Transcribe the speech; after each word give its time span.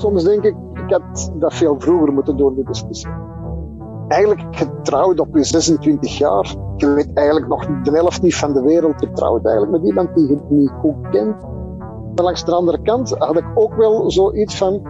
Soms 0.00 0.24
denk 0.24 0.44
ik, 0.44 0.54
ik 0.72 0.90
had 0.92 1.32
dat 1.34 1.54
veel 1.54 1.74
vroeger 1.78 2.12
moeten 2.12 2.36
doen, 2.36 2.54
die 2.54 2.64
discussie. 2.64 3.10
Eigenlijk 4.08 4.56
getrouwd 4.56 5.20
op 5.20 5.36
je 5.36 5.44
26 5.44 6.18
jaar. 6.18 6.54
Je 6.76 6.92
weet 6.92 7.12
eigenlijk 7.12 7.48
nog 7.48 7.66
de 7.82 7.90
helft 7.90 8.22
niet 8.22 8.36
van 8.36 8.52
de 8.52 8.62
wereld. 8.62 8.94
Getrouwd 8.96 9.44
eigenlijk 9.44 9.78
met 9.78 9.88
iemand 9.88 10.14
die 10.14 10.28
je 10.28 10.38
niet 10.48 10.70
goed 10.80 11.08
kent. 11.10 11.42
Maar 12.14 12.24
langs 12.24 12.44
de 12.44 12.54
andere 12.54 12.82
kant 12.82 13.14
had 13.18 13.36
ik 13.36 13.44
ook 13.54 13.74
wel 13.74 14.10
zoiets 14.10 14.56
van, 14.56 14.82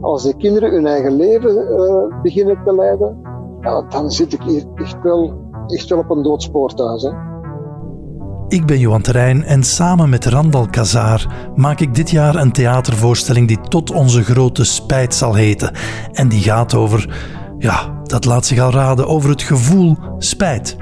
als 0.00 0.22
de 0.22 0.36
kinderen 0.36 0.70
hun 0.70 0.86
eigen 0.86 1.16
leven 1.16 1.56
uh, 1.56 2.22
beginnen 2.22 2.58
te 2.64 2.74
leiden, 2.74 3.20
ja, 3.60 3.82
dan 3.82 4.10
zit 4.10 4.32
ik 4.32 4.42
hier 4.42 4.64
echt 4.74 5.02
wel, 5.02 5.32
echt 5.66 5.88
wel 5.88 5.98
op 5.98 6.10
een 6.10 6.22
doodspoor 6.22 6.74
thuis. 6.74 7.12
Ik 8.48 8.66
ben 8.66 8.78
Johan 8.78 9.02
Terrein 9.02 9.44
en 9.44 9.62
samen 9.62 10.08
met 10.08 10.24
Randal 10.24 10.66
Kazaar 10.66 11.26
maak 11.56 11.80
ik 11.80 11.94
dit 11.94 12.10
jaar 12.10 12.34
een 12.34 12.52
theatervoorstelling 12.52 13.48
die 13.48 13.60
tot 13.60 13.90
onze 13.90 14.24
grote 14.24 14.64
spijt 14.64 15.14
zal 15.14 15.34
heten. 15.34 15.72
En 16.12 16.28
die 16.28 16.42
gaat 16.42 16.74
over, 16.74 17.16
ja, 17.58 18.00
dat 18.02 18.24
laat 18.24 18.46
zich 18.46 18.58
al 18.58 18.70
raden, 18.70 19.08
over 19.08 19.30
het 19.30 19.42
gevoel 19.42 19.96
spijt. 20.18 20.76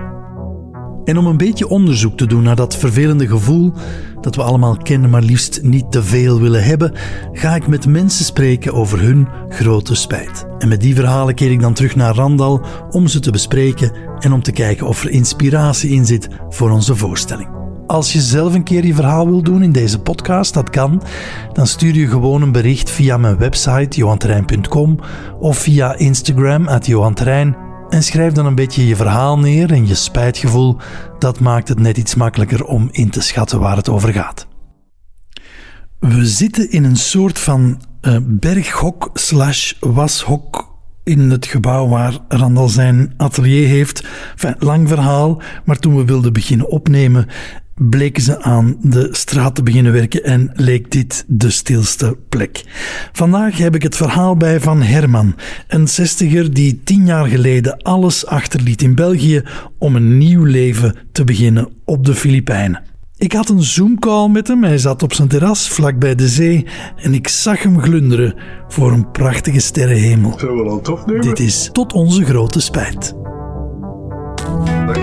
En 1.04 1.18
om 1.18 1.26
een 1.26 1.36
beetje 1.36 1.68
onderzoek 1.68 2.16
te 2.16 2.26
doen 2.26 2.42
naar 2.42 2.56
dat 2.56 2.76
vervelende 2.76 3.26
gevoel 3.26 3.72
dat 4.20 4.36
we 4.36 4.42
allemaal 4.42 4.76
kennen, 4.76 5.10
maar 5.10 5.22
liefst 5.22 5.62
niet 5.62 5.92
te 5.92 6.02
veel 6.02 6.40
willen 6.40 6.64
hebben, 6.64 6.92
ga 7.32 7.54
ik 7.54 7.66
met 7.66 7.86
mensen 7.86 8.24
spreken 8.24 8.72
over 8.72 9.00
hun 9.00 9.28
grote 9.48 9.94
spijt. 9.94 10.46
En 10.58 10.68
met 10.68 10.80
die 10.80 10.94
verhalen 10.94 11.34
keer 11.34 11.50
ik 11.50 11.60
dan 11.60 11.74
terug 11.74 11.96
naar 11.96 12.14
Randal 12.14 12.64
om 12.90 13.06
ze 13.06 13.20
te 13.20 13.30
bespreken 13.30 13.92
en 14.18 14.32
om 14.32 14.42
te 14.42 14.52
kijken 14.52 14.86
of 14.86 15.04
er 15.04 15.10
inspiratie 15.10 15.90
in 15.90 16.06
zit 16.06 16.28
voor 16.48 16.70
onze 16.70 16.96
voorstelling. 16.96 17.63
Als 17.86 18.12
je 18.12 18.20
zelf 18.20 18.54
een 18.54 18.62
keer 18.62 18.86
je 18.86 18.94
verhaal 18.94 19.26
wil 19.26 19.42
doen 19.42 19.62
in 19.62 19.72
deze 19.72 19.98
podcast, 19.98 20.54
dat 20.54 20.70
kan. 20.70 21.02
Dan 21.52 21.66
stuur 21.66 21.94
je 21.94 22.08
gewoon 22.08 22.42
een 22.42 22.52
bericht 22.52 22.90
via 22.90 23.16
mijn 23.16 23.36
website 23.36 23.98
johanterrein.com 23.98 24.98
of 25.38 25.58
via 25.58 25.94
Instagram 25.96 26.68
at 26.68 26.86
johanterrein 26.86 27.56
en 27.88 28.02
schrijf 28.02 28.32
dan 28.32 28.46
een 28.46 28.54
beetje 28.54 28.86
je 28.86 28.96
verhaal 28.96 29.38
neer 29.38 29.72
en 29.72 29.86
je 29.86 29.94
spijtgevoel. 29.94 30.76
Dat 31.18 31.40
maakt 31.40 31.68
het 31.68 31.78
net 31.78 31.96
iets 31.96 32.14
makkelijker 32.14 32.64
om 32.64 32.88
in 32.90 33.10
te 33.10 33.20
schatten 33.20 33.60
waar 33.60 33.76
het 33.76 33.88
over 33.88 34.12
gaat. 34.12 34.46
We 35.98 36.26
zitten 36.26 36.70
in 36.70 36.84
een 36.84 36.96
soort 36.96 37.38
van 37.38 37.80
uh, 38.02 38.16
berghok 38.22 39.10
slash 39.14 39.72
washok 39.80 40.73
in 41.04 41.30
het 41.30 41.46
gebouw 41.46 41.88
waar 41.88 42.18
Randal 42.28 42.68
zijn 42.68 43.12
atelier 43.16 43.68
heeft. 43.68 44.04
Enfin, 44.32 44.56
lang 44.58 44.88
verhaal, 44.88 45.42
maar 45.64 45.78
toen 45.78 45.96
we 45.96 46.04
wilden 46.04 46.32
beginnen 46.32 46.68
opnemen, 46.68 47.26
bleken 47.74 48.22
ze 48.22 48.42
aan 48.42 48.76
de 48.80 49.08
straat 49.10 49.54
te 49.54 49.62
beginnen 49.62 49.92
werken 49.92 50.24
en 50.24 50.50
leek 50.54 50.90
dit 50.90 51.24
de 51.26 51.50
stilste 51.50 52.18
plek. 52.28 52.64
Vandaag 53.12 53.58
heb 53.58 53.74
ik 53.74 53.82
het 53.82 53.96
verhaal 53.96 54.36
bij 54.36 54.60
van 54.60 54.82
Herman, 54.82 55.34
een 55.68 55.88
zestiger 55.88 56.54
die 56.54 56.80
tien 56.84 57.06
jaar 57.06 57.26
geleden 57.26 57.82
alles 57.82 58.26
achterliet 58.26 58.82
in 58.82 58.94
België 58.94 59.42
om 59.78 59.96
een 59.96 60.18
nieuw 60.18 60.44
leven 60.44 60.96
te 61.12 61.24
beginnen 61.24 61.68
op 61.84 62.04
de 62.04 62.14
Filipijnen. 62.14 62.93
Ik 63.24 63.32
had 63.32 63.48
een 63.48 63.62
Zoom-call 63.62 64.28
met 64.28 64.48
hem, 64.48 64.64
hij 64.64 64.78
zat 64.78 65.02
op 65.02 65.12
zijn 65.12 65.28
terras 65.28 65.68
vlak 65.68 65.98
bij 65.98 66.14
de 66.14 66.28
zee 66.28 66.66
en 66.96 67.14
ik 67.14 67.28
zag 67.28 67.62
hem 67.62 67.80
glunderen 67.80 68.34
voor 68.68 68.92
een 68.92 69.10
prachtige 69.10 69.60
sterrenhemel. 69.60 70.38
Zullen 70.38 70.56
we 70.56 70.64
dan 70.64 70.80
toch 70.80 71.06
nemen? 71.06 71.22
Dit 71.22 71.38
is 71.38 71.68
tot 71.72 71.92
onze 71.92 72.24
grote 72.24 72.60
spijt. 72.60 73.14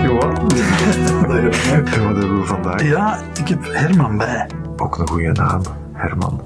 Johan. 0.02 0.36
en 0.36 1.84
wat 2.04 2.16
hebben 2.16 2.40
we 2.40 2.46
vandaag? 2.46 2.82
Ja, 2.82 3.22
ik 3.40 3.48
heb 3.48 3.58
Herman 3.62 4.16
bij. 4.16 4.46
Ook 4.76 4.98
een 4.98 5.08
goede 5.08 5.32
naam, 5.32 5.62
Herman. 5.92 6.40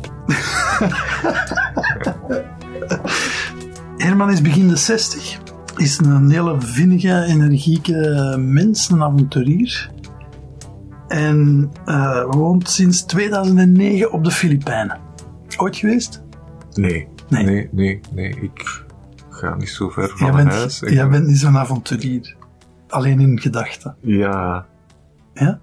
Herman 4.06 4.30
is 4.30 4.40
begin 4.40 4.68
de 4.68 4.76
60. 4.76 5.38
Is 5.76 5.98
een 5.98 6.30
hele 6.30 6.60
vinnige, 6.60 7.24
energieke 7.28 8.36
mens, 8.38 8.90
een 8.90 9.02
avonturier. 9.02 9.94
En 11.08 11.70
uh, 11.86 12.24
woont 12.30 12.68
sinds 12.70 13.02
2009 13.02 14.12
op 14.12 14.24
de 14.24 14.30
Filipijnen. 14.30 14.98
Ooit 15.56 15.76
geweest? 15.76 16.22
Nee. 16.74 17.08
Nee. 17.28 17.44
Nee, 17.44 17.68
nee, 17.72 18.00
nee. 18.12 18.30
Ik 18.40 18.84
ga 19.28 19.54
niet 19.54 19.68
zo 19.68 19.88
ver 19.88 20.08
van 20.08 20.26
Jij 20.26 20.36
bent, 20.36 20.48
huis. 20.52 20.82
Ik 20.82 20.88
jij 20.90 21.02
ben- 21.02 21.10
bent 21.10 21.26
niet 21.26 21.38
zo'n 21.38 21.56
avonturier. 21.58 22.36
Alleen 22.88 23.20
in 23.20 23.40
gedachten. 23.40 23.96
Ja, 24.00 24.66
Ja? 25.34 25.60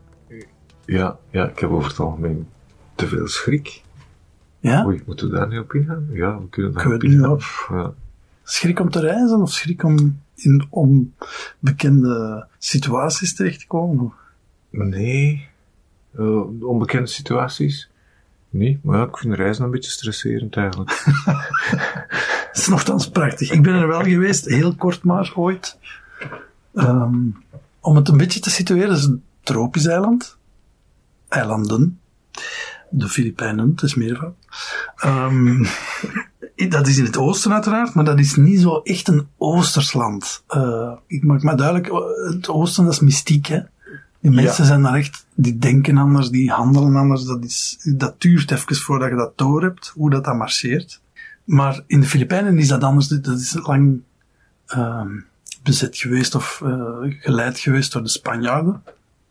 ja, 0.85 1.17
ja, 1.31 1.47
ik 1.49 1.59
heb 1.59 1.69
over 1.69 1.89
het 1.89 1.99
algemeen 1.99 2.47
te 2.95 3.07
veel 3.07 3.27
schrik. 3.27 3.81
Ja? 4.59 4.85
Oei, 4.85 5.03
moeten 5.05 5.29
we 5.29 5.35
daar 5.37 5.47
niet 5.47 5.59
op 5.59 5.73
ingaan? 5.73 6.07
Ja, 6.11 6.39
we 6.39 6.49
kunnen 6.49 6.73
daar 6.73 6.93
op 6.93 7.03
ingaan. 7.03 7.31
of- 7.31 7.67
Ja. 7.71 7.93
Schrik 8.43 8.79
om 8.79 8.89
te 8.89 8.99
reizen 8.99 9.41
of 9.41 9.51
schrik 9.51 9.83
om 9.83 10.19
in 10.35 10.67
onbekende 10.69 12.47
situaties 12.57 13.35
terecht 13.35 13.59
te 13.59 13.67
komen? 13.67 14.13
Nee, 14.73 15.51
Eh, 16.17 16.63
onbekende 16.63 17.07
situaties? 17.07 17.89
Nee, 18.49 18.79
maar 18.83 18.97
ja, 18.97 19.05
ik 19.05 19.17
vind 19.17 19.33
reizen 19.33 19.63
een 19.65 19.71
beetje 19.71 19.91
stresserend 19.91 20.55
eigenlijk. 20.55 20.91
Het 22.47 22.57
is 22.57 22.67
nogthans 22.67 23.09
prachtig. 23.09 23.51
Ik 23.51 23.61
ben 23.61 23.73
er 23.73 23.87
wel 23.87 24.03
geweest, 24.03 24.45
heel 24.45 24.75
kort 24.75 25.03
maar 25.03 25.33
ooit. 25.35 25.77
Ehm, 26.73 27.15
om 27.79 27.95
het 27.95 28.07
een 28.07 28.17
beetje 28.17 28.39
te 28.39 28.49
situeren, 28.49 28.89
het 28.89 28.97
is 28.97 29.05
een 29.05 29.23
tropisch 29.41 29.85
eiland. 29.85 30.37
Eilanden. 31.29 31.99
De 32.89 33.09
Filipijnen, 33.09 33.69
het 33.69 33.81
is 33.81 33.95
meervoud. 33.95 34.35
Ehm, 34.95 35.65
dat 36.69 36.87
is 36.87 36.97
in 36.97 37.05
het 37.05 37.17
oosten 37.17 37.53
uiteraard, 37.53 37.93
maar 37.93 38.05
dat 38.05 38.19
is 38.19 38.35
niet 38.35 38.61
zo 38.61 38.81
echt 38.83 39.07
een 39.07 39.27
oosters 39.37 39.93
land. 39.93 40.43
Eh, 40.47 40.91
ik 41.07 41.23
maak 41.23 41.43
me 41.43 41.55
duidelijk, 41.55 41.87
eh, 41.87 42.33
het 42.33 42.49
oosten 42.49 42.87
is 42.87 42.99
mystiek, 42.99 43.45
hè. 43.45 43.59
Die 44.23 44.31
mensen 44.31 44.65
zijn 44.65 44.81
daar 44.81 44.95
echt, 44.95 45.25
die 45.35 45.57
denken 45.57 45.97
anders, 45.97 46.29
die 46.29 46.51
handelen 46.51 46.95
anders. 46.95 47.23
Dat, 47.23 47.43
is, 47.43 47.77
dat 47.83 48.21
duurt 48.21 48.51
even 48.51 48.75
voordat 48.75 49.09
je 49.09 49.15
dat 49.15 49.37
door 49.37 49.61
hebt, 49.61 49.91
hoe 49.95 50.09
dat, 50.09 50.23
dat 50.23 50.35
marcheert. 50.35 51.01
Maar 51.43 51.83
in 51.87 51.99
de 51.99 52.05
Filipijnen 52.05 52.57
is 52.57 52.67
dat 52.67 52.83
anders. 52.83 53.07
Dat 53.07 53.39
is 53.39 53.57
lang 53.63 54.01
ehm, 54.65 55.09
bezet 55.63 55.97
geweest 55.97 56.35
of 56.35 56.61
eh, 56.65 56.97
geleid 57.01 57.59
geweest 57.59 57.91
door 57.91 58.03
de 58.03 58.09
Spanjaarden, 58.09 58.83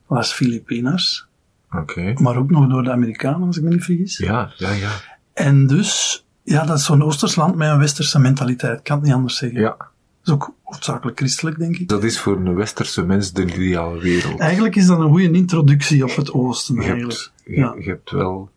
als 0.07 0.33
Filipinas. 0.33 1.27
Oké. 1.71 2.13
Maar 2.17 2.37
ook 2.37 2.51
nog 2.51 2.69
door 2.69 2.83
de 2.83 2.93
Amerikanen, 2.93 3.47
als 3.47 3.57
ik 3.57 3.63
me 3.63 3.71
niet 3.71 3.85
vergis. 3.85 4.19
Ja, 4.19 4.53
ja, 4.57 4.71
ja. 4.71 4.91
En 5.33 5.67
dus, 5.67 6.25
ja, 6.43 6.65
dat 6.65 6.79
is 6.79 6.85
zo'n 6.85 7.03
Oosters 7.03 7.37
land 7.37 7.57
met 7.57 7.69
een 7.69 7.79
westerse 7.79 8.19
mentaliteit. 8.19 8.79
Ik 8.79 8.85
kan 8.85 8.97
het 8.97 9.07
niet 9.07 9.15
anders 9.15 9.37
zeggen. 9.37 9.61
Ja, 9.61 9.77
is 10.25 10.33
ook 10.33 10.55
hoofdzakelijk 10.63 11.19
christelijk, 11.19 11.59
denk 11.59 11.77
ik. 11.77 11.89
dat 11.89 12.05
is 12.05 12.19
voor 12.21 12.37
een 12.37 12.55
westerse 12.55 13.03
mens 13.07 13.33
de 13.33 13.43
ideale 13.43 13.99
wereld. 14.01 14.41
Eigenlijk 14.41 14.77
is 14.77 14.87
dat 14.87 14.99
een 14.99 15.09
goede 15.09 15.31
introductie 15.31 16.05
op 16.05 16.17
het 16.17 16.33
oosten, 16.33 16.75
Je 16.75 16.81
eigenlijk. 16.81 17.13
hebt, 17.13 17.33
je, 17.45 17.55
Ja. 17.57 17.75
je 17.79 17.89
hebt 17.89 18.11
wel 18.11 18.51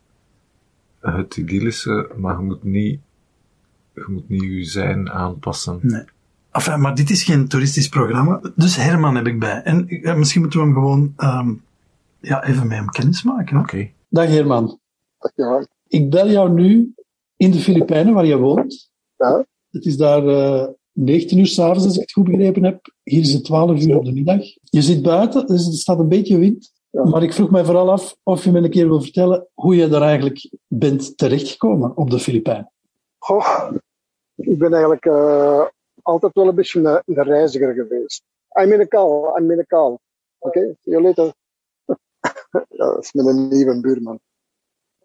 het 0.99 1.37
idyllische, 1.37 2.09
maar 2.17 2.37
je 2.37 2.43
moet 2.45 2.63
niet, 2.63 2.99
je 3.93 4.05
moet 4.07 4.29
niet 4.29 4.43
je 4.43 4.63
zijn 4.63 5.09
aanpassen. 5.11 5.79
Nee. 5.81 6.03
Enfin, 6.51 6.81
maar 6.81 6.95
dit 6.95 7.09
is 7.09 7.23
geen 7.23 7.47
toeristisch 7.47 7.89
programma. 7.89 8.41
Dus 8.55 8.75
Herman 8.75 9.15
heb 9.15 9.27
ik 9.27 9.39
bij. 9.39 9.61
En 9.63 9.85
ja, 9.87 10.13
misschien 10.13 10.41
moeten 10.41 10.59
we 10.59 10.65
hem 10.65 10.73
gewoon 10.73 11.13
ehm, 11.17 11.53
ja, 12.19 12.43
even 12.43 12.67
met 12.67 12.77
hem 12.77 12.89
kennis 12.89 13.23
maken. 13.23 13.55
hè? 13.55 13.61
Oké. 13.61 13.89
Dag 14.09 14.27
Herman. 14.27 14.79
Dag 15.19 15.31
Johan. 15.35 15.67
Ik 15.87 16.09
bel 16.09 16.29
jou 16.29 16.51
nu 16.51 16.93
in 17.37 17.51
de 17.51 17.57
Filipijnen, 17.59 18.13
waar 18.13 18.25
je 18.25 18.37
woont. 18.37 18.91
Ja. 19.17 19.45
Het 19.71 19.85
is 19.85 19.97
daar 19.97 20.27
eh 20.27 20.67
19 20.95 21.37
uur 21.37 21.45
s'avonds, 21.47 21.83
als 21.83 21.95
ik 21.95 22.01
het 22.01 22.11
goed 22.11 22.23
begrepen 22.23 22.63
heb. 22.63 22.93
Hier 23.03 23.21
is 23.21 23.33
het 23.33 23.43
12 23.43 23.81
uur 23.81 23.97
op 23.97 24.05
de 24.05 24.11
middag. 24.11 24.41
Je 24.63 24.81
zit 24.81 25.01
buiten, 25.01 25.47
dus 25.47 25.67
er 25.67 25.73
staat 25.73 25.99
een 25.99 26.07
beetje 26.07 26.37
wind. 26.37 26.73
Ja. 26.89 27.03
Maar 27.03 27.23
ik 27.23 27.33
vroeg 27.33 27.49
mij 27.49 27.65
vooral 27.65 27.91
af 27.91 28.15
of 28.23 28.43
je 28.43 28.51
me 28.51 28.59
een 28.59 28.69
keer 28.69 28.87
wil 28.87 29.01
vertellen 29.01 29.47
hoe 29.53 29.75
je 29.75 29.87
daar 29.87 30.01
eigenlijk 30.01 30.49
bent 30.67 31.17
terechtgekomen 31.17 31.97
op 31.97 32.09
de 32.09 32.19
Filipijnen. 32.19 32.71
Goh, 33.17 33.71
ik 34.35 34.57
ben 34.57 34.71
eigenlijk 34.71 35.05
eh, 35.05 35.65
altijd 36.01 36.33
wel 36.33 36.47
een 36.47 36.55
beetje 36.55 36.79
een, 36.79 37.01
een 37.05 37.23
reiziger 37.23 37.73
geweest. 37.73 38.23
I'm 38.61 38.71
in 38.71 38.79
a 38.79 38.85
call, 38.85 39.39
I'm 39.39 39.51
in 39.51 39.59
a 39.59 39.63
call. 39.63 39.97
Oké, 40.39 40.59
see 40.59 40.93
you 40.93 41.01
later. 41.01 41.33
ja, 42.69 42.85
dat 42.85 43.03
is 43.03 43.13
met 43.13 43.25
een 43.25 43.47
nieuwe 43.47 43.81
buurman. 43.81 44.19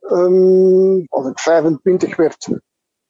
Ehm, 0.01 1.05
als 1.09 1.27
ik 1.27 1.39
25 1.39 2.17
werd, 2.17 2.49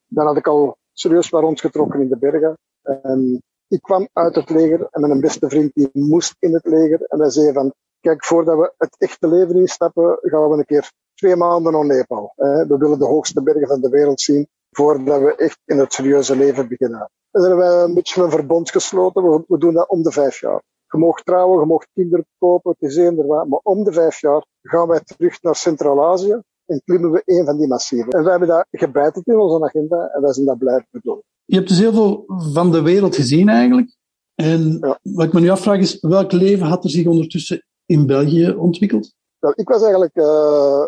dan 0.07 0.25
had 0.25 0.37
ik 0.37 0.47
al 0.47 0.77
serieus 0.93 1.31
maar 1.31 1.41
rondgetrokken 1.41 2.01
in 2.01 2.09
de 2.09 2.17
bergen. 2.17 2.57
En 2.83 3.41
ik 3.67 3.81
kwam 3.81 4.07
uit 4.13 4.35
het 4.35 4.49
leger 4.49 4.87
en 4.91 5.01
mijn 5.01 5.19
beste 5.19 5.49
vriend 5.49 5.73
die 5.73 5.89
moest 5.91 6.35
in 6.39 6.53
het 6.53 6.65
leger. 6.65 7.01
En 7.01 7.19
hij 7.19 7.29
zei 7.29 7.53
van, 7.53 7.73
kijk, 7.99 8.25
voordat 8.25 8.57
we 8.57 8.73
het 8.77 8.95
echte 8.97 9.27
leven 9.27 9.55
instappen, 9.55 10.17
gaan 10.21 10.49
we 10.49 10.57
een 10.57 10.65
keer 10.65 10.91
twee 11.13 11.35
maanden 11.35 11.71
naar 11.71 11.85
Nepal. 11.85 12.33
We 12.35 12.75
willen 12.77 12.99
de 12.99 13.05
hoogste 13.05 13.43
bergen 13.43 13.67
van 13.67 13.81
de 13.81 13.89
wereld 13.89 14.21
zien 14.21 14.47
voordat 14.71 15.21
we 15.21 15.35
echt 15.35 15.59
in 15.65 15.77
het 15.77 15.93
serieuze 15.93 16.35
leven 16.35 16.67
beginnen. 16.67 16.99
En 17.31 17.41
dan 17.41 17.43
hebben 17.43 17.67
wij 17.67 17.83
een 17.83 17.93
beetje 17.93 18.23
een 18.23 18.31
verbond 18.31 18.71
gesloten. 18.71 19.43
We, 19.47 19.57
doen 19.57 19.73
dat 19.73 19.89
om 19.89 20.03
de 20.03 20.11
vijf 20.11 20.39
jaar. 20.39 20.61
Je 20.87 20.97
mag 20.97 21.23
trouwen, 21.23 21.59
je 21.59 21.65
mag 21.65 21.85
kinderen 21.93 22.25
kopen, 22.37 22.75
het 22.79 22.89
is 22.89 22.97
eender 22.97 23.25
wat. 23.25 23.47
Maar 23.47 23.59
om 23.63 23.83
de 23.83 23.93
vijf 23.93 24.21
jaar 24.21 24.45
gaan 24.61 24.87
wij 24.87 24.99
terug 24.99 25.41
naar 25.41 25.55
Centraal-Azië. 25.55 26.41
en 26.65 26.81
klimmen 26.85 27.11
we 27.11 27.21
een 27.25 27.45
van 27.45 27.57
die 27.57 27.67
massieven. 27.67 28.11
En 28.11 28.23
we 28.23 28.29
hebben 28.29 28.47
dat 28.47 28.67
gebeiteld 28.71 29.27
in 29.27 29.39
onze 29.39 29.65
agenda 29.65 30.07
en 30.07 30.21
wij 30.21 30.33
zijn 30.33 30.45
dat 30.45 30.57
blijven 30.57 30.99
doen. 31.01 31.21
Je 31.51 31.57
hebt 31.57 31.69
dus 31.69 31.79
heel 31.79 31.93
veel 31.93 32.23
van 32.53 32.71
de 32.71 32.81
wereld 32.81 33.15
gezien 33.15 33.49
eigenlijk. 33.49 33.95
En 34.35 34.77
Ja. 34.81 34.99
wat 35.01 35.25
ik 35.25 35.33
me 35.33 35.39
nu 35.39 35.49
afvraag 35.49 35.79
is, 35.79 35.99
welk 35.99 36.31
leven 36.31 36.65
had 36.67 36.83
er 36.83 36.89
zich 36.89 37.07
ondertussen 37.07 37.65
in 37.85 38.05
België 38.05 38.51
ontwikkeld? 38.51 39.13
Wel, 39.39 39.53
ik 39.55 39.67
was 39.67 39.81
eigenlijk 39.81 40.15
eh 40.15 40.85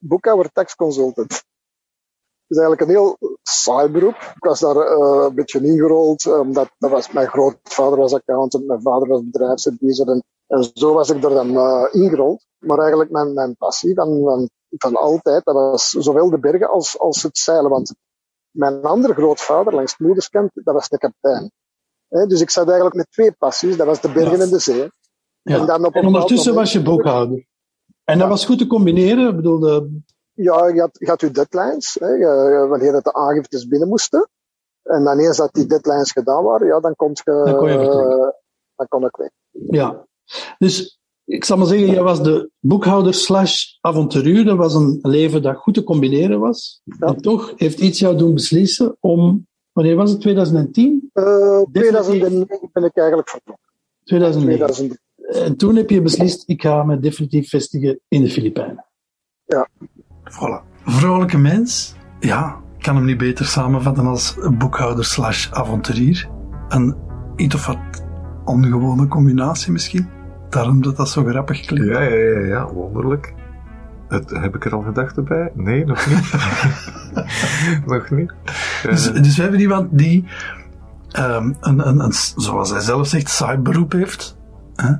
boekhouder 0.00 0.52
tax 0.52 0.74
consultant. 0.74 1.28
Dat 1.28 1.44
is 2.48 2.56
eigenlijk 2.58 2.80
een 2.80 2.96
heel 2.96 3.16
saai 3.42 3.88
beroep. 3.88 4.14
Ik 4.36 4.44
was 4.44 4.60
daar 4.60 4.76
eh, 4.76 5.24
een 5.28 5.34
beetje 5.34 5.60
ingerold, 5.60 6.26
eh, 6.26 6.38
omdat 6.38 6.70
dat 6.78 6.90
was, 6.90 7.12
mijn 7.12 7.28
grootvader 7.28 7.98
was 7.98 8.14
accountant, 8.14 8.66
mijn 8.66 8.82
vader 8.82 9.08
was 9.08 9.24
bedrijfsadviseur 9.24 10.08
en, 10.08 10.22
en 10.46 10.70
zo 10.74 10.92
was 10.94 11.10
ik 11.10 11.24
er 11.24 11.30
dan 11.30 11.48
ingerold. 11.92 12.46
Maar 12.58 12.78
eigenlijk 12.78 13.10
mijn, 13.10 13.34
mijn 13.34 13.56
passie 13.56 13.94
van, 13.94 14.20
van, 14.24 14.50
van 14.68 14.96
altijd, 14.96 15.44
dat 15.44 15.54
was 15.54 15.88
zowel 15.90 16.30
de 16.30 16.38
bergen 16.38 16.68
als, 16.70 16.98
als 16.98 17.22
het 17.22 17.38
zeilen. 17.38 17.70
Want 17.70 17.94
mijn 18.52 18.82
andere 18.82 19.14
grootvader, 19.14 19.74
langs 19.74 19.90
het 19.92 20.00
moederskant, 20.00 20.50
dat 20.54 20.74
was 20.74 20.88
de 20.88 20.98
kapitein. 20.98 21.50
Dus 22.08 22.40
ik 22.40 22.50
zat 22.50 22.66
eigenlijk 22.66 22.96
met 22.96 23.10
twee 23.10 23.32
passies, 23.32 23.76
dat 23.76 23.86
was 23.86 24.00
de 24.00 24.12
bergen 24.12 24.36
Ja. 24.38 24.44
en 24.44 24.50
de 24.50 24.58
zee. 24.58 24.90
Ja. 25.42 25.58
En 25.58 25.66
dan 25.66 25.84
op 25.84 25.94
En 25.94 26.06
ondertussen 26.06 26.52
bepaald 26.54 26.72
was 26.72 26.72
je 26.72 26.82
boekhouder. 26.82 27.46
En 28.04 28.18
dat 28.18 28.28
was 28.28 28.44
goed 28.44 28.58
te 28.58 28.66
combineren. 28.66 29.28
Ik 29.28 29.36
bedoel, 29.36 29.58
de, 29.58 30.00
Ja, 30.34 30.66
je 30.68 30.80
had, 30.80 30.90
je 30.98 31.06
had 31.08 31.20
je 31.20 31.30
deadlines, 31.30 31.96
hè, 32.00 32.18
wanneer 32.68 32.94
het 32.94 33.04
de 33.04 33.12
aangiftes 33.12 33.66
binnen 33.66 33.88
moesten. 33.88 34.28
En 34.82 35.04
dan 35.04 35.18
eens 35.18 35.36
dat 35.36 35.52
die 35.52 35.66
deadlines 35.66 36.12
gedaan 36.12 36.44
waren, 36.44 36.66
ja, 36.66 36.80
dan 36.80 36.96
kon 36.96 37.10
je, 37.12 37.22
Dan 37.44 37.56
kon 37.56 37.70
je 37.72 37.78
eh, 37.78 38.30
dan 38.76 38.88
kon 38.88 39.04
ik 39.04 39.16
weg. 39.16 39.30
ja. 39.50 40.06
Dus 40.58 41.00
ik 41.32 41.44
zal 41.44 41.56
maar 41.56 41.66
zeggen, 41.66 41.90
jij 41.90 42.02
was 42.02 42.22
de 42.22 42.50
boekhouder 42.60 43.14
slash 43.14 43.64
avonturier. 43.80 44.44
Dat 44.44 44.56
was 44.56 44.74
een 44.74 44.98
leven 45.02 45.42
dat 45.42 45.56
goed 45.56 45.74
te 45.74 45.84
combineren 45.84 46.40
was. 46.40 46.80
Ja. 46.84 47.06
En 47.06 47.16
toch 47.16 47.52
heeft 47.56 47.80
iets 47.80 47.98
jou 47.98 48.16
doen 48.16 48.34
beslissen 48.34 48.96
om, 49.00 49.46
wanneer 49.72 49.96
was 49.96 50.10
het, 50.10 50.20
2010? 50.20 51.10
Eh 51.12 51.62
2009 51.72 52.58
ben 52.72 52.84
ik 52.84 52.96
eigenlijk 52.96 53.28
vertrokken. 53.28 53.64
2009. 54.04 54.66
2000, 54.66 55.00
En 55.46 55.56
toen 55.56 55.76
heb 55.76 55.90
je 55.90 56.02
beslist, 56.02 56.42
ik 56.46 56.62
ga 56.62 56.82
me 56.82 56.98
definitief 56.98 57.48
vestigen 57.48 58.00
in 58.08 58.22
de 58.22 58.30
Filipijnen. 58.30 58.86
Voilà. 60.24 60.82
Vrolijke 60.84 61.38
mens. 61.38 61.94
Ja, 62.20 62.60
ik 62.76 62.82
kan 62.82 62.96
hem 62.96 63.04
niet 63.04 63.18
beter 63.18 63.44
samenvatten 63.44 64.06
als 64.06 64.36
boekhouder 64.58 65.04
slash 65.04 65.50
avonturier. 65.50 66.28
Een 66.68 66.96
iets 67.36 67.54
of 67.54 67.66
wat 67.66 68.04
ongewone 68.44 69.08
combinatie 69.08 69.72
misschien. 69.72 70.20
Daarom 70.52 70.82
dat 70.82 70.96
dat 70.96 71.08
zo 71.08 71.24
grappig 71.24 71.60
klinkt. 71.60 71.88
Ja, 71.88 72.00
ja, 72.00 72.14
ja, 72.14 72.38
ja, 72.38 72.72
wonderlijk. 72.72 73.34
Het, 74.08 74.30
heb 74.30 74.54
ik 74.54 74.64
er 74.64 74.74
al 74.74 74.82
gedachten 74.82 75.24
bij? 75.24 75.50
Nee, 75.54 75.84
nog 75.84 76.06
niet. 76.06 76.32
nog 77.86 78.10
niet. 78.10 78.32
Eh, 78.82 78.90
Dus, 78.90 79.12
dus 79.12 79.36
we 79.36 79.42
hebben 79.42 79.60
iemand 79.60 79.98
die, 79.98 80.24
ehm, 81.10 81.52
een, 81.60 81.88
een, 81.88 82.00
een, 82.00 82.12
zoals 82.36 82.70
hij 82.70 82.80
zelf 82.80 83.06
zegt, 83.06 83.28
saai 83.28 83.58
beroep 83.58 83.92
heeft. 83.92 84.38
Hè? 84.74 84.92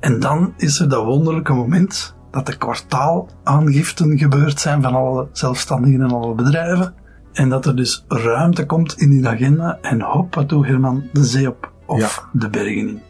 En 0.00 0.20
dan 0.20 0.54
is 0.56 0.80
er 0.80 0.88
dat 0.88 1.04
wonderlijke 1.04 1.52
moment 1.52 2.16
dat 2.30 2.46
de 2.46 2.56
kwartaalaangiften 2.56 4.18
gebeurd 4.18 4.60
zijn 4.60 4.82
van 4.82 4.94
alle 4.94 5.28
zelfstandigen 5.32 6.00
en 6.00 6.10
alle 6.10 6.34
bedrijven. 6.34 6.94
En 7.32 7.48
dat 7.48 7.66
er 7.66 7.76
dus 7.76 8.04
ruimte 8.08 8.66
komt 8.66 9.00
in 9.00 9.10
die 9.10 9.28
agenda 9.28 9.78
en 9.82 10.00
hop, 10.02 10.34
wat 10.34 10.48
doet 10.48 10.66
Herman 10.66 11.04
de 11.12 11.24
zee 11.24 11.48
op 11.48 11.72
of 11.86 12.28
de 12.32 12.48
bergen 12.50 12.88
in. 12.88 13.00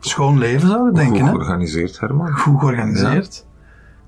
Schoon 0.00 0.38
leven 0.38 0.68
zou 0.68 0.86
je 0.86 0.92
denken, 0.92 1.16
goed 1.18 1.26
hè? 1.26 1.32
georganiseerd, 1.32 2.00
Herman. 2.00 2.32
goed 2.38 2.60
georganiseerd. 2.60 3.46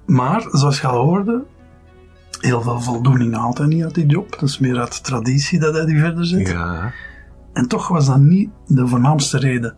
Maar, 0.06 0.46
zoals 0.50 0.80
je 0.80 0.86
al 0.86 1.04
hoorde, 1.04 1.44
heel 2.40 2.62
veel 2.62 2.80
voldoening 2.80 3.34
haalt 3.36 3.58
hij 3.58 3.66
niet 3.66 3.84
uit 3.84 3.94
die 3.94 4.06
job. 4.06 4.30
Dat 4.30 4.42
is 4.48 4.58
meer 4.58 4.78
uit 4.78 5.04
traditie 5.04 5.58
dat 5.60 5.74
hij 5.74 5.84
die 5.84 5.98
verder 5.98 6.26
zet. 6.26 6.48
Ja, 6.48 6.92
En 7.52 7.68
toch 7.68 7.88
was 7.88 8.06
dat 8.06 8.18
niet 8.18 8.50
de 8.66 8.86
voornaamste 8.86 9.38
reden 9.38 9.76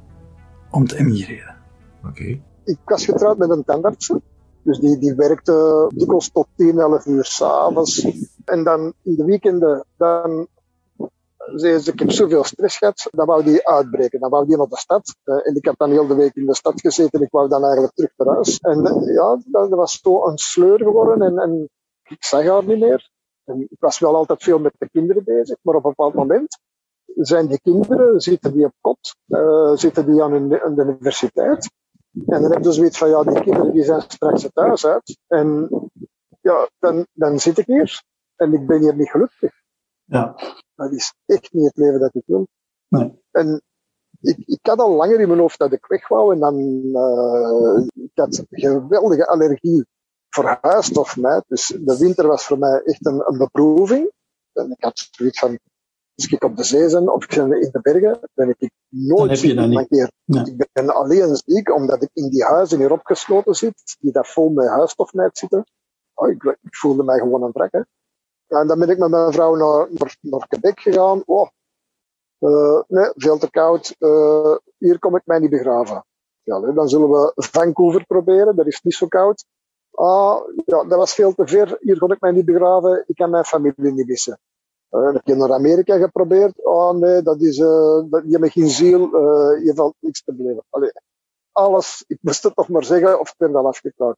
om 0.71 0.87
te 0.87 0.99
emigreren. 0.99 1.55
oké. 2.07 2.41
ik 2.65 2.79
was 2.85 3.05
getrouwd 3.05 3.39
met 3.39 3.51
een 3.51 3.65
tandarts. 3.65 4.13
Dus 4.65 4.79
die, 4.79 4.99
die 4.99 5.15
werkte 5.15 5.87
dikwijls 5.95 6.31
tot 6.31 6.47
10, 6.57 6.79
11 6.79 7.07
uur 7.07 7.25
s'avonds. 7.25 8.07
En 8.45 8.65
dan 8.65 8.93
in 9.03 9.15
de 9.15 9.25
weekenden, 9.25 9.85
dan 9.97 10.47
zei 11.55 11.79
ze, 11.79 11.93
ik 11.93 11.99
heb 11.99 12.11
zoveel 12.11 12.45
stress 12.45 12.77
gehad, 12.79 13.09
dan 13.11 13.27
wou 13.27 13.45
die 13.45 13.69
uitbreken. 13.69 14.21
Dan 14.21 14.31
wou 14.31 14.47
die 14.47 14.57
naar 14.57 14.67
de 14.67 14.77
stad. 14.77 15.17
Eh, 15.23 15.47
en 15.47 15.55
ik 15.55 15.65
heb 15.65 15.75
dan 15.77 15.91
heel 15.91 16.07
de 16.07 16.15
week 16.15 16.35
in 16.35 16.47
de 16.47 16.55
stad 16.55 16.81
gezeten 16.81 17.19
en 17.19 17.25
ik 17.25 17.31
wou 17.31 17.49
dan 17.49 17.63
eigenlijk 17.63 17.95
terug 17.95 18.13
naar 18.17 18.35
huis. 18.35 18.59
En 18.59 18.85
eh, 18.85 19.15
ja, 19.15 19.39
dat, 19.45 19.69
was 19.69 20.01
zo 20.01 20.27
een 20.27 20.39
sleur 20.39 20.79
geworden 20.79 21.23
en, 21.23 21.39
en 21.39 21.69
ik 22.03 22.25
zag 22.25 22.45
haar 22.45 22.65
niet 22.65 22.79
meer. 22.79 23.11
En 23.45 23.61
ik 23.61 23.81
was 23.81 23.99
wel 23.99 24.15
altijd 24.15 24.43
veel 24.43 24.59
met 24.59 24.75
de 24.79 24.89
kinderen 24.89 25.25
bezig, 25.25 25.57
maar 25.63 25.75
op 25.75 25.85
een 25.85 25.91
bepaald 25.91 26.15
moment 26.15 26.59
zijn 27.15 27.47
die 27.47 27.61
kinderen, 27.61 28.21
zitten 28.21 28.53
die 28.53 28.65
op 28.65 28.75
kot, 28.81 29.17
eh, 29.27 29.73
zitten 29.75 30.07
die 30.07 30.23
aan, 30.23 30.49
de 30.49 30.61
universiteit. 30.77 31.71
En 32.27 32.43
dan 32.43 32.53
heb 32.53 32.65
je 32.65 32.73
zoiets 32.73 32.99
van, 32.99 33.09
ja, 33.09 33.23
die 33.23 33.41
kinderen 33.41 33.73
die 33.73 33.85
zijn 33.85 34.01
straks 34.01 34.43
het 34.43 34.55
huis 34.55 34.87
uit. 34.87 35.19
En 35.27 35.69
ja, 36.41 36.69
dan, 36.79 37.07
dan 37.13 37.39
zit 37.39 37.59
ik 37.59 37.67
hier 37.67 38.03
en 38.37 38.53
ik 38.53 38.67
ben 38.67 38.81
hier 38.81 38.97
niet 38.97 39.11
gelukkig. 39.11 39.53
Ja. 40.05 40.35
Dat 40.83 40.93
is 40.93 41.15
echt 41.27 41.53
niet 41.53 41.65
het 41.65 41.77
leven 41.77 42.01
dat 42.01 42.15
ik 42.15 42.23
wil. 42.27 42.47
Nee. 42.89 43.23
En 43.31 43.63
ik, 44.21 44.37
ik 44.39 44.59
had 44.63 44.79
al 44.79 44.97
langer 44.97 45.21
in 45.21 45.29
mijn 45.29 45.41
hoofd 45.41 45.59
dat 45.59 45.73
ik 45.73 45.87
weg 45.87 46.09
wou 46.09 46.33
en 46.33 46.41
dan, 46.41 46.55
eh 46.95 48.05
ik 48.05 48.11
had 48.15 48.45
geweldige 48.51 49.27
allergie 49.27 49.87
voor 50.29 50.59
huisstofmijt. 50.61 51.45
Dus 51.49 51.67
de 51.67 51.97
winter 51.99 52.27
was 52.27 52.45
voor 52.45 52.59
mij 52.59 52.83
echt 52.85 53.07
een, 53.07 53.23
een 53.27 53.39
beproeving. 53.39 54.11
En 54.53 54.71
ik 54.71 54.85
had 54.85 55.09
zoiets 55.11 55.39
van, 55.39 55.59
als 56.15 56.27
ik 56.27 56.45
op 56.45 56.57
de 56.57 56.65
zee 56.65 56.91
ben 56.91 57.13
of 57.13 57.25
ik 57.25 57.37
ben 57.37 57.61
in 57.61 57.69
de 57.73 57.81
bergen, 57.81 58.31
ben 58.35 58.49
ik 58.49 58.71
nooit 58.89 59.31
heb 59.31 59.39
je 59.39 59.49
ziek. 59.49 59.59
Een 59.59 59.89
keer. 59.89 60.13
Nee. 60.25 60.45
Ik 60.45 60.69
ben 60.73 60.95
alleen 60.95 61.37
ziek 61.37 61.75
omdat 61.75 62.03
ik 62.03 62.11
in 62.13 62.29
die 62.29 62.45
huizen 62.45 62.79
hier 62.79 62.93
opgesloten 62.93 63.55
zit, 63.55 63.97
die 64.01 64.13
daar 64.13 64.27
vol 64.27 64.49
met 64.49 64.69
huisstofmijt 64.69 65.39
zitten. 65.39 65.65
Oh, 66.15 66.29
ik, 66.29 66.43
ik 66.43 66.77
voelde 66.77 67.05
mij 67.05 67.19
gewoon 67.19 67.43
een 67.43 67.53
wrak. 67.53 67.85
En 68.53 68.67
dan 68.67 68.79
ben 68.79 68.89
ik 68.89 68.99
met 68.99 69.11
mijn 69.11 69.33
vrouw 69.33 69.55
naar, 69.55 69.89
naar, 69.91 70.17
naar 70.21 70.47
Quebec 70.49 70.81
gegaan. 70.81 71.23
Oh, 71.27 71.49
eh, 72.39 72.81
nee, 72.89 73.11
veel 73.15 73.39
te 73.39 73.51
koud. 73.51 73.95
Eh, 73.99 74.57
hier 74.79 74.99
kom 74.99 75.17
ik 75.17 75.23
mij 75.25 75.39
niet 75.39 75.51
begraven. 75.51 76.05
Ja, 76.43 76.61
dan 76.61 76.89
zullen 76.89 77.11
we 77.11 77.33
Vancouver 77.35 78.07
proberen. 78.07 78.57
Dat 78.57 78.67
is 78.67 78.81
niet 78.83 78.95
zo 78.95 79.07
koud. 79.07 79.45
Ah, 79.91 80.41
ja, 80.65 80.85
dat 80.85 80.99
was 80.99 81.15
veel 81.15 81.35
te 81.35 81.47
ver. 81.47 81.77
Hier 81.81 81.99
kon 81.99 82.13
ik 82.13 82.21
mij 82.21 82.31
niet 82.31 82.45
begraven. 82.45 83.05
Ik 83.07 83.15
kan 83.15 83.31
mijn 83.31 83.45
familie 83.45 83.93
niet 83.93 84.07
missen. 84.07 84.39
Uh, 84.91 85.13
heb 85.13 85.27
je 85.27 85.35
naar 85.35 85.53
Amerika 85.53 85.99
geprobeerd? 85.99 86.65
Oh 86.65 86.93
nee, 86.93 87.23
dat 87.23 87.41
is, 87.41 87.57
dat, 87.57 88.23
je 88.27 88.39
hebt 88.39 88.53
geen 88.53 88.69
ziel, 88.69 89.01
je 89.65 89.73
valt 89.75 89.95
niks 89.99 90.23
te 90.23 90.35
beleven. 90.35 90.65
Alles, 91.53 92.05
ik 92.07 92.19
moest 92.21 92.43
het 92.43 92.55
toch 92.55 92.69
maar 92.69 92.85
zeggen, 92.85 93.21
of 93.21 93.29
ik 93.29 93.35
werd 93.37 93.55
al 93.55 93.67
afgeklaard. 93.67 94.17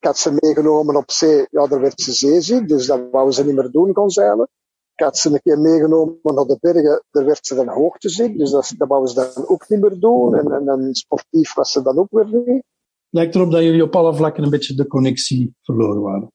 Ik 0.00 0.06
had 0.06 0.18
ze 0.18 0.36
meegenomen 0.40 0.96
op 0.96 1.10
zee, 1.10 1.46
ja, 1.50 1.66
daar 1.66 1.80
werd 1.80 2.00
ze 2.00 2.12
zeeziek, 2.12 2.68
dus 2.68 2.86
dat 2.86 3.00
wou 3.10 3.32
ze 3.32 3.44
niet 3.44 3.54
meer 3.54 3.70
doen, 3.70 3.92
kon 3.92 4.10
zeilen. 4.10 4.48
Ik 4.94 5.04
had 5.04 5.18
ze 5.18 5.30
een 5.30 5.40
keer 5.42 5.58
meegenomen 5.58 6.18
naar 6.22 6.44
de 6.44 6.56
bergen, 6.60 7.04
daar 7.10 7.24
werd 7.24 7.46
ze 7.46 7.54
dan 7.54 7.68
hoogteziek, 7.68 8.38
dus 8.38 8.50
dat, 8.50 8.74
dat 8.76 8.88
wou 8.88 9.06
ze 9.06 9.14
dan 9.14 9.48
ook 9.48 9.68
niet 9.68 9.80
meer 9.80 9.98
doen. 9.98 10.34
En, 10.34 10.52
en, 10.52 10.68
en 10.68 10.94
sportief 10.94 11.54
was 11.54 11.72
ze 11.72 11.82
dan 11.82 11.98
ook 11.98 12.10
weer 12.10 12.42
niet. 12.44 12.62
Lijkt 13.10 13.34
erop 13.34 13.50
dat 13.50 13.62
jullie 13.62 13.82
op 13.82 13.96
alle 13.96 14.14
vlakken 14.14 14.42
een 14.42 14.50
beetje 14.50 14.74
de 14.74 14.86
connectie 14.86 15.54
verloren 15.62 16.02
waren. 16.02 16.32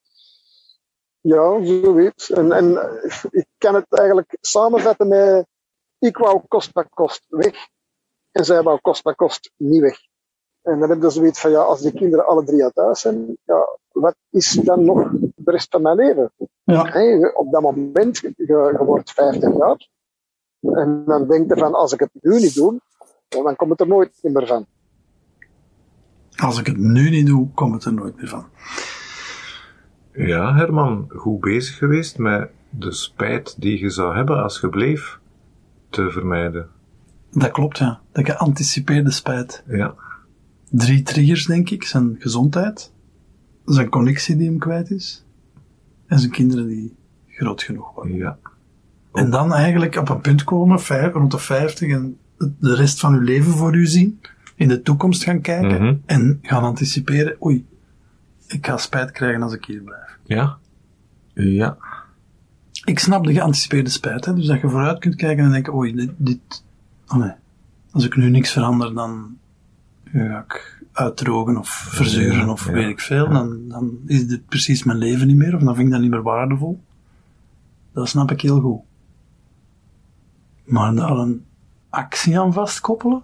Ja, 1.21 1.65
zoiets. 1.65 2.31
En, 2.31 2.51
en 2.51 2.71
ik 3.29 3.47
kan 3.57 3.75
het 3.75 3.85
eigenlijk 3.89 4.37
samenvatten 4.41 5.07
met, 5.07 5.45
ik 5.99 6.17
wou 6.17 6.41
kost 6.47 6.71
kost 6.89 7.25
weg. 7.29 7.55
En 8.31 8.45
zij 8.45 8.63
wou 8.63 8.79
kost 8.81 9.03
maar 9.03 9.15
kost 9.15 9.51
niet 9.57 9.81
weg. 9.81 9.97
En 10.65 10.79
dan 10.79 10.89
heb 10.89 11.01
je 11.01 11.09
zoiets 11.09 11.41
van, 11.41 11.51
ja, 11.51 11.61
als 11.61 11.81
die 11.81 11.91
kinderen 11.91 12.27
alle 12.27 12.43
drie 12.43 12.63
uit 12.63 12.75
huis 12.75 12.99
zijn, 12.99 13.37
ja, 13.43 13.77
wat 13.91 14.15
is 14.29 14.51
dan 14.51 14.85
nog 14.85 15.09
de 15.35 15.51
rest 15.51 15.67
van 15.71 15.81
mijn 15.81 15.95
leven? 15.95 16.31
Ja. 16.63 16.83
Hey, 16.83 17.33
op 17.33 17.51
dat 17.51 17.61
moment, 17.61 18.17
je, 18.17 18.33
je 18.35 18.83
wordt 18.85 19.11
50 19.11 19.57
jaar. 19.57 19.87
En 20.59 21.03
dan 21.05 21.27
denk 21.27 21.53
je 21.53 21.59
van, 21.59 21.73
als 21.73 21.93
ik 21.93 21.99
het 21.99 22.09
nu 22.21 22.39
niet 22.39 22.55
doe, 22.55 22.79
dan 23.27 23.55
komt 23.55 23.69
het 23.69 23.79
er 23.79 23.87
nooit 23.87 24.19
meer 24.21 24.47
van. 24.47 24.65
Als 26.35 26.59
ik 26.59 26.65
het 26.65 26.77
nu 26.77 27.09
niet 27.09 27.27
doe, 27.27 27.47
komt 27.53 27.73
het 27.73 27.83
er 27.83 27.93
nooit 27.93 28.15
meer 28.15 28.27
van. 28.27 28.45
Ja, 30.13 30.55
Herman, 30.55 31.05
goed 31.15 31.39
bezig 31.39 31.77
geweest 31.77 32.17
met 32.17 32.49
de 32.69 32.91
spijt 32.91 33.61
die 33.61 33.79
je 33.79 33.89
zou 33.89 34.15
hebben 34.15 34.43
als 34.43 34.59
je 34.59 34.69
bleef 34.69 35.19
te 35.89 36.11
vermijden. 36.11 36.69
Dat 37.31 37.51
klopt, 37.51 37.77
ja. 37.77 37.99
De 38.11 38.25
geanticipeerde 38.25 39.11
spijt. 39.11 39.63
Ja. 39.67 39.95
Drie 40.77 41.01
triggers, 41.03 41.45
denk 41.45 41.69
ik. 41.69 41.83
Zijn 41.83 42.15
gezondheid, 42.19 42.91
zijn 43.65 43.89
connectie 43.89 44.35
die 44.35 44.47
hem 44.47 44.59
kwijt 44.59 44.91
is, 44.91 45.25
en 46.07 46.19
zijn 46.19 46.31
kinderen 46.31 46.67
die 46.67 46.95
groot 47.27 47.63
genoeg 47.63 47.93
worden. 47.93 48.15
Ja. 48.17 48.37
En 49.13 49.29
dan 49.29 49.53
eigenlijk 49.53 49.95
op 49.95 50.09
een 50.09 50.21
punt 50.21 50.43
komen, 50.43 50.79
vijf, 50.81 51.13
rond 51.13 51.31
de 51.31 51.37
50, 51.37 51.89
en 51.91 52.17
de 52.37 52.75
rest 52.75 52.99
van 52.99 53.13
uw 53.13 53.21
leven 53.21 53.51
voor 53.51 53.75
u 53.75 53.85
zien, 53.85 54.19
in 54.55 54.67
de 54.67 54.81
toekomst 54.81 55.23
gaan 55.23 55.41
kijken 55.41 55.81
Mhm. 55.83 55.95
en 56.05 56.39
gaan 56.41 56.63
anticiperen, 56.63 57.35
oei, 57.45 57.65
ik 58.47 58.65
ga 58.65 58.77
spijt 58.77 59.11
krijgen 59.11 59.41
als 59.41 59.53
ik 59.53 59.65
hier 59.65 59.81
blijf. 59.81 60.17
Ja. 60.23 60.57
Ja. 61.33 61.77
Ik 62.85 62.99
snap 62.99 63.23
de 63.25 63.33
geanticipeerde 63.33 63.89
spijt, 63.89 64.25
hè? 64.25 64.33
dus 64.33 64.45
dat 64.47 64.61
je 64.61 64.69
vooruit 64.69 64.99
kunt 64.99 65.15
kijken 65.15 65.43
en 65.45 65.51
denken, 65.51 65.73
oei, 65.75 65.95
dit, 65.95 66.11
dit 66.17 66.63
oh 67.07 67.15
nee, 67.17 67.31
als 67.91 68.05
ik 68.05 68.15
nu 68.15 68.29
niks 68.29 68.51
verander, 68.51 68.93
dan 68.93 69.34
ga 70.23 70.39
ik 70.39 70.79
uitdrogen 70.91 71.57
of 71.57 71.69
verzeuren 71.69 72.49
of 72.49 72.65
Ja, 72.65 72.71
weet 72.71 72.89
ik 72.89 72.99
veel, 72.99 73.29
dan, 73.29 73.67
dan 73.67 73.99
is 74.05 74.27
dit 74.27 74.45
precies 74.45 74.83
mijn 74.83 74.97
leven 74.97 75.27
niet 75.27 75.35
meer, 75.35 75.55
of 75.55 75.61
dan 75.61 75.75
vind 75.75 75.87
ik 75.87 75.93
dat 75.93 76.01
niet 76.01 76.11
meer 76.11 76.21
waardevol. 76.21 76.81
Dat 77.93 78.09
snap 78.09 78.31
ik 78.31 78.41
heel 78.41 78.59
goed. 78.59 78.81
Maar 80.63 80.95
daar 80.95 81.17
een 81.17 81.45
actie 81.89 82.39
aan 82.39 82.53
vastkoppelen, 82.53 83.23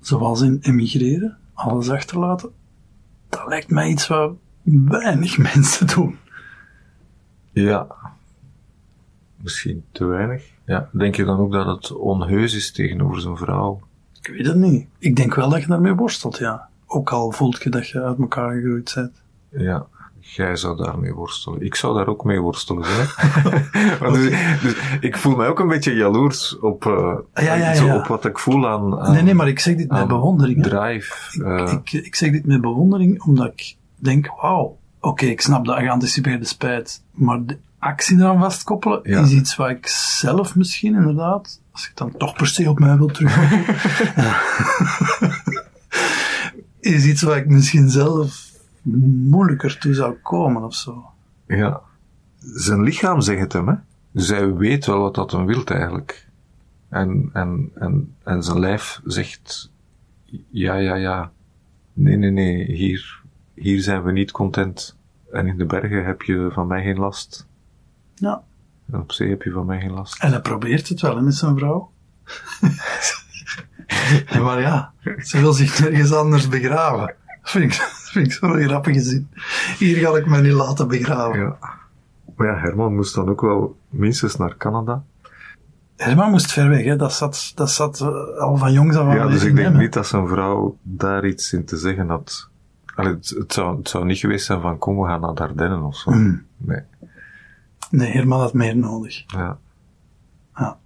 zoals 0.00 0.40
in 0.40 0.58
emigreren, 0.60 1.38
alles 1.52 1.90
achterlaten, 1.90 2.50
dat 3.28 3.46
lijkt 3.46 3.70
mij 3.70 3.88
iets 3.88 4.06
wat 4.06 4.34
weinig 4.62 5.38
mensen 5.54 5.86
doen. 5.86 6.16
Ja. 7.52 7.86
Misschien 9.36 9.84
te 9.92 10.04
weinig. 10.04 10.44
Ja. 10.66 10.88
Denk 10.92 11.14
je 11.14 11.24
dan 11.24 11.38
ook 11.38 11.52
dat 11.52 11.66
het 11.66 11.96
onheus 11.96 12.54
is 12.54 12.72
tegenover 12.72 13.20
zijn 13.20 13.36
vrouw? 13.36 13.80
Ik 14.22 14.28
weet 14.36 14.46
het 14.46 14.56
niet. 14.56 14.86
Ik 14.98 15.16
denk 15.16 15.34
wel 15.34 15.48
dat 15.48 15.60
je 15.60 15.66
daarmee 15.66 15.94
worstelt, 15.94 16.38
ja. 16.38 16.68
Ook 16.86 17.10
al 17.10 17.30
voelt 17.30 17.62
je 17.62 17.70
dat 17.70 17.88
je 17.88 18.02
uit 18.02 18.18
elkaar 18.18 18.52
gegroeid 18.54 18.92
bent. 18.94 19.12
Ja. 19.50 19.86
Jij 20.24 20.56
zou 20.56 20.76
daarmee 20.76 21.14
worstelen. 21.14 21.62
Ik 21.62 21.74
zou 21.74 21.96
daar 21.96 22.06
ook 22.06 22.24
mee 22.24 22.40
worstelen. 22.40 22.82
Hè? 22.86 23.04
Dus, 24.12 24.60
dus 24.62 24.74
ik 25.00 25.16
voel 25.16 25.36
mij 25.36 25.48
ook 25.48 25.58
een 25.58 25.68
beetje 25.68 25.94
jaloers 25.94 26.58
op, 26.58 26.86
eh, 26.86 27.18
Ja, 27.44 27.54
ja, 27.54 27.72
ja. 27.72 27.96
op 27.96 28.06
wat 28.06 28.24
ik 28.24 28.38
voel 28.38 28.68
aan, 28.68 29.00
aan 29.00 29.12
Nee, 29.12 29.22
nee, 29.22 29.34
maar 29.34 29.48
ik 29.48 29.58
zeg 29.58 29.76
dit 29.76 29.90
met 29.90 30.08
bewondering. 30.08 30.64
hè. 30.64 30.70
drive. 30.70 31.42
eh, 31.44 31.72
ik, 31.72 31.92
ik 31.92 32.14
zeg 32.14 32.30
dit 32.30 32.46
met 32.46 32.60
bewondering 32.60 33.22
omdat 33.22 33.46
ik 33.46 33.76
denk, 33.96 34.32
wauw, 34.40 34.78
oké, 35.00 35.26
ik 35.26 35.40
snap 35.40 35.64
de 35.64 35.72
geanticipeerde 35.72 36.44
spijt, 36.44 37.02
maar 37.10 37.44
de 37.44 37.56
actie 37.78 38.16
eraan 38.18 38.40
vastkoppelen 38.40 39.04
is 39.04 39.30
iets 39.32 39.56
wat 39.56 39.70
ik 39.70 39.86
zelf 39.86 40.56
misschien 40.56 40.94
inderdaad, 40.94 41.60
als 41.72 41.88
ik 41.88 41.96
dan 41.96 42.16
toch 42.16 42.36
per 42.36 42.46
se 42.46 42.70
op 42.70 42.78
mij 42.78 42.96
wil 42.96 43.06
terugkomen, 43.06 43.64
is 46.80 47.06
iets 47.06 47.22
wat 47.22 47.36
ik 47.36 47.48
misschien 47.48 47.90
zelf 47.90 48.50
moeilijker 49.28 49.78
toe 49.78 49.94
zou 49.94 50.14
komen 50.22 50.64
of 50.64 50.74
zo. 50.74 51.04
Ja. 51.46 51.80
Zijn 52.38 52.82
lichaam 52.82 53.20
zegt 53.20 53.40
het 53.40 53.52
hem, 53.52 53.68
hè. 53.68 53.74
Dus 54.10 54.28
hij 54.28 54.54
weet 54.54 54.86
wel 54.86 54.98
wat 54.98 55.14
dat 55.14 55.30
hem 55.30 55.46
wilt 55.46 55.70
eigenlijk. 55.70 56.28
En, 56.88 57.30
en, 57.32 57.70
en, 57.74 58.14
en 58.22 58.42
zijn 58.42 58.58
lijf 58.58 59.00
zegt, 59.04 59.70
ja, 60.50 60.74
ja, 60.74 60.94
ja. 60.94 61.32
Nee, 61.92 62.16
nee, 62.16 62.30
nee, 62.30 62.72
hier, 62.72 63.22
hier 63.54 63.80
zijn 63.80 64.02
we 64.02 64.12
niet 64.12 64.30
content. 64.30 64.96
En 65.32 65.46
in 65.46 65.56
de 65.56 65.66
bergen 65.66 66.04
heb 66.04 66.22
je 66.22 66.50
van 66.52 66.66
mij 66.66 66.82
geen 66.82 66.98
last. 66.98 67.46
Ja. 68.14 68.42
En 68.92 69.00
op 69.00 69.12
zee 69.12 69.28
heb 69.28 69.42
je 69.42 69.50
van 69.50 69.66
mij 69.66 69.80
geen 69.80 69.92
last. 69.92 70.22
En 70.22 70.30
hij 70.30 70.40
probeert 70.40 70.88
het 70.88 71.00
wel 71.00 71.16
hè, 71.16 71.22
met 71.22 71.34
zijn 71.34 71.58
vrouw. 71.58 71.90
Maar 74.42 74.60
ja, 74.60 74.92
ze 75.18 75.40
wil 75.40 75.52
zich 75.52 75.80
nergens 75.80 76.12
anders 76.12 76.48
begraven. 76.48 77.14
Dat 77.42 77.50
vind 77.50 77.64
ik, 77.64 77.78
dat 77.78 78.10
vind 78.12 78.26
ik 78.26 78.32
zo'n 78.32 78.62
grappige 78.62 79.00
zin. 79.00 79.28
Hier 79.78 79.96
ga 79.96 80.16
ik 80.16 80.26
me 80.26 80.40
niet 80.40 80.52
laten 80.52 80.88
begraven. 80.88 81.40
Ja. 81.40 81.56
Maar 82.36 82.46
ja, 82.46 82.58
Herman 82.58 82.94
moest 82.94 83.14
dan 83.14 83.28
ook 83.28 83.40
wel 83.40 83.76
minstens 83.88 84.36
naar 84.36 84.56
Canada. 84.56 85.04
Herman 85.96 86.30
moest 86.30 86.52
ver 86.52 86.68
weg, 86.68 86.84
hè. 86.84 86.96
Dat, 86.96 87.12
zat, 87.12 87.52
dat 87.54 87.70
zat 87.70 88.00
eh, 88.00 88.38
al 88.38 88.56
van 88.56 88.72
jongs 88.72 88.96
af 88.96 89.06
aan 89.06 89.16
Ja, 89.16 89.26
dus 89.26 89.44
ik 89.44 89.54
denk 89.54 89.68
hem, 89.68 89.76
niet 89.76 89.92
dat 89.92 90.06
zijn 90.06 90.28
vrouw 90.28 90.76
daar 90.82 91.26
iets 91.26 91.52
in 91.52 91.64
te 91.64 91.76
zeggen 91.76 92.08
had. 92.08 92.48
Allee, 92.94 93.12
het, 93.12 93.34
het, 93.38 93.52
zou, 93.52 93.76
het 93.76 93.88
zou 93.88 94.04
niet 94.04 94.18
geweest 94.18 94.46
zijn 94.46 94.60
van 94.60 94.78
kom, 94.78 95.00
we 95.00 95.06
gaan 95.06 95.20
naar 95.20 95.34
Ardennen 95.34 95.82
of 95.82 95.96
zo. 95.96 96.10
Hmm. 96.10 96.42
Nee. 96.56 96.80
Nee, 97.92 98.10
Herman 98.10 98.40
had 98.40 98.52
meer 98.52 98.76
nodig. 98.76 99.24
Ja. 99.26 99.58
Ja. 100.54 100.78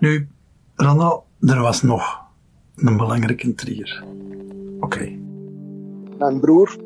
Nu, 0.00 0.28
Randal, 0.74 1.24
er 1.40 1.60
was 1.60 1.82
nog 1.82 2.20
een 2.76 2.96
belangrijke 2.96 3.54
trigger. 3.54 4.04
Oké. 4.80 5.18
Mijn 6.18 6.40
broer, 6.40 6.76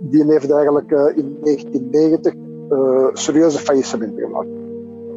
die 0.00 0.24
heeft 0.24 0.50
eigenlijk 0.50 0.90
eh, 0.90 1.16
in 1.16 1.36
1990 1.42 2.34
eh, 2.70 3.06
serieuze 3.12 3.58
faillissement 3.58 4.20
gemaakt. 4.20 4.48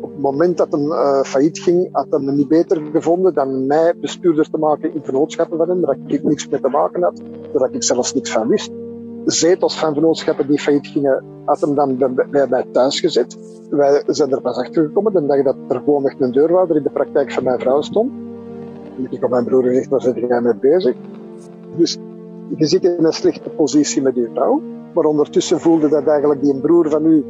Op 0.01 0.11
het 0.11 0.21
moment 0.21 0.57
dat 0.57 0.71
hij 0.71 0.81
eh, 0.81 1.23
failliet 1.23 1.59
ging, 1.59 1.89
had 1.91 2.07
hij 2.09 2.19
me 2.19 2.31
niet 2.31 2.47
beter 2.47 2.81
gevonden 2.91 3.33
dan 3.33 3.67
mij 3.67 3.93
bestuurder 4.01 4.49
te 4.49 4.57
maken 4.57 4.93
in 4.93 5.03
vennootschappen 5.03 5.57
van 5.57 5.69
hem, 5.69 5.81
waar 5.81 5.97
ik 6.05 6.23
niks 6.23 6.47
mee 6.47 6.61
te 6.61 6.69
maken 6.69 7.01
had, 7.01 7.21
waar 7.53 7.73
ik 7.73 7.83
zelfs 7.83 8.13
niks 8.13 8.31
van 8.31 8.47
wist. 8.47 8.71
Zetels 9.25 9.79
van 9.79 9.93
vennootschappen 9.93 10.47
die 10.47 10.59
failliet 10.59 10.87
gingen, 10.87 11.23
had 11.45 11.61
hem 11.61 11.75
dan 11.75 12.15
bij, 12.31 12.47
mij 12.49 12.65
thuis 12.71 12.99
gezet. 12.99 13.37
Wij 13.69 14.03
zijn 14.07 14.31
er 14.31 14.41
pas 14.41 14.57
achter 14.57 14.85
gekomen, 14.85 15.13
de 15.13 15.25
dag 15.25 15.43
dat 15.43 15.55
er 15.67 15.79
gewoon 15.79 16.05
echt 16.05 16.21
een 16.21 16.31
deurwaarder 16.31 16.75
in 16.75 16.83
de 16.83 16.89
praktijk 16.89 17.31
van 17.31 17.43
mijn 17.43 17.59
vrouw 17.59 17.81
stond. 17.81 18.11
Ik 19.09 19.21
heb 19.21 19.29
mijn 19.29 19.45
broer 19.45 19.63
gezegd, 19.63 19.89
waar 19.89 20.01
zit 20.01 20.15
jij 20.15 20.41
mee 20.41 20.55
bezig? 20.55 20.95
Dus 21.75 21.97
je 22.55 22.65
zit 22.65 22.83
in 22.83 23.05
een 23.05 23.13
slechte 23.13 23.49
positie 23.49 24.01
met 24.01 24.15
je 24.15 24.29
vrouw, 24.33 24.61
maar 24.93 25.05
ondertussen 25.05 25.59
voelde 25.59 25.89
dat 25.89 26.07
eigenlijk 26.07 26.41
die 26.41 26.61
broer 26.61 26.89
van 26.89 27.05
u, 27.05 27.25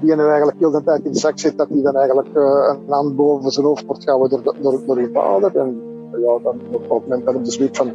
die 0.00 0.14
nu 0.14 0.22
eigenlijk 0.22 0.58
heel 0.58 0.70
de 0.70 0.82
tijd 0.82 1.04
in 1.04 1.14
zak 1.14 1.38
zit, 1.38 1.58
dat 1.58 1.68
die 1.68 1.82
dan 1.82 1.96
eigenlijk 1.96 2.28
eh, 2.34 2.74
een 2.86 2.92
hand 2.92 3.16
boven 3.16 3.50
zijn 3.50 3.66
hoofd 3.66 3.86
wordt 3.86 4.02
gehouden 4.02 4.42
door, 4.42 4.56
door, 4.60 4.82
door 4.86 5.00
je 5.00 5.10
vader. 5.12 5.56
En 5.56 5.80
ja, 6.10 6.38
dan 6.42 6.60
op 6.70 6.80
het 6.80 6.88
moment 6.88 7.24
dat 7.24 7.34
hij 7.34 7.42
besluit 7.42 7.76
van, 7.76 7.92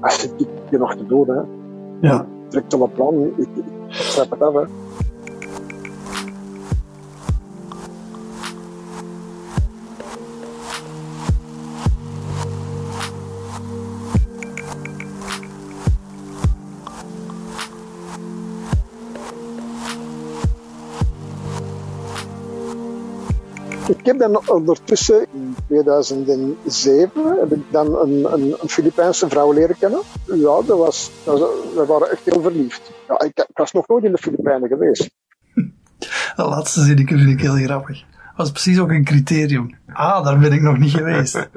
als 0.00 0.20
zit 0.20 0.32
ik 0.36 0.48
hier 0.70 0.78
nog 0.78 0.96
te 0.96 1.06
doen, 1.06 1.28
hè. 1.28 1.40
Ja. 2.00 2.26
Trekt 2.52 2.74
op 2.74 2.80
een 2.80 2.92
plan, 2.92 3.24
ik, 3.24 3.36
ik, 3.38 3.48
ik 3.56 3.64
schrijf 3.88 4.30
het 4.30 4.42
af, 4.42 4.54
hè. 4.54 4.64
Ik 24.02 24.08
heb 24.08 24.18
dan 24.18 24.48
ondertussen, 24.48 25.26
in 25.32 25.56
2007, 25.66 27.36
heb 27.40 27.52
ik 27.52 27.60
dan 27.70 27.98
een, 27.98 28.32
een, 28.32 28.54
een 28.60 28.68
Filipijnse 28.68 29.28
vrouw 29.28 29.52
leren 29.52 29.78
kennen. 29.78 30.00
Ja, 30.26 30.62
dat 30.66 30.78
was, 30.78 31.10
dat 31.24 31.38
was- 31.38 31.74
we 31.74 31.84
waren 31.86 32.10
echt 32.10 32.24
heel 32.24 32.42
verliefd. 32.42 32.90
Ja, 33.08 33.20
ik, 33.20 33.38
ik 33.48 33.56
was 33.56 33.72
nog 33.72 33.88
nooit 33.88 34.04
in 34.04 34.12
de 34.12 34.18
Filipijnen 34.18 34.68
geweest. 34.68 35.10
Dat 36.36 36.48
laatste 36.48 36.82
zinnetje 36.82 37.16
vind 37.18 37.28
ik 37.30 37.40
heel 37.40 37.54
grappig. 37.56 38.00
Dat 38.00 38.36
was 38.36 38.50
precies 38.50 38.78
ook 38.78 38.90
een 38.90 39.04
criterium. 39.04 39.74
Ah, 39.92 40.24
daar 40.24 40.38
ben 40.38 40.52
ik 40.52 40.60
nog 40.62 40.78
niet 40.78 40.90
geweest. 40.94 41.34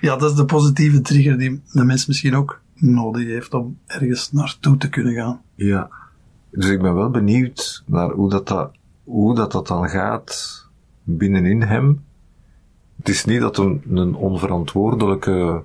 ja, 0.00 0.16
dat 0.16 0.30
is 0.30 0.36
de 0.36 0.44
positieve 0.44 1.00
trigger 1.00 1.38
die 1.38 1.62
de 1.72 1.84
mens 1.84 2.06
misschien 2.06 2.36
ook 2.36 2.60
nodig 2.74 3.26
heeft 3.26 3.54
om 3.54 3.78
ergens 3.86 4.32
naartoe 4.32 4.76
te 4.76 4.88
kunnen 4.88 5.14
gaan. 5.14 5.40
Ja. 5.54 5.88
Dus 6.50 6.66
ik 6.68 6.82
ben 6.82 6.94
wel 6.94 7.10
benieuwd 7.10 7.82
naar 7.86 8.10
hoe 8.10 8.30
dat, 8.30 8.46
dat, 8.46 8.70
hoe 9.08 9.34
dat, 9.34 9.52
dat 9.52 9.66
dan 9.66 9.88
gaat 9.88 10.66
binnenin 11.02 11.62
hem. 11.62 12.04
Het 12.96 13.08
is 13.08 13.24
niet 13.24 13.40
dat 13.40 13.58
een, 13.58 13.82
een 13.90 14.14
onverantwoordelijke 14.14 15.62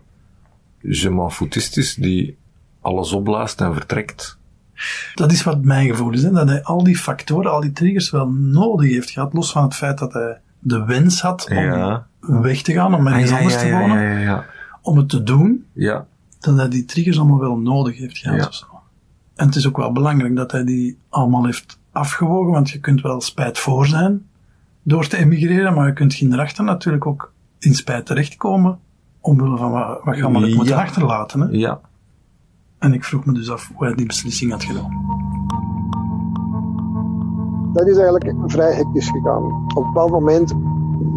je 0.80 1.10
m'en 1.10 1.32
is 1.50 1.96
die 1.96 2.38
alles 2.82 3.12
opblaast 3.12 3.62
en 3.62 3.74
vertrekt. 3.74 4.38
Dat 5.16 5.32
is 5.32 5.44
wat 5.44 5.64
mijn 5.64 5.88
gevoel 5.88 6.12
is, 6.14 6.24
hè? 6.24 6.32
dat 6.32 6.48
hij 6.48 6.64
al 6.64 6.84
die 6.84 6.98
factoren, 6.98 7.52
al 7.52 7.62
die 7.62 7.72
triggers 7.72 8.10
wel 8.10 8.30
nodig 8.30 8.92
heeft 8.92 9.10
gehad, 9.10 9.34
los 9.34 9.52
van 9.52 9.64
het 9.64 9.76
feit 9.76 9.98
dat 9.98 10.14
hij 10.14 10.40
de 10.60 10.86
wens 10.86 11.22
had 11.22 11.48
om 11.50 11.56
Ja. 11.58 12.08
weg 12.20 12.62
te 12.62 12.74
gaan, 12.74 12.94
om 12.94 13.08
ergens 13.08 13.24
Ah, 13.24 13.30
ja, 13.30 13.38
anders 13.38 13.54
ja, 13.54 13.60
te 13.60 13.72
wonen, 13.72 14.46
om 14.82 14.98
het 14.98 15.10
te 15.10 15.24
doen, 15.24 15.66
Ja, 15.74 16.06
dat 16.40 16.58
hij 16.58 16.70
die 16.70 16.86
triggers 16.86 17.20
allemaal 17.20 17.40
wel 17.40 17.58
nodig 17.58 17.98
heeft 17.98 18.18
gehad 18.18 18.38
Ja. 18.40 18.48
of 18.48 18.54
zo. 18.54 18.66
En 19.36 19.46
het 19.46 19.56
is 19.56 19.68
ook 19.68 19.78
wel 19.78 19.92
belangrijk 19.92 20.36
dat 20.36 20.52
hij 20.52 20.64
die 20.64 20.98
allemaal 21.10 21.46
heeft 21.46 21.80
afgewogen, 21.94 22.52
want 22.52 22.70
je 22.70 22.80
kunt 22.80 23.02
wel 23.02 23.22
spijt 23.22 23.60
voor 23.60 23.86
zijn 23.86 24.28
door 24.84 25.08
te 25.08 25.18
emigreren, 25.18 25.74
maar 25.74 25.88
je 25.88 25.94
kunt 25.94 26.22
erachter 26.22 26.64
natuurlijk 26.64 27.06
ook 27.06 27.32
in 27.60 27.74
spijt 27.74 28.06
terechtkomen, 28.06 28.80
omwille 29.22 29.58
van 29.58 29.72
wat, 29.72 30.04
wat 30.04 30.16
je 30.16 30.24
allemaal 30.24 30.66
Ja. 30.66 30.82
achterlaten. 30.82 31.40
Hè? 31.42 31.48
ja. 31.52 31.82
En 32.80 32.94
ik 32.94 33.04
vroeg 33.04 33.26
me 33.26 33.34
dus 33.34 33.50
af 33.50 33.72
hoe 33.76 33.86
hij 33.86 33.96
die 33.96 34.06
beslissing 34.06 34.52
had 34.52 34.64
gedaan. 34.64 35.02
Dat 37.74 37.88
is 37.88 37.98
eigenlijk 37.98 38.34
vrij 38.52 38.74
hectisch 38.76 39.10
gegaan. 39.10 39.44
Op 39.44 39.78
een 39.78 39.84
bepaald 39.84 40.12
moment 40.12 40.54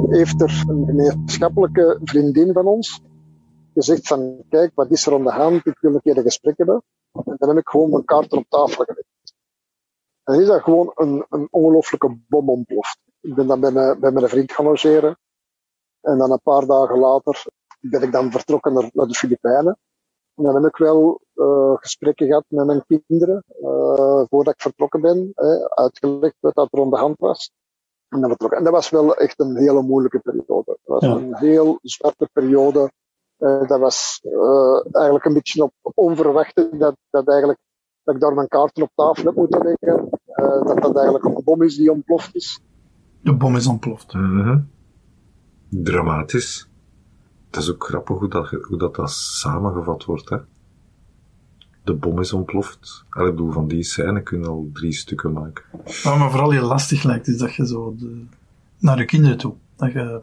heeft 0.09 0.41
er 0.41 0.65
een 0.69 0.85
gemeenschappelijke 0.87 2.01
vriendin 2.05 2.53
van 2.53 2.67
ons 2.67 3.03
gezegd 3.75 4.07
van, 4.07 4.37
kijk, 4.49 4.73
wat 4.75 4.91
is 4.91 5.07
er 5.07 5.15
aan 5.15 5.23
de 5.23 5.33
hand? 5.33 5.67
Ik 5.67 5.79
wil 5.81 5.95
een 5.95 6.01
keer 6.01 6.17
een 6.17 6.23
gesprek 6.23 6.57
hebben. 6.57 6.83
En 7.13 7.35
dan 7.39 7.49
heb 7.49 7.59
ik 7.59 7.69
gewoon 7.69 7.91
mijn 7.91 8.05
kaarten 8.05 8.39
op 8.39 8.45
tafel 8.49 8.85
gelegd. 8.85 9.16
En 10.27 10.33
dan 10.33 10.41
is 10.41 10.49
dat 10.49 10.63
gewoon 10.63 10.93
een, 10.95 11.27
een 11.29 11.49
ongelooflijke 11.51 12.19
bom 12.29 12.49
ontploft. 12.51 12.99
Ik 13.21 13.35
ben 13.35 13.47
dan 13.47 13.61
bij 13.61 13.71
mijn, 13.71 14.01
bij 14.01 14.11
mijn 14.11 14.29
vriend 14.29 14.53
gaan 14.53 14.65
logeren. 14.65 15.19
En 16.01 16.19
dan 16.19 16.31
een 16.31 16.43
paar 16.43 16.67
dagen 16.67 16.99
later 16.99 17.45
ben 17.81 18.03
ik 18.03 18.13
dan 18.13 18.31
vertrokken 18.31 18.73
naar, 18.73 18.91
naar 18.93 19.07
de 19.07 19.15
Filipijnen. 19.15 19.79
En 20.35 20.45
dan 20.45 20.55
heb 20.55 20.65
ik 20.65 20.77
wel 20.77 21.21
uh, 21.35 21.77
gesprekken 21.77 22.27
gehad 22.27 22.45
met 22.49 22.67
mijn 22.67 22.85
kinderen, 23.07 23.45
uh, 23.61 24.23
voordat 24.29 24.55
ik 24.55 24.61
vertrokken 24.61 25.01
ben, 25.01 25.33
hè, 25.35 25.71
uitgelegd 25.71 26.37
wat 26.41 26.55
dat 26.55 26.69
er 26.71 26.91
de 26.91 26.97
hand 26.97 27.19
was. 27.19 27.51
En, 28.09 28.21
dan 28.21 28.37
en 28.37 28.65
dat 28.65 28.73
was 28.73 28.91
wel 28.91 29.17
echt 29.17 29.41
een 29.41 29.57
hele 29.57 29.83
moeilijke 29.83 30.19
periode. 30.19 30.65
Dat 30.85 31.01
was 31.01 31.03
ja. 31.03 31.11
een 31.11 31.37
heel 31.37 31.79
zwarte 31.83 32.29
periode. 32.33 32.91
Uh, 33.39 33.69
dat 33.69 33.81
was 33.81 34.21
eigenlijk 34.93 35.25
een 35.25 35.33
beetje 35.33 35.63
op, 35.63 35.73
op 35.81 35.93
onverwachte 35.95 36.77
dat, 36.77 36.97
dat, 37.11 37.29
eigenlijk, 37.29 37.59
dat 38.03 38.15
ik 38.15 38.21
daar 38.21 38.35
mijn 38.35 38.49
kaarten 38.49 38.83
op 38.83 38.91
tafel 38.95 39.25
heb 39.25 39.35
moeten 39.35 39.77
leggen. 39.79 40.16
Dat 40.37 40.83
dat 40.83 40.97
eigenlijk 40.97 41.25
een 41.25 41.41
bom 41.45 41.63
is 41.63 41.77
die 41.77 41.93
ontploft 41.93 42.35
is. 42.35 42.61
De 43.21 43.35
bom 43.35 43.57
is 43.57 43.67
ontploft. 43.67 44.13
Mm 44.13 44.43
-hmm. 44.43 44.69
Dramatisch. 45.69 46.69
Het 47.47 47.57
is 47.57 47.71
ook 47.73 47.85
grappig 47.85 48.19
hoe 48.19 48.29
dat, 48.29 48.49
hoe 48.51 48.79
dat, 48.79 48.95
dat 48.95 49.11
samengevat 49.11 50.05
wordt, 50.05 50.29
hè. 50.29 50.39
De 51.85 51.95
bom 51.95 52.21
is 52.21 52.33
ontploft. 52.33 53.05
ik 53.09 53.25
bedoel, 53.25 53.51
van 53.51 53.69
die 53.69 53.83
scène 53.83 54.23
kun 54.23 54.41
je 54.41 54.47
al 54.47 54.71
drie 54.73 54.93
stukken 54.93 55.33
maken. 55.33 55.65
Wat 56.03 56.19
me 56.19 56.31
vooral 56.31 56.51
heel 56.51 56.67
lastig 56.67 57.03
lijkt, 57.03 57.29
is 57.29 57.39
dat 57.39 57.55
je 57.55 57.67
zo 57.67 57.95
de, 57.99 58.25
naar 58.79 58.97
de 58.97 59.05
kinderen 59.05 59.39
toe, 59.39 59.55
dat 59.77 59.93
je, 59.93 60.21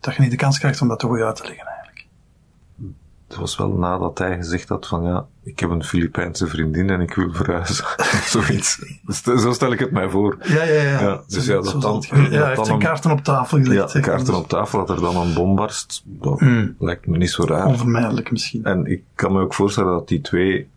dat 0.00 0.14
je 0.14 0.22
niet 0.22 0.30
de 0.30 0.36
kans 0.36 0.58
krijgt 0.58 0.80
om 0.80 0.88
dat 0.88 0.98
te 0.98 1.06
goed 1.06 1.20
uit 1.20 1.36
te 1.36 1.46
leggen. 1.46 1.71
Het 3.32 3.40
was 3.40 3.56
wel 3.56 3.72
nadat 3.72 4.18
hij 4.18 4.36
gezegd 4.36 4.68
had 4.68 4.86
van, 4.86 5.02
ja, 5.02 5.26
ik 5.42 5.60
heb 5.60 5.70
een 5.70 5.84
Filipijnse 5.84 6.46
vriendin 6.46 6.90
en 6.90 7.00
ik 7.00 7.14
wil 7.14 7.32
verhuizen. 7.32 7.84
Zoiets. 8.38 8.84
Zo 9.24 9.52
stel 9.52 9.72
ik 9.72 9.78
het 9.78 9.90
mij 9.90 10.10
voor. 10.10 10.38
Ja, 10.42 10.62
ja, 10.62 10.82
ja. 10.82 11.00
ja 11.00 11.22
dus 11.26 11.46
ja, 11.46 11.60
dat 11.60 11.82
dan, 11.82 12.04
ja, 12.08 12.16
hij 12.16 12.46
heeft 12.46 12.66
zijn 12.66 12.78
kaarten 12.78 13.10
op 13.10 13.20
tafel 13.20 13.58
gezet. 13.58 13.92
Ja, 13.92 14.00
kaarten 14.00 14.34
op 14.34 14.48
tafel, 14.48 14.86
dat 14.86 14.96
er 14.96 15.02
dan 15.02 15.16
een 15.16 15.34
bom 15.34 15.56
barst, 15.56 16.02
dat 16.04 16.40
mm. 16.40 16.74
lijkt 16.78 17.06
me 17.06 17.16
niet 17.16 17.30
zo 17.30 17.44
raar. 17.44 17.66
Onvermijdelijk 17.66 18.30
misschien. 18.30 18.64
En 18.64 18.86
ik 18.86 19.02
kan 19.14 19.32
me 19.32 19.40
ook 19.40 19.54
voorstellen 19.54 19.92
dat 19.92 20.08
die 20.08 20.20
twee 20.20 20.68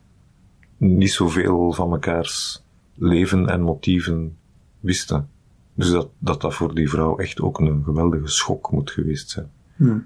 niet 0.78 1.12
zoveel 1.12 1.74
van 1.74 1.90
mekaars 1.90 2.64
leven 2.94 3.50
en 3.50 3.62
motieven 3.62 4.38
wisten. 4.80 5.30
Dus 5.74 5.92
dat, 5.92 6.10
dat 6.18 6.42
dat 6.42 6.54
voor 6.54 6.76
die 6.76 6.90
vrouw 6.90 7.18
echt 7.18 7.42
ook 7.42 7.60
een 7.60 7.82
geweldige 7.86 8.28
schok 8.28 8.72
moet 8.72 8.92
geweest 8.92 9.30
zijn. 9.30 9.50
Hmm. 9.76 10.06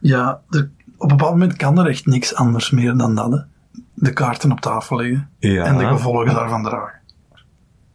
Ja, 0.00 0.42
er, 0.50 0.70
op 1.04 1.10
een 1.10 1.16
bepaald 1.16 1.38
moment 1.38 1.56
kan 1.56 1.78
er 1.78 1.86
echt 1.86 2.06
niks 2.06 2.34
anders 2.34 2.70
meer 2.70 2.96
dan 2.96 3.14
dat. 3.14 3.32
Hè. 3.32 3.38
De 3.94 4.12
kaarten 4.12 4.52
op 4.52 4.60
tafel 4.60 4.96
leggen 4.96 5.30
ja. 5.38 5.64
en 5.64 5.78
de 5.78 5.86
gevolgen 5.86 6.34
daarvan 6.34 6.62
dragen. 6.62 7.00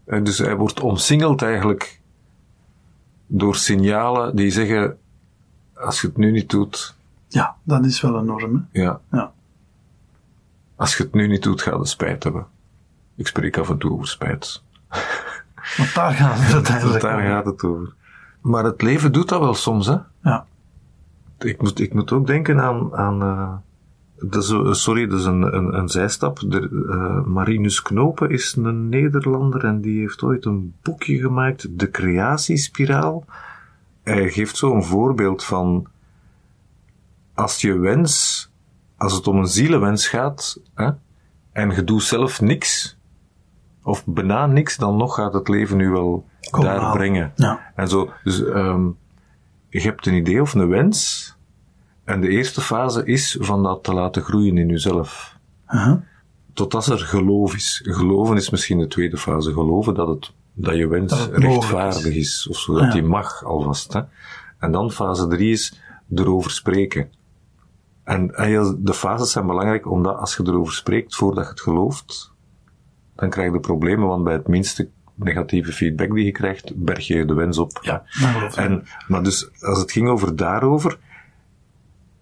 Eh, 0.05 0.23
dus 0.23 0.37
hij 0.37 0.55
wordt 0.55 0.79
omsingeld 0.79 1.41
eigenlijk 1.41 2.01
door 3.27 3.55
signalen 3.55 4.35
die 4.35 4.51
zeggen: 4.51 4.97
als 5.73 6.01
je 6.01 6.07
het 6.07 6.17
nu 6.17 6.31
niet 6.31 6.49
doet. 6.49 6.95
Ja, 7.27 7.55
dat 7.63 7.85
is 7.85 8.01
wel 8.01 8.19
enorm. 8.19 8.67
Hè? 8.71 8.81
Ja. 8.81 8.99
ja. 9.11 9.31
Als 10.75 10.97
je 10.97 11.03
het 11.03 11.13
nu 11.13 11.27
niet 11.27 11.43
doet, 11.43 11.61
ga 11.61 11.75
je 11.75 11.85
spijt 11.85 12.23
hebben. 12.23 12.45
Ik 13.15 13.27
spreek 13.27 13.57
af 13.57 13.69
en 13.69 13.77
toe 13.77 13.91
over 13.91 14.07
spijt. 14.07 14.63
Want 15.77 15.93
daar 15.93 16.13
gaat 16.13 16.39
het 16.39 16.53
uiteindelijk 16.59 17.01
Daar 17.01 17.21
gaat 17.21 17.45
het 17.45 17.63
over. 17.63 17.93
Maar 18.41 18.63
het 18.63 18.81
leven 18.81 19.11
doet 19.11 19.29
dat 19.29 19.39
wel 19.39 19.53
soms, 19.53 19.87
hè? 19.87 19.97
Ja. 20.23 20.45
Ik 21.39 21.61
moet, 21.61 21.79
ik 21.79 21.93
moet 21.93 22.11
ook 22.11 22.27
denken 22.27 22.59
aan, 22.61 22.95
aan 22.95 23.23
uh, 23.23 23.53
dat 24.29 24.43
is, 24.43 24.49
uh, 24.49 24.71
sorry, 24.71 25.07
dat 25.07 25.19
is 25.19 25.25
een, 25.25 25.55
een, 25.55 25.77
een 25.77 25.89
zijstap. 25.89 26.39
De, 26.39 26.69
uh, 26.71 27.25
Marinus 27.25 27.81
Knopen 27.81 28.29
is 28.29 28.55
een 28.55 28.89
Nederlander 28.89 29.65
en 29.65 29.81
die 29.81 29.99
heeft 29.99 30.21
ooit 30.21 30.45
een 30.45 30.73
boekje 30.81 31.17
gemaakt, 31.17 31.79
De 31.79 31.89
Creatiespiraal. 31.89 33.25
Hij 34.03 34.29
geeft 34.29 34.57
zo 34.57 34.75
een 34.75 34.83
voorbeeld 34.83 35.43
van 35.43 35.87
als 37.33 37.61
je 37.61 37.77
wens 37.77 38.47
als 38.99 39.13
het 39.13 39.27
om 39.27 39.37
een 39.37 39.47
zielenwens 39.47 40.07
gaat, 40.07 40.61
hè, 40.73 40.89
en 41.51 41.69
je 41.69 41.83
doet 41.83 42.03
zelf 42.03 42.41
niks, 42.41 42.97
of 43.83 44.05
bijna 44.05 44.45
niks, 44.45 44.77
dan 44.77 44.97
nog 44.97 45.15
gaat 45.15 45.33
het 45.33 45.47
leven 45.47 45.79
u 45.79 45.89
wel 45.89 46.25
daar 46.59 46.91
brengen. 46.91 47.31
Ja. 47.35 47.71
En 47.75 47.87
zo, 47.87 48.09
dus 48.23 48.39
um, 48.39 48.97
je 49.69 49.81
hebt 49.81 50.05
een 50.05 50.13
idee 50.13 50.41
of 50.41 50.53
een 50.53 50.67
wens, 50.67 51.37
en 52.09 52.21
de 52.21 52.27
eerste 52.27 52.61
fase 52.61 53.05
is 53.05 53.37
van 53.39 53.63
dat 53.63 53.83
te 53.83 53.93
laten 53.93 54.21
groeien 54.21 54.57
in 54.57 54.67
jezelf. 54.67 55.37
Uh 55.67 55.83
-huh. 55.83 55.97
Totdat 56.53 56.85
er 56.85 56.97
geloof 56.97 57.55
is. 57.55 57.81
Geloven 57.83 58.35
is 58.35 58.49
misschien 58.49 58.79
de 58.79 58.87
tweede 58.87 59.17
fase. 59.17 59.53
Geloven 59.53 59.93
dat, 59.93 60.07
het, 60.07 60.31
dat 60.53 60.75
je 60.75 60.87
wens 60.87 61.11
dat 61.11 61.29
rechtvaardig 61.31 62.05
is. 62.05 62.15
is. 62.15 62.47
of 62.49 62.57
zo, 62.57 62.73
dat 62.73 62.83
ja. 62.83 62.91
die 62.91 63.03
mag 63.03 63.43
alvast. 63.43 63.93
Hè. 63.93 64.01
En 64.59 64.71
dan 64.71 64.91
fase 64.91 65.27
drie 65.27 65.51
is 65.51 65.79
erover 66.15 66.51
spreken. 66.51 67.11
En, 68.03 68.27
de 68.79 68.93
fases 68.93 69.31
zijn 69.31 69.47
belangrijk 69.47 69.91
omdat 69.91 70.17
als 70.17 70.35
je 70.35 70.43
erover 70.45 70.73
spreekt 70.73 71.15
voordat 71.15 71.43
je 71.43 71.49
het 71.49 71.61
gelooft, 71.61 72.31
dan 73.15 73.29
krijg 73.29 73.53
je 73.53 73.59
problemen, 73.59 74.07
want 74.07 74.23
bij 74.23 74.33
het 74.33 74.47
minste 74.47 74.89
negatieve 75.15 75.71
feedback 75.71 76.13
die 76.13 76.25
je 76.25 76.31
krijgt, 76.31 76.75
berg 76.75 77.07
je 77.07 77.25
de 77.25 77.33
wens 77.33 77.57
op. 77.57 77.79
Ja, 77.81 78.03
en, 78.55 78.83
maar 79.07 79.23
dus, 79.23 79.49
als 79.61 79.79
het 79.79 79.91
ging 79.91 80.07
over 80.07 80.35
daarover, 80.35 80.97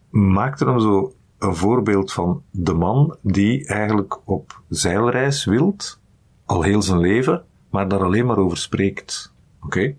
maakte 0.09 0.65
hem 0.65 0.79
zo 0.79 1.13
een 1.39 1.55
voorbeeld 1.55 2.13
van 2.13 2.43
de 2.51 2.73
man 2.73 3.17
die 3.21 3.67
eigenlijk 3.67 4.19
op 4.25 4.61
zeilreis 4.69 5.45
wilt, 5.45 5.99
al 6.45 6.61
heel 6.61 6.81
zijn 6.81 6.99
leven, 6.99 7.43
maar 7.69 7.87
daar 7.87 8.03
alleen 8.03 8.25
maar 8.25 8.37
over 8.37 8.57
spreekt. 8.57 9.33
Oké? 9.61 9.65
Okay? 9.65 9.97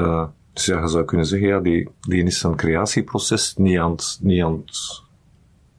Uh, 0.00 0.24
dus 0.52 0.64
ja, 0.64 0.80
je 0.80 0.88
zou 0.88 1.04
kunnen 1.04 1.26
zeggen, 1.26 1.48
ja, 1.48 1.60
die, 1.60 1.88
die 2.00 2.24
is 2.24 2.38
zijn 2.38 2.56
creatieproces 2.56 3.56
niet 3.56 3.78
aan 3.78 3.90
het, 3.90 4.18
niet 4.22 4.42
aan 4.42 4.52
het 4.52 5.02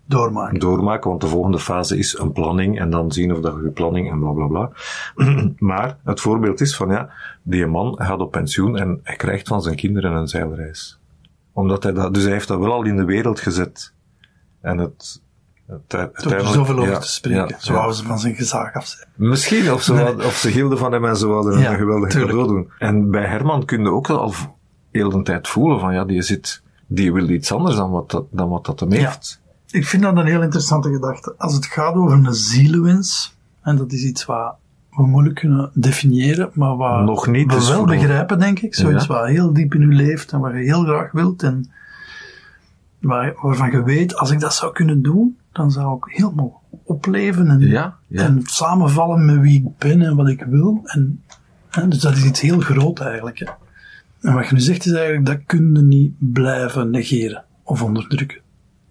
doormaken. 0.05 0.59
doormaken, 0.59 1.09
want 1.09 1.21
de 1.21 1.27
volgende 1.27 1.59
fase 1.59 1.97
is 1.97 2.17
een 2.17 2.31
planning 2.31 2.79
en 2.79 2.89
dan 2.89 3.11
zien 3.11 3.33
of 3.33 3.39
dat 3.39 3.55
je 3.63 3.69
planning 3.69 4.11
en 4.11 4.19
bla 4.19 4.31
bla 4.31 4.47
bla. 4.47 4.71
maar 5.57 5.97
het 6.03 6.21
voorbeeld 6.21 6.61
is 6.61 6.75
van 6.75 6.89
ja, 6.89 7.09
die 7.43 7.65
man 7.65 7.95
gaat 7.97 8.19
op 8.19 8.31
pensioen 8.31 8.77
en 8.77 8.99
hij 9.03 9.15
krijgt 9.15 9.47
van 9.47 9.61
zijn 9.61 9.75
kinderen 9.75 10.11
een 10.11 10.27
zeilreis. 10.27 10.99
Omdat 11.55 11.83
hij 11.83 11.93
dat, 11.93 12.13
dus 12.13 12.23
hij 12.23 12.31
heeft 12.31 12.47
dat 12.47 12.59
wel 12.59 12.71
al 12.71 12.83
in 12.83 12.95
de 12.95 13.05
wereld 13.05 13.39
gezet. 13.39 13.93
En 14.61 14.77
het, 14.77 15.21
het, 15.67 15.93
er 15.93 16.47
zoveel 16.47 16.77
over 16.77 16.91
ja, 16.91 16.99
te 16.99 17.07
spreken. 17.07 17.47
Ja, 17.47 17.59
zo 17.59 17.73
ja. 17.73 17.91
ze 17.91 18.03
van 18.03 18.19
zijn 18.19 18.35
gezag 18.35 18.73
af 18.73 18.87
zijn. 18.87 19.07
Misschien, 19.15 19.71
of 19.73 19.83
ze, 19.83 19.93
nee. 19.93 20.25
of 20.25 20.35
ze 20.35 20.49
hielden 20.49 20.77
van 20.77 20.91
hem 20.91 21.05
en 21.05 21.17
ze 21.17 21.27
wilden 21.27 21.65
een 21.65 21.77
geweldig 21.77 22.09
cadeau 22.09 22.47
doen. 22.47 22.71
En 22.79 23.11
bij 23.11 23.25
Herman 23.25 23.65
kun 23.65 23.81
je 23.81 23.89
ook 23.89 24.09
al 24.09 24.33
heel 24.91 25.09
de 25.09 25.21
tijd 25.21 25.47
voelen 25.47 25.79
van 25.79 25.93
ja, 25.93 26.05
die 26.05 26.21
zit, 26.21 26.61
die 26.87 27.13
wil 27.13 27.29
iets 27.29 27.51
anders 27.51 27.75
dan 27.75 27.91
wat 27.91 28.11
dat, 28.11 28.25
dan 28.31 28.49
wat 28.49 28.65
dat 28.65 28.79
hem 28.79 28.91
heeft. 28.91 29.41
Ik 29.69 29.85
vind 29.85 30.03
dat 30.03 30.17
een 30.17 30.25
heel 30.25 30.41
interessante 30.41 30.91
gedachte. 30.91 31.33
Als 31.37 31.53
het 31.53 31.65
gaat 31.65 31.95
over 31.95 32.11
een 32.11 32.33
zielenwens, 32.33 33.37
en 33.61 33.75
dat 33.75 33.91
is 33.91 34.03
iets 34.03 34.25
wat 34.25 34.55
we 34.95 35.07
moeilijk 35.07 35.35
kunnen 35.35 35.71
definiëren, 35.73 36.49
maar 36.53 36.75
wat 36.75 37.03
Nog 37.03 37.27
niet, 37.27 37.53
we 37.53 37.65
wel 37.65 37.85
begrijpen, 37.85 38.39
denk 38.39 38.59
ik. 38.59 38.75
Zoiets 38.75 39.05
ja. 39.05 39.13
wat 39.13 39.27
heel 39.27 39.53
diep 39.53 39.73
in 39.73 39.81
u 39.81 39.95
leeft 39.95 40.31
en 40.31 40.39
wat 40.39 40.51
je 40.51 40.57
heel 40.57 40.83
graag 40.83 41.11
wilt 41.11 41.43
en 41.43 41.71
waar, 42.99 43.33
waarvan 43.41 43.71
je 43.71 43.83
weet, 43.83 44.15
als 44.15 44.31
ik 44.31 44.39
dat 44.39 44.53
zou 44.53 44.73
kunnen 44.73 45.01
doen, 45.01 45.37
dan 45.51 45.71
zou 45.71 45.97
ik 45.97 46.17
helemaal 46.17 46.61
opleven 46.83 47.49
en, 47.49 47.59
ja, 47.59 47.97
ja. 48.07 48.23
en 48.23 48.41
samenvallen 48.43 49.25
met 49.25 49.39
wie 49.39 49.63
ik 49.63 49.77
ben 49.77 50.01
en 50.01 50.15
wat 50.15 50.27
ik 50.27 50.45
wil. 50.49 50.81
En, 50.83 51.23
en 51.69 51.89
dus 51.89 51.99
dat 51.99 52.15
is 52.15 52.25
iets 52.25 52.41
heel 52.41 52.59
groot 52.59 52.99
eigenlijk. 52.99 53.39
Hè. 53.39 53.45
En 54.21 54.33
wat 54.33 54.47
je 54.47 54.53
nu 54.53 54.59
zegt 54.59 54.85
is 54.85 54.91
eigenlijk, 54.91 55.25
dat 55.25 55.39
kun 55.45 55.73
je 55.73 55.81
niet 55.81 56.13
blijven 56.19 56.89
negeren 56.89 57.43
of 57.63 57.83
onderdrukken 57.83 58.43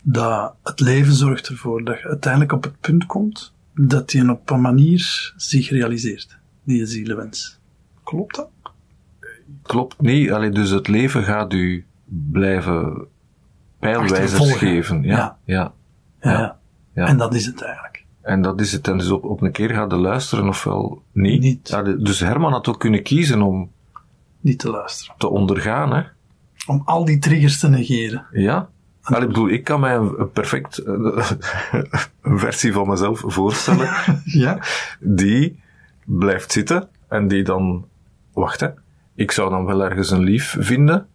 dat 0.07 0.55
het 0.63 0.81
leven 0.81 1.13
zorgt 1.13 1.49
ervoor 1.49 1.85
dat 1.85 2.01
je 2.01 2.09
uiteindelijk 2.09 2.53
op 2.53 2.65
het 2.65 2.81
punt 2.81 3.07
komt 3.07 3.54
dat 3.75 4.13
je 4.13 4.31
op 4.31 4.51
een 4.51 4.61
manier 4.61 5.33
zich 5.37 5.71
realiseert, 5.71 6.39
die 6.65 6.87
zielenwens. 6.87 7.59
Klopt 8.03 8.37
dat? 8.37 8.49
Klopt 9.63 10.01
niet. 10.01 10.31
Allee, 10.31 10.51
dus 10.51 10.71
het 10.71 10.89
leven 10.89 11.23
gaat 11.23 11.53
u 11.53 11.85
blijven 12.31 13.07
pijlwijzers 13.79 14.53
geven. 14.53 15.03
Ja 15.03 15.39
ja. 15.45 15.73
Ja. 16.21 16.31
ja. 16.31 16.59
ja. 16.95 17.07
En 17.07 17.17
dat 17.17 17.35
is 17.35 17.47
het 17.47 17.63
eigenlijk. 17.63 18.05
En 18.21 18.43
dat 18.43 18.61
is 18.61 18.73
het. 18.73 18.89
En 18.89 18.99
dus 18.99 19.11
op, 19.11 19.25
op 19.25 19.43
een 19.43 19.53
keer 19.53 19.71
gaat 19.71 19.91
de 19.91 19.97
luisteren 19.97 20.49
ofwel 20.49 21.03
niet. 21.13 21.41
niet. 21.41 21.69
Ja, 21.69 21.83
dus 21.83 22.21
Herman 22.21 22.53
had 22.53 22.69
ook 22.69 22.81
kunnen 22.81 23.03
kiezen 23.03 23.43
om 23.43 23.71
niet 24.41 24.59
te 24.59 24.71
luisteren. 24.71 25.15
Te 25.19 25.29
ondergaan, 25.29 25.93
hè? 25.93 26.03
Om 26.67 26.83
al 26.85 27.05
die 27.05 27.19
triggers 27.19 27.59
te 27.59 27.69
negeren. 27.69 28.27
Ja. 28.33 28.69
Wel, 29.05 29.23
ik 29.23 29.27
bedoel, 29.27 29.49
ik 29.49 29.65
kan 29.65 29.81
mij 29.81 29.95
een, 29.95 30.31
perfect 30.33 30.79
een 32.23 32.39
versie 32.39 32.73
van 32.73 32.89
mezelf 32.89 33.23
voorstellen. 33.27 33.89
ja. 34.25 34.59
Die 35.01 35.61
blijft 36.05 36.53
zitten 36.53 36.89
en 37.09 37.29
die 37.29 37.45
dan, 37.45 37.87
wacht 38.33 38.61
hè, 38.61 38.69
ik 39.15 39.31
zou 39.31 39.51
dan 39.51 39.65
wel 39.65 39.85
ergens 39.85 40.11
een 40.11 40.23
lief 40.23 40.57
vinden, 40.59 41.07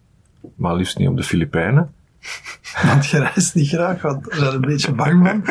maar 0.55 0.75
liefst 0.75 0.97
niet 0.97 1.07
op 1.07 1.17
de 1.17 1.23
Filipijnen. 1.23 1.93
Want 2.85 3.07
je 3.07 3.19
reist 3.19 3.55
niet 3.55 3.67
graag, 3.67 4.01
want 4.01 4.31
er 4.31 4.37
zijn 4.37 4.53
een 4.53 4.61
beetje 4.61 4.91
bang 4.91 5.27
van. 5.27 5.43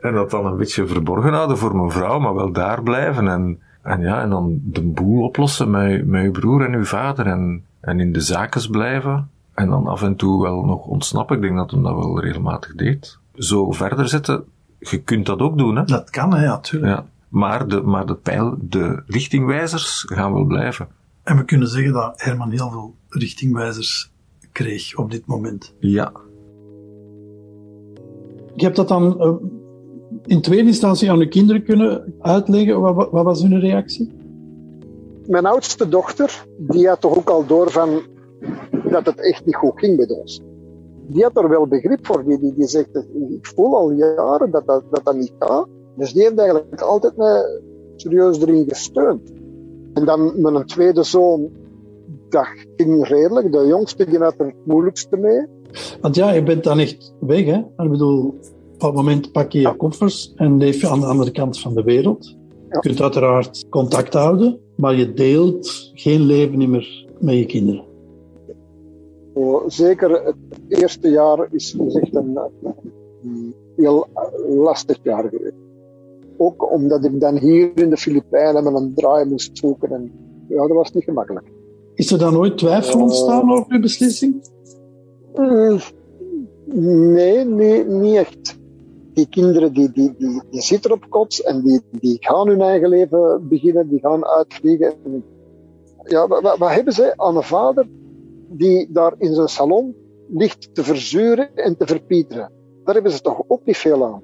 en 0.00 0.14
dat 0.14 0.30
dan 0.30 0.46
een 0.46 0.56
beetje 0.56 0.86
verborgen 0.86 1.32
houden 1.32 1.58
voor 1.58 1.76
mijn 1.76 1.90
vrouw, 1.90 2.18
maar 2.18 2.34
wel 2.34 2.52
daar 2.52 2.82
blijven 2.82 3.28
en, 3.28 3.60
en 3.82 4.00
ja, 4.00 4.22
en 4.22 4.30
dan 4.30 4.60
de 4.62 4.82
boel 4.82 5.24
oplossen 5.24 5.70
met, 5.70 6.06
met 6.06 6.24
uw 6.24 6.30
broer 6.30 6.64
en 6.64 6.74
uw 6.74 6.84
vader 6.84 7.26
en, 7.26 7.64
en 7.80 8.00
in 8.00 8.12
de 8.12 8.20
zakens 8.20 8.68
blijven. 8.68 9.30
En 9.60 9.68
dan 9.68 9.86
af 9.86 10.02
en 10.02 10.16
toe 10.16 10.42
wel 10.42 10.64
nog 10.64 10.86
ontsnappen. 10.86 11.36
Ik 11.36 11.42
denk 11.42 11.56
dat 11.56 11.70
hij 11.70 11.82
dat 11.82 11.94
wel 11.94 12.20
regelmatig 12.20 12.74
deed. 12.74 13.18
zo 13.34 13.70
verder 13.70 14.08
zetten, 14.08 14.44
je 14.78 15.02
kunt 15.02 15.26
dat 15.26 15.38
ook 15.38 15.58
doen, 15.58 15.76
hè? 15.76 15.84
Dat 15.84 16.10
kan, 16.10 16.34
hè, 16.34 16.44
ja, 16.44 16.58
tuurlijk. 16.58 16.92
Ja. 16.92 17.06
Maar 17.28 17.68
de, 17.68 17.82
maar 17.82 18.06
de 18.06 18.14
pijl, 18.14 18.56
de 18.60 19.02
richtingwijzers 19.06 20.04
gaan 20.08 20.32
wel 20.32 20.44
blijven. 20.44 20.88
En 21.22 21.36
we 21.36 21.44
kunnen 21.44 21.68
zeggen 21.68 21.92
dat 21.92 22.22
Herman 22.22 22.50
heel 22.50 22.70
veel 22.70 22.94
richtingwijzers 23.08 24.12
kreeg 24.52 24.96
op 24.96 25.10
dit 25.10 25.26
moment. 25.26 25.74
Ja. 25.78 26.12
Je 28.54 28.64
hebt 28.64 28.76
dat 28.76 28.88
dan 28.88 29.16
uh, 29.20 29.32
in 30.26 30.40
tweede 30.40 30.68
instantie 30.68 31.10
aan 31.10 31.20
uw 31.20 31.28
kinderen 31.28 31.62
kunnen 31.64 32.14
uitleggen. 32.20 32.80
Wat, 32.80 33.10
wat, 33.10 33.24
was 33.24 33.42
hun 33.42 33.60
reactie? 33.60 34.12
Mijn 35.26 35.46
oudste 35.46 35.88
dochter, 35.88 36.44
die 36.58 36.88
had 36.88 37.00
toch 37.00 37.16
ook 37.16 37.30
al 37.30 37.46
door 37.46 37.70
van 37.70 38.02
dat 38.90 39.06
het 39.06 39.20
echt 39.20 39.44
niet 39.44 39.56
goed 39.56 39.78
ging 39.78 39.96
met 39.96 40.10
ons. 40.10 40.40
Die 41.06 41.22
had 41.22 41.36
er 41.36 41.48
wel 41.48 41.66
begrip 41.66 42.06
voor. 42.06 42.24
Die, 42.24 42.38
die, 42.38 42.54
die 42.54 42.66
zegt, 42.66 42.96
ik 43.28 43.46
voel 43.46 43.76
al 43.76 43.90
jaren 43.90 44.50
dat 44.50 44.66
dat, 44.66 44.82
dat, 44.90 45.04
dat 45.04 45.14
niet 45.14 45.32
gaat. 45.38 45.66
Dus 45.96 46.12
die 46.12 46.22
heeft 46.22 46.38
eigenlijk 46.38 46.80
altijd 46.80 47.16
mij 47.16 47.60
serieus 47.96 48.40
erin 48.40 48.64
gesteund. 48.68 49.32
En 49.94 50.04
dan 50.04 50.40
mijn 50.40 50.66
tweede 50.66 51.02
zoon, 51.02 51.48
dat 52.28 52.46
ging 52.76 53.08
redelijk. 53.08 53.52
De 53.52 53.66
jongste 53.66 54.04
die 54.04 54.18
had 54.18 54.34
er 54.38 54.46
het 54.46 54.66
moeilijkste 54.66 55.16
mee. 55.16 55.46
Want 56.00 56.14
ja, 56.14 56.32
je 56.32 56.42
bent 56.42 56.64
dan 56.64 56.78
echt 56.78 57.14
weg, 57.20 57.44
hè? 57.44 57.56
Ik 57.56 57.90
bedoel, 57.90 58.38
op 58.72 58.80
dat 58.80 58.94
moment 58.94 59.32
pak 59.32 59.52
je 59.52 59.60
je 59.60 59.76
koffers 59.76 60.32
en 60.36 60.58
leef 60.58 60.80
je 60.80 60.88
aan 60.88 61.00
de 61.00 61.06
andere 61.06 61.30
kant 61.30 61.60
van 61.60 61.74
de 61.74 61.82
wereld. 61.82 62.36
Je 62.70 62.78
kunt 62.78 63.00
uiteraard 63.00 63.68
contact 63.68 64.14
houden, 64.14 64.58
maar 64.76 64.94
je 64.94 65.12
deelt 65.12 65.90
geen 65.94 66.20
leven 66.20 66.70
meer 66.70 67.06
met 67.18 67.34
je 67.34 67.46
kinderen. 67.46 67.84
Zeker 69.66 70.24
het 70.24 70.36
eerste 70.68 71.08
jaar 71.08 71.48
is 71.50 71.76
echt 71.92 72.14
een, 72.14 72.38
heel 73.76 74.06
lastig 74.48 74.98
jaar 75.02 75.28
geweest. 75.28 75.54
Ook 76.36 76.72
omdat 76.72 77.04
ik 77.04 77.20
dan 77.20 77.38
hier 77.38 77.70
in 77.74 77.90
de 77.90 77.96
Filipijnen 77.96 78.64
met 78.64 78.74
een 78.74 78.94
draai 78.94 79.24
moest 79.24 79.58
zoeken. 79.58 79.90
En 79.92 80.12
ja, 80.48 80.66
dat 80.66 80.76
was 80.76 80.92
niet 80.92 81.04
gemakkelijk. 81.04 81.46
Is 81.94 82.12
er 82.12 82.18
dan 82.18 82.36
ooit 82.36 82.58
twijfel 82.58 83.00
ontstaan 83.00 83.52
over 83.52 83.72
uw 83.72 83.80
beslissing? 83.80 84.48
Uh, 85.34 85.80
nee, 87.12 87.44
nee, 87.44 87.84
niet 87.84 88.14
echt. 88.14 88.58
Die 89.12 89.28
kinderen 89.28 89.72
die, 89.72 89.92
die, 89.92 90.14
die, 90.18 90.42
die 90.50 90.62
zitten 90.62 90.92
op 90.92 91.06
kots 91.08 91.42
en 91.42 91.62
die, 91.62 91.80
die 91.90 92.16
gaan 92.20 92.48
hun 92.48 92.60
eigen 92.60 92.88
leven 92.88 93.48
beginnen, 93.48 93.88
die 93.88 94.00
gaan 94.00 94.26
uitvliegen. 94.26 94.94
Ja, 96.04 96.28
wat, 96.28 96.58
wat 96.58 96.70
hebben 96.70 96.92
ze 96.92 97.12
aan 97.16 97.36
een 97.36 97.42
vader 97.42 97.86
die 98.50 98.92
daar 98.92 99.14
in 99.18 99.34
zijn 99.34 99.48
salon 99.48 99.94
ligt 100.28 100.74
te 100.74 100.82
verzuren 100.82 101.54
en 101.54 101.76
te 101.76 101.86
verpieteren? 101.86 102.52
Daar 102.84 102.94
hebben 102.94 103.12
ze 103.12 103.20
toch 103.20 103.42
ook 103.48 103.64
niet 103.64 103.76
veel 103.76 104.04
aan. 104.04 104.22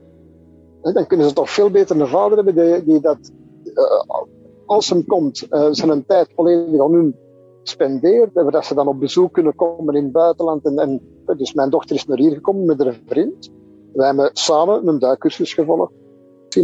Dan 0.94 1.06
kunnen 1.06 1.28
ze 1.28 1.34
toch 1.34 1.50
veel 1.50 1.70
beter 1.70 2.00
een 2.00 2.08
vader 2.08 2.36
hebben 2.36 2.54
die, 2.54 2.84
die 2.84 3.00
dat, 3.00 3.32
uh, 3.64 4.24
als 4.66 4.90
hem 4.90 5.06
komt, 5.06 5.46
uh, 5.50 5.68
zijn 5.70 6.06
tijd 6.06 6.28
volledig 6.34 6.80
aan 6.80 6.92
hun 6.92 7.14
spendeert. 7.62 8.36
En 8.36 8.50
dat 8.50 8.64
ze 8.64 8.74
dan 8.74 8.88
op 8.88 9.00
bezoek 9.00 9.32
kunnen 9.32 9.54
komen 9.54 9.94
in 9.94 10.02
het 10.02 10.12
buitenland. 10.12 10.64
En, 10.64 10.78
en, 10.78 11.00
dus 11.36 11.54
mijn 11.54 11.70
dochter 11.70 11.96
is 11.96 12.06
naar 12.06 12.18
hier 12.18 12.32
gekomen 12.32 12.64
met 12.64 12.82
haar 12.82 13.00
vriend. 13.06 13.50
Wij 13.92 14.06
hebben 14.06 14.30
samen 14.32 14.86
een 14.86 14.98
duikcursus 14.98 15.54
gevolgd. 15.54 15.92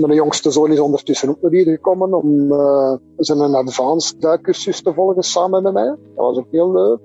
Mijn 0.00 0.14
jongste 0.14 0.50
zoon 0.50 0.72
is 0.72 0.80
ondertussen 0.80 1.28
ook 1.28 1.40
naar 1.40 1.50
hier 1.50 1.64
gekomen 1.64 2.14
om 2.14 2.52
uh, 2.52 2.94
zijn 3.16 3.54
advanced 3.54 4.20
duikcursus 4.20 4.82
te 4.82 4.94
volgen 4.94 5.22
samen 5.22 5.62
met 5.62 5.72
mij. 5.72 5.86
Dat 5.86 5.98
was 6.14 6.36
ook 6.36 6.50
heel 6.50 6.72
leuk. 6.72 6.98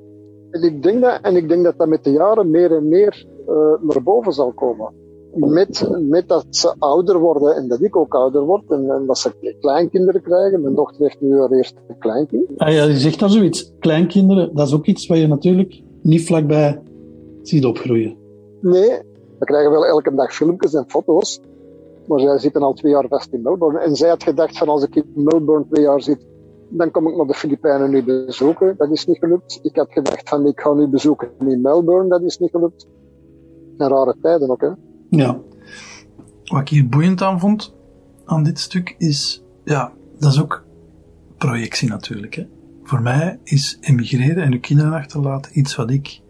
En 0.51 0.63
ik 0.63 0.83
denk 0.83 1.01
dat, 1.01 1.19
en 1.21 1.35
ik 1.35 1.49
denk 1.49 1.63
dat, 1.63 1.77
dat 1.77 1.87
met 1.87 2.03
de 2.03 2.11
jaren 2.11 2.49
meer 2.49 2.71
en 2.75 2.87
meer 2.87 3.25
uh, 3.49 3.55
naar 3.81 4.03
boven 4.03 4.33
zal 4.33 4.51
komen. 4.51 4.93
Met, 5.33 5.89
met 6.09 6.27
dat 6.27 6.45
ze 6.49 6.75
ouder 6.79 7.19
worden 7.19 7.55
en 7.55 7.67
dat 7.67 7.81
ik 7.81 7.95
ook 7.95 8.13
ouder 8.13 8.41
word 8.41 8.71
en, 8.71 8.89
en 8.89 9.05
dat 9.05 9.17
ze 9.17 9.55
kleinkinderen 9.59 10.21
krijgen. 10.21 10.61
Mijn 10.61 10.75
dochter 10.75 11.01
heeft 11.01 11.21
nu 11.21 11.39
haar 11.39 11.51
eerste 11.51 11.79
kleinkind. 11.99 12.49
Ah 12.57 12.73
ja, 12.73 12.83
je 12.83 12.97
zegt 12.97 13.19
dan 13.19 13.29
zoiets. 13.29 13.73
Kleinkinderen, 13.79 14.55
dat 14.55 14.67
is 14.67 14.73
ook 14.73 14.85
iets 14.85 15.07
wat 15.07 15.17
je 15.17 15.27
natuurlijk 15.27 15.81
niet 16.01 16.25
vlakbij 16.25 16.81
ziet 17.41 17.65
opgroeien. 17.65 18.17
Nee, 18.61 18.89
we 19.39 19.45
krijgen 19.45 19.71
wel 19.71 19.85
elke 19.85 20.15
dag 20.15 20.33
filmpjes 20.33 20.73
en 20.73 20.85
foto's. 20.87 21.41
Maar 22.07 22.19
zij 22.19 22.37
zitten 22.37 22.61
al 22.61 22.73
twee 22.73 22.91
jaar 22.91 23.07
vast 23.07 23.33
in 23.33 23.41
Melbourne. 23.41 23.79
En 23.79 23.95
zij 23.95 24.09
had 24.09 24.23
gedacht 24.23 24.57
van 24.57 24.67
als 24.67 24.83
ik 24.83 24.95
in 24.95 25.11
Melbourne 25.15 25.65
twee 25.69 25.83
jaar 25.83 26.01
zit, 26.01 26.25
dan 26.69 26.91
kom 26.91 27.07
ik 27.07 27.15
naar 27.15 27.25
de 27.25 27.33
Filipijnen 27.33 27.89
nu 27.89 28.03
bezoeken. 28.03 28.75
Dat 28.77 28.91
is 28.91 29.05
niet 29.05 29.17
gelukt. 29.17 29.59
Ik 29.61 29.75
had 29.75 29.91
gedacht 29.91 30.29
van 30.29 30.47
ik 30.47 30.59
ga 30.59 30.73
nu 30.73 30.87
bezoeken 30.87 31.29
in 31.39 31.61
Melbourne. 31.61 32.09
Dat 32.09 32.21
is 32.21 32.37
niet 32.37 32.49
gelukt. 32.49 32.87
En 33.77 33.87
rare 33.87 34.15
tijden 34.21 34.49
ook, 34.49 34.61
hè. 34.61 34.69
Ja. 35.09 35.39
Wat 36.43 36.61
ik 36.61 36.69
hier 36.69 36.89
boeiend 36.89 37.21
aan 37.21 37.39
vond, 37.39 37.75
aan 38.25 38.43
dit 38.43 38.59
stuk, 38.59 38.95
is, 38.97 39.43
ja, 39.63 39.91
dat 40.19 40.31
is 40.31 40.41
ook 40.41 40.65
projectie 41.37 41.89
natuurlijk. 41.89 42.35
Hè. 42.35 42.47
Voor 42.83 43.01
mij 43.01 43.39
is 43.43 43.77
emigreren 43.81 44.43
en 44.43 44.53
uw 44.53 44.59
kinderen 44.59 44.93
achterlaten 44.93 45.59
iets 45.59 45.75
wat 45.75 45.91
ik 45.91 46.21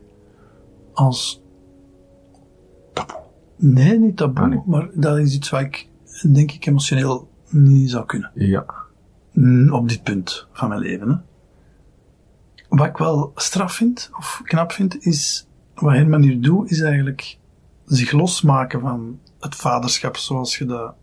als 0.94 1.42
taboe. 2.94 3.22
Nee, 3.56 4.00
niet 4.00 4.18
taboe, 4.18 4.44
ah, 4.44 4.50
nee. 4.50 4.62
maar 4.66 4.90
dat 4.94 5.18
is 5.18 5.36
iets 5.36 5.50
wat 5.50 5.62
ik, 5.62 5.90
denk 6.32 6.52
ik, 6.52 6.66
emotioneel 6.66 7.28
niet 7.50 7.90
zou 7.90 8.06
kunnen. 8.06 8.32
Ja. 8.34 8.66
Op 9.72 9.90
dit 9.90 10.04
punt 10.04 10.48
van 10.52 10.70
mijn 10.70 10.82
leven. 10.82 11.10
Hè. 11.10 11.16
Wat 12.70 12.88
ik 12.88 12.98
wel 12.98 13.32
straf 13.36 13.74
vind, 13.74 14.10
of 14.18 14.42
knap 14.44 14.72
vind, 14.72 15.06
is, 15.06 15.48
wat 15.76 15.94
Herman 15.94 16.22
hier 16.22 16.42
doet, 16.42 16.72
is 16.72 16.82
eigenlijk 16.82 17.38
zich 17.86 18.12
losmaken 18.12 18.82
van 18.82 19.20
het 19.40 19.56
vaderschap 19.56 20.18
zoals 20.18 20.58
je 20.58 20.66
dat 20.66 20.94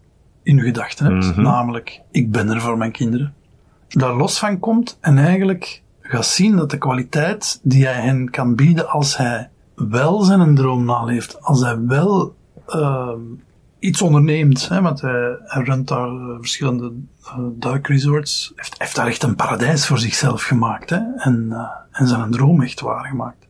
in 0.43 0.57
je 0.57 0.63
gedachten 0.63 1.07
hebt. 1.07 1.27
Mm 1.27 1.33
-hmm. 1.33 1.43
Namelijk, 1.43 2.01
ik 2.11 2.31
ben 2.31 2.49
er 2.49 2.61
voor 2.61 2.79
mijn 2.79 2.93
kinderen. 2.93 3.35
Daar 3.89 4.15
los 4.15 4.39
van 4.39 4.59
komt 4.59 4.99
en 5.01 5.19
eigenlijk 5.19 5.83
gaat 6.01 6.27
zien 6.27 6.57
dat 6.57 6.71
de 6.71 6.79
kwaliteit 6.79 7.61
die 7.63 7.85
hij 7.85 8.01
hen 8.01 8.31
kan 8.31 8.55
bieden 8.55 8.89
als 8.89 9.17
hij 9.17 9.51
wel 9.75 10.23
zijn 10.23 10.55
droom 10.55 10.85
naleeft, 10.85 11.43
als 11.43 11.61
hij 11.61 11.81
wel 11.87 12.37
uh, 12.69 13.11
iets 13.87 14.03
onderneemt, 14.03 14.69
hè, 14.69 14.81
want 14.83 15.01
hij, 15.01 15.37
hij 15.45 15.63
runt 15.63 15.89
daar 15.89 16.09
uh, 16.09 16.37
verschillende 16.39 16.93
uh, 17.25 17.39
duikresorts, 17.53 18.53
heeft, 18.57 18.75
heeft 18.79 18.97
daar 18.97 19.07
echt 19.07 19.23
een 19.23 19.37
paradijs 19.37 19.87
voor 19.87 19.99
zichzelf 19.99 20.43
gemaakt 20.43 20.91
hè, 20.91 21.01
en, 21.17 21.53
en 21.91 22.07
zijn 22.07 22.31
droom 22.31 22.63
echt 22.63 22.81
waargemaakt 22.81 23.45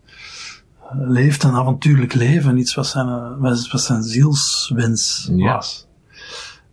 leeft 0.99 1.42
een 1.42 1.55
avontuurlijk 1.55 2.14
leven, 2.14 2.59
iets 2.59 2.75
wat 2.75 2.87
zijn, 2.87 3.38
wat 3.38 3.81
zijn 3.81 4.03
zielswens 4.03 5.31
ja. 5.33 5.55
was. 5.55 5.87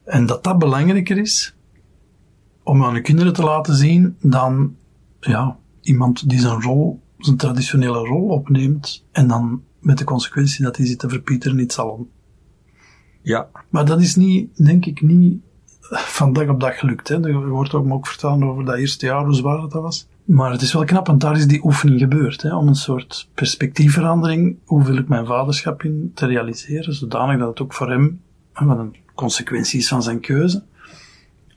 En 0.03 0.25
dat 0.25 0.43
dat 0.43 0.59
belangrijker 0.59 1.17
is 1.17 1.55
om 2.63 2.83
aan 2.83 2.93
je 2.93 3.01
kinderen 3.01 3.33
te 3.33 3.43
laten 3.43 3.75
zien 3.75 4.17
dan 4.21 4.75
ja, 5.19 5.57
iemand 5.81 6.29
die 6.29 6.39
zijn 6.39 6.61
rol, 6.61 7.01
zijn 7.17 7.37
traditionele 7.37 7.99
rol 7.99 8.27
opneemt 8.27 9.05
en 9.11 9.27
dan 9.27 9.63
met 9.79 9.97
de 9.97 10.03
consequentie 10.03 10.63
dat 10.63 10.77
hij 10.77 10.85
zit 10.85 10.99
te 10.99 11.09
verpieteren 11.09 11.57
in 11.57 11.63
het 11.63 11.73
salon. 11.73 12.09
Ja. 13.21 13.47
Maar 13.69 13.85
dat 13.85 14.01
is 14.01 14.15
niet, 14.15 14.65
denk 14.65 14.85
ik, 14.85 15.01
niet 15.01 15.41
van 15.89 16.33
dag 16.33 16.47
op 16.47 16.59
dag 16.59 16.79
gelukt. 16.79 17.07
Hè. 17.07 17.27
Er 17.27 17.49
wordt 17.49 17.73
ook, 17.73 17.93
ook 17.93 18.07
verteld 18.07 18.41
over 18.41 18.65
dat 18.65 18.75
eerste 18.75 19.05
jaar, 19.05 19.25
hoe 19.25 19.33
zwaar 19.33 19.61
dat 19.61 19.73
was. 19.73 20.07
Maar 20.25 20.51
het 20.51 20.61
is 20.61 20.73
wel 20.73 20.83
knap, 20.83 21.07
want 21.07 21.21
daar 21.21 21.37
is 21.37 21.47
die 21.47 21.63
oefening 21.63 21.99
gebeurd. 21.99 22.41
Hè, 22.41 22.55
om 22.55 22.67
een 22.67 22.75
soort 22.75 23.29
perspectiefverandering, 23.33 24.57
hoe 24.65 24.83
wil 24.83 24.97
ik 24.97 25.07
mijn 25.07 25.25
vaderschap 25.25 25.83
in, 25.83 26.11
te 26.15 26.25
realiseren, 26.25 26.93
zodanig 26.93 27.39
dat 27.39 27.47
het 27.47 27.61
ook 27.61 27.73
voor 27.73 27.89
hem, 27.89 28.21
wat 28.53 28.77
een 28.77 28.95
consequentie 29.15 29.79
is 29.79 29.87
van 29.87 30.03
zijn 30.03 30.19
keuze, 30.19 30.63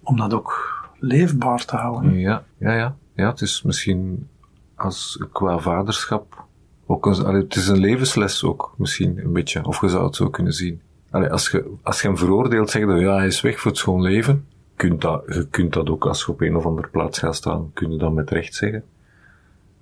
om 0.03 0.17
dat 0.17 0.35
ook 0.35 0.73
leefbaar 0.99 1.65
te 1.65 1.77
houden. 1.77 2.19
Ja, 2.19 2.45
ja, 2.59 2.73
ja. 2.73 2.97
Ja, 3.15 3.31
het 3.31 3.41
is 3.41 3.63
misschien 3.63 4.29
als 4.75 5.25
qua 5.33 5.59
vaderschap 5.59 6.45
ook 6.87 7.07
een, 7.07 7.35
het 7.35 7.57
is 7.57 7.69
een 7.69 7.79
levensles 7.79 8.45
ook, 8.45 8.75
misschien 8.77 9.19
een 9.19 9.33
beetje, 9.33 9.65
of 9.65 9.81
je 9.81 9.89
zou 9.89 10.05
het 10.05 10.17
zo 10.17 10.31
kunnen 10.31 10.53
zien. 10.53 10.81
Allee, 11.15 11.31
als 11.31 11.51
je, 11.51 11.75
als 11.83 12.01
je 12.01 12.07
hem 12.07 12.17
veroordeelt, 12.17 12.71
zeg 12.71 12.83
je, 12.83 12.95
ja, 12.95 13.17
hij 13.17 13.27
is 13.27 13.41
weg 13.41 13.61
voor 13.61 13.71
het 13.71 13.81
schoon 13.81 14.03
leven 14.03 14.45
kunt 14.77 15.01
dat, 15.01 15.23
je 15.27 15.47
kunt 15.51 15.73
dat 15.73 15.89
ook 15.89 16.07
als 16.07 16.25
je 16.25 16.33
op 16.33 16.41
een 16.41 16.57
of 16.57 16.67
andere 16.67 16.89
plaats 16.89 17.19
gaat 17.19 17.37
staan, 17.37 17.71
kun 17.73 17.91
je 17.91 17.99
dat 17.99 18.13
met 18.13 18.31
recht 18.31 18.55
zeggen. 18.55 18.85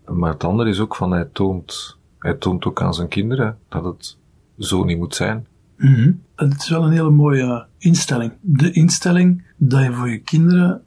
Maar 0.06 0.32
het 0.32 0.44
andere 0.44 0.68
is 0.68 0.80
ook 0.80 0.96
van, 0.96 1.12
hij 1.12 1.28
toont, 1.32 1.98
hij 2.18 2.34
toont 2.34 2.64
ook 2.64 2.82
aan 2.82 2.94
zijn 2.94 3.08
kinderen 3.08 3.58
dat 3.68 3.84
het 3.84 4.18
zo 4.58 4.84
niet 4.84 4.98
moet 4.98 5.14
zijn. 5.14 5.46
Mm 5.76 5.94
-hmm. 5.94 6.22
Het 6.36 6.62
is 6.62 6.68
wel 6.68 6.84
een 6.84 6.92
hele 6.92 7.10
mooie 7.10 7.66
instelling. 7.78 8.32
De 8.40 8.70
instelling 8.70 9.44
dat 9.56 9.82
je 9.82 9.92
voor 9.92 10.10
je 10.10 10.18
kinderen 10.18 10.82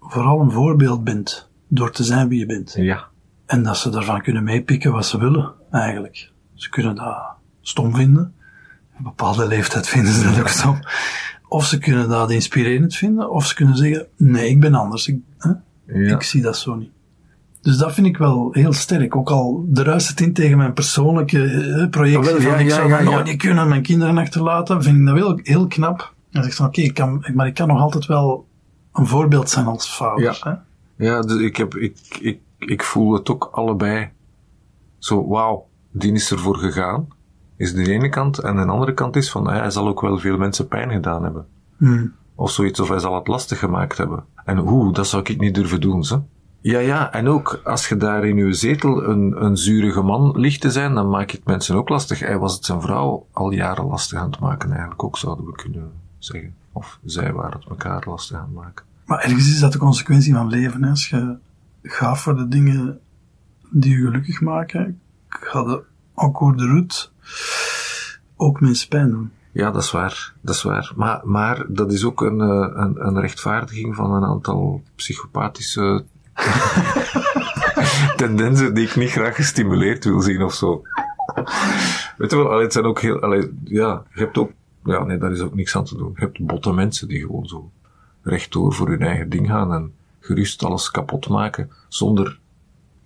vooral 0.00 0.40
een 0.40 0.50
voorbeeld 0.50 1.04
bent, 1.04 1.50
door 1.68 1.90
te 1.90 2.04
zijn 2.04 2.28
wie 2.28 2.38
je 2.38 2.46
bent. 2.46 2.74
Ja. 2.78 3.08
En 3.46 3.62
dat 3.62 3.76
ze 3.76 3.90
daarvan 3.90 4.22
kunnen 4.22 4.44
meepikken 4.44 4.92
wat 4.92 5.06
ze 5.06 5.18
willen, 5.18 5.52
eigenlijk. 5.70 6.32
Ze 6.54 6.70
kunnen 6.70 6.94
dat 6.94 7.34
stom 7.60 7.94
vinden. 7.94 8.34
Een 8.96 9.04
bepaalde 9.04 9.46
leeftijd 9.46 9.88
vinden 9.88 10.12
ze 10.12 10.24
dat 10.24 10.40
ook 10.40 10.48
stom. 10.48 10.78
Of 11.48 11.66
ze 11.66 11.78
kunnen 11.78 12.08
dat 12.08 12.30
inspirerend 12.30 12.94
vinden, 12.94 13.30
of 13.30 13.46
ze 13.46 13.54
kunnen 13.54 13.76
zeggen, 13.76 14.06
nee, 14.16 14.48
ik 14.48 14.60
ben 14.60 14.74
anders. 14.74 15.08
Ik, 15.08 15.18
hè? 15.38 15.50
Ja. 15.86 16.14
ik 16.14 16.22
zie 16.22 16.42
dat 16.42 16.56
zo 16.56 16.74
niet. 16.74 16.90
Dus 17.66 17.76
dat 17.76 17.94
vind 17.94 18.06
ik 18.06 18.16
wel 18.16 18.48
heel 18.52 18.72
sterk. 18.72 19.16
Ook 19.16 19.30
al 19.30 19.66
druist 19.72 20.08
het 20.08 20.20
in 20.20 20.32
tegen 20.32 20.56
mijn 20.56 20.72
persoonlijke 20.72 21.44
eh, 21.44 21.88
projectie. 21.88 22.36
Oh, 22.36 22.42
ja, 22.42 22.56
ik 22.56 22.68
ja, 22.68 22.74
zou 22.74 22.88
ja, 22.88 22.98
ja. 22.98 23.04
nooit 23.10 23.24
niet 23.24 23.36
kunnen 23.36 23.68
mijn 23.68 23.82
kinderen 23.82 24.18
achterlaten. 24.18 24.82
Vind 24.82 24.96
ik 24.98 25.06
dat 25.06 25.14
wel 25.14 25.40
heel 25.42 25.66
knap. 25.66 26.14
En 26.30 26.42
zeg 26.42 26.54
van 26.54 26.66
oké, 26.66 26.80
ik 26.80 26.94
kan, 26.94 27.26
maar 27.34 27.46
ik 27.46 27.54
kan 27.54 27.68
nog 27.68 27.80
altijd 27.80 28.06
wel 28.06 28.46
een 28.92 29.06
voorbeeld 29.06 29.50
zijn 29.50 29.66
als 29.66 29.96
vader. 29.96 30.38
Hè? 30.40 30.54
Ja, 31.06 31.20
dus 31.20 31.40
ik, 31.40 31.56
heb, 31.56 31.74
ik, 31.74 31.98
ik, 32.20 32.40
ik 32.58 32.82
voel 32.82 33.12
het 33.12 33.30
ook 33.30 33.48
allebei. 33.52 34.08
Zo, 34.98 35.26
wauw, 35.26 35.66
die 35.92 36.12
is 36.12 36.30
ervoor 36.30 36.56
gegaan. 36.56 37.08
Is 37.56 37.74
de 37.74 37.92
ene 37.92 38.08
kant. 38.08 38.38
En 38.38 38.56
de 38.56 38.64
andere 38.64 38.94
kant 38.94 39.16
is 39.16 39.30
van, 39.30 39.44
ja, 39.44 39.58
hij 39.58 39.70
zal 39.70 39.88
ook 39.88 40.00
wel 40.00 40.18
veel 40.18 40.36
mensen 40.36 40.68
pijn 40.68 40.90
gedaan 40.90 41.22
hebben. 41.22 41.46
Hmm. 41.76 42.12
Of 42.34 42.50
zoiets, 42.50 42.80
of 42.80 42.88
hij 42.88 42.98
zal 42.98 43.14
het 43.14 43.26
lastig 43.26 43.58
gemaakt 43.58 43.98
hebben. 43.98 44.24
En 44.44 44.58
hoe, 44.58 44.92
dat 44.92 45.06
zou 45.06 45.22
ik 45.22 45.40
niet 45.40 45.54
durven 45.54 45.80
doen, 45.80 46.04
ze. 46.04 46.20
Ja, 46.60 46.78
ja, 46.78 47.12
en 47.12 47.28
ook 47.28 47.60
als 47.64 47.88
je 47.88 47.96
daar 47.96 48.24
in 48.24 48.36
uw 48.36 48.52
zetel 48.52 49.04
een, 49.04 49.44
een 49.44 49.56
zurige 49.56 50.02
man 50.02 50.40
ligt 50.40 50.60
te 50.60 50.70
zijn, 50.70 50.94
dan 50.94 51.08
maak 51.08 51.32
ik 51.32 51.44
mensen 51.44 51.76
ook 51.76 51.88
lastig. 51.88 52.18
Hij 52.18 52.38
was 52.38 52.54
het 52.54 52.64
zijn 52.64 52.80
vrouw 52.80 53.26
al 53.32 53.50
jaren 53.50 53.84
lastig 53.84 54.18
aan 54.18 54.30
het 54.30 54.40
maken, 54.40 54.70
eigenlijk 54.70 55.02
ook, 55.02 55.18
zouden 55.18 55.44
we 55.44 55.52
kunnen 55.52 55.90
zeggen. 56.18 56.54
Of 56.72 56.98
zij 57.04 57.32
waren 57.32 57.58
het 57.58 57.68
elkaar 57.68 58.04
lastig 58.06 58.36
aan 58.36 58.44
het 58.44 58.54
maken. 58.54 58.84
Maar 59.04 59.18
ergens 59.18 59.48
is 59.48 59.60
dat 59.60 59.72
de 59.72 59.78
consequentie 59.78 60.34
van 60.34 60.48
leven. 60.48 60.82
Hè? 60.82 60.90
Als 60.90 61.08
je 61.08 61.36
gaat 61.82 62.18
voor 62.18 62.36
de 62.36 62.48
dingen 62.48 63.00
die 63.70 63.98
je 63.98 64.04
gelukkig 64.04 64.40
maken, 64.40 65.00
ga 65.28 65.62
de 65.62 65.82
encore 66.14 66.56
de 66.56 66.66
route 66.66 67.08
ook 68.36 68.60
mensen 68.60 68.88
pijn 68.88 69.10
doen. 69.10 69.30
Ja, 69.52 69.70
dat 69.70 69.82
is 69.82 69.90
waar. 69.90 70.32
Dat 70.40 70.54
is 70.54 70.62
waar. 70.62 70.92
Maar, 70.96 71.20
maar 71.24 71.64
dat 71.68 71.92
is 71.92 72.04
ook 72.04 72.20
een, 72.20 72.40
eh, 72.40 72.70
een, 72.74 73.06
een 73.06 73.20
rechtvaardiging 73.20 73.94
van 73.94 74.12
een 74.14 74.24
aantal 74.24 74.82
psychopathische 74.94 76.04
tendensen 78.16 78.74
die 78.74 78.86
ik 78.86 78.96
niet 78.96 79.10
graag 79.10 79.34
gestimuleerd 79.34 80.04
wil 80.04 80.20
zien 80.20 80.42
of 80.42 80.54
zo. 80.54 80.82
Weet 82.16 82.30
je 82.30 82.36
wel, 82.36 82.50
allee, 82.50 82.62
het 82.62 82.72
zijn 82.72 82.84
ook 82.84 83.00
heel, 83.00 83.20
allee, 83.20 83.58
ja, 83.64 84.02
je 84.14 84.20
hebt 84.20 84.38
ook, 84.38 84.50
ja, 84.84 85.04
nee, 85.04 85.18
daar 85.18 85.32
is 85.32 85.40
ook 85.40 85.54
niks 85.54 85.76
aan 85.76 85.84
te 85.84 85.96
doen. 85.96 86.12
Je 86.14 86.20
hebt 86.20 86.46
botte 86.46 86.72
mensen 86.72 87.08
die 87.08 87.20
gewoon 87.20 87.46
zo 87.46 87.70
rechtdoor 88.22 88.72
voor 88.72 88.88
hun 88.88 89.02
eigen 89.02 89.28
ding 89.28 89.46
gaan 89.48 89.72
en 89.72 89.92
gerust 90.20 90.64
alles 90.64 90.90
kapot 90.90 91.28
maken 91.28 91.70
zonder 91.88 92.38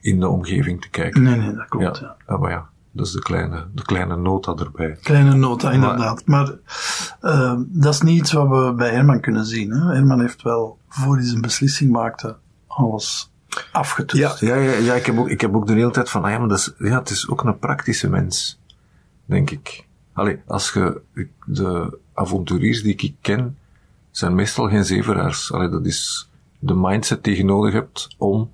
in 0.01 0.21
de 0.21 0.29
omgeving 0.29 0.81
te 0.81 0.91
kijken. 0.91 1.23
Nee, 1.23 1.37
nee, 1.37 1.55
dat 1.55 1.69
klopt. 1.69 1.99
Ja. 1.99 2.17
Ja, 2.27 2.35
ah, 2.35 2.41
maar 2.41 2.51
ja, 2.51 2.69
dat 3.01 3.09
is 3.09 3.15
de 3.15 3.23
kleine, 3.23 3.67
de 3.75 3.83
kleine 3.83 4.17
nota 4.17 4.55
erbij. 4.55 4.99
Kleine 5.03 5.35
nota, 5.35 5.71
inderdaad. 5.71 6.27
Maar, 6.27 6.55
uh, 7.23 7.55
dat 7.67 7.95
is 7.95 8.01
niet 8.01 8.19
iets 8.19 8.33
wat 8.33 8.49
we 8.49 8.73
bij 8.77 8.91
Herman 8.91 9.21
kunnen 9.21 9.45
zien. 9.45 9.71
Hè? 9.71 9.93
Herman 9.93 10.21
heeft 10.21 10.43
wel, 10.43 10.79
voor 10.89 11.17
hij 11.17 11.25
zijn 11.25 11.41
beslissing 11.41 11.91
maakte, 11.91 12.37
alles 12.67 13.31
afgetoetst. 13.73 14.41
Ja, 14.41 14.55
ja, 14.55 14.63
ja, 14.63 14.77
ja 14.77 14.95
ik, 14.95 15.07
heb 15.07 15.19
ook, 15.19 15.29
ik 15.29 15.41
heb 15.41 15.55
ook 15.55 15.67
de 15.67 15.73
hele 15.73 15.91
tijd 15.91 16.11
van, 16.11 16.25
ah 16.25 16.31
ja, 16.31 16.39
maar 16.39 16.49
dat 16.49 16.59
is, 16.59 16.73
ja, 16.79 16.99
het 16.99 17.11
is 17.11 17.29
ook 17.29 17.45
een 17.45 17.59
praktische 17.59 18.09
mens, 18.09 18.61
denk 19.25 19.51
ik. 19.51 19.87
Allee, 20.13 20.43
als 20.47 20.73
je 20.73 21.01
de 21.45 21.99
avonturiers 22.15 22.83
die 22.83 22.95
ik 22.97 23.15
ken, 23.21 23.59
zijn 24.11 24.35
meestal 24.35 24.69
geen 24.69 24.85
zeveraars. 24.85 25.53
Allee, 25.53 25.69
dat 25.69 25.87
is 25.87 26.29
de 26.59 26.75
mindset 26.75 27.25
die 27.25 27.37
je 27.37 27.45
nodig 27.45 27.73
hebt 27.73 28.09
om 28.19 28.51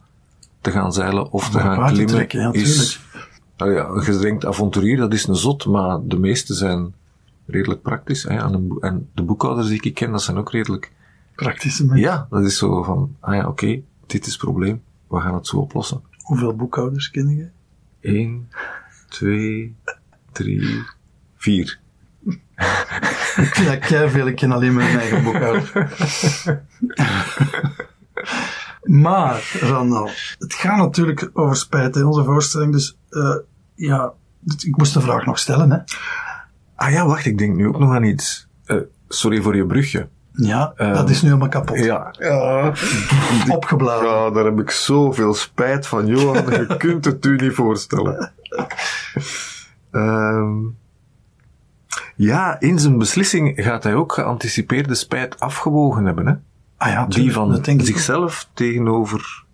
te 0.60 0.70
gaan 0.70 0.92
zeilen 0.92 1.30
of 1.30 1.50
te 1.50 1.58
gaan 1.58 1.86
klimmen. 1.86 2.06
Trekken, 2.06 2.40
ja, 2.40 2.52
is, 2.52 3.00
allee, 3.56 3.74
ja, 3.74 4.02
je 4.06 4.18
denkt 4.18 4.44
avonturier, 4.44 4.96
dat 4.96 5.12
is 5.12 5.26
een 5.26 5.36
zot, 5.36 5.66
maar 5.66 5.98
de 6.02 6.18
meeste 6.18 6.54
zijn 6.54 6.94
redelijk 7.46 7.82
praktisch. 7.82 8.22
Hè? 8.22 8.36
En, 8.36 8.52
de, 8.52 8.76
en 8.80 9.08
de 9.14 9.22
boekhouders 9.22 9.68
die 9.68 9.82
ik 9.82 9.94
ken, 9.94 10.10
dat 10.10 10.22
zijn 10.22 10.36
ook 10.36 10.50
redelijk... 10.50 10.92
Praktische 11.34 11.84
mensen. 11.84 12.06
Ja, 12.06 12.26
dat 12.30 12.42
is 12.42 12.58
zo 12.58 12.82
van, 12.82 13.16
ah 13.20 13.34
ja, 13.34 13.40
oké, 13.40 13.48
okay, 13.48 13.84
dit 14.06 14.26
is 14.26 14.32
het 14.32 14.40
probleem. 14.40 14.82
We 15.08 15.20
gaan 15.20 15.34
het 15.34 15.46
zo 15.46 15.56
oplossen. 15.56 16.02
Hoeveel 16.22 16.56
boekhouders 16.56 17.10
ken 17.10 17.28
je? 17.36 17.48
1, 18.00 18.48
2, 19.08 19.74
3, 20.32 20.84
4. 21.36 21.78
ik 23.36 23.50
vind 23.54 23.66
dat 23.68 23.78
kei 23.78 24.10
veel. 24.10 24.26
Ik 24.26 24.36
ken 24.36 24.52
alleen 24.52 24.74
mijn 24.74 24.98
eigen 24.98 25.22
boekhouder. 25.22 25.72
maar, 29.04 29.58
Randal, 29.60 30.10
het 30.38 30.54
gaat 30.54 30.76
natuurlijk 30.76 31.30
over 31.32 31.56
spijt 31.56 31.96
in 31.96 32.04
onze 32.04 32.24
voorstelling. 32.24 32.72
Dus 32.72 32.96
ja, 33.74 34.12
ik 34.64 34.76
moest 34.76 34.94
de 34.94 35.00
vraag 35.00 35.26
nog 35.26 35.38
stellen. 35.38 35.70
Hè. 35.70 35.78
Ah 36.74 36.92
ja, 36.92 37.06
wacht, 37.06 37.26
ik 37.26 37.38
denk 37.38 37.56
nu 37.56 37.66
ook 37.68 37.78
nog 37.78 37.94
aan 37.94 38.02
iets. 38.02 38.48
Uh, 38.66 38.80
sorry 39.08 39.40
voor 39.40 39.56
je 39.56 39.66
brugje. 39.66 40.08
Ja, 40.32 40.72
uh, 40.76 40.94
dat 40.94 41.10
is 41.10 41.22
nu 41.22 41.28
helemaal 41.28 41.48
kapot. 41.48 41.78
Ja. 41.78 42.14
ja. 42.18 42.72
Opgeblazen. 43.56 44.06
Ja, 44.06 44.30
daar 44.30 44.44
heb 44.44 44.60
ik 44.60 44.70
zoveel 44.70 45.34
spijt 45.34 45.86
van, 45.86 46.06
Johan. 46.06 46.44
je 46.50 46.74
kunt 46.78 47.04
het 47.04 47.26
u 47.26 47.36
niet 47.36 47.54
voorstellen. 47.54 48.32
Um, 49.90 50.76
ja, 52.16 52.60
in 52.60 52.78
zijn 52.78 52.98
beslissing 52.98 53.52
gaat 53.56 53.82
hij 53.82 53.94
ook 53.94 54.12
geanticipeerde 54.12 54.94
spijt 54.94 55.40
afgewogen 55.40 56.04
hebben. 56.04 56.26
Hè? 56.26 56.34
Ah 56.76 56.92
ja, 56.92 57.06
Die 57.06 57.32
van 57.32 57.64
zichzelf 57.64 58.48
tegenover 58.52 59.44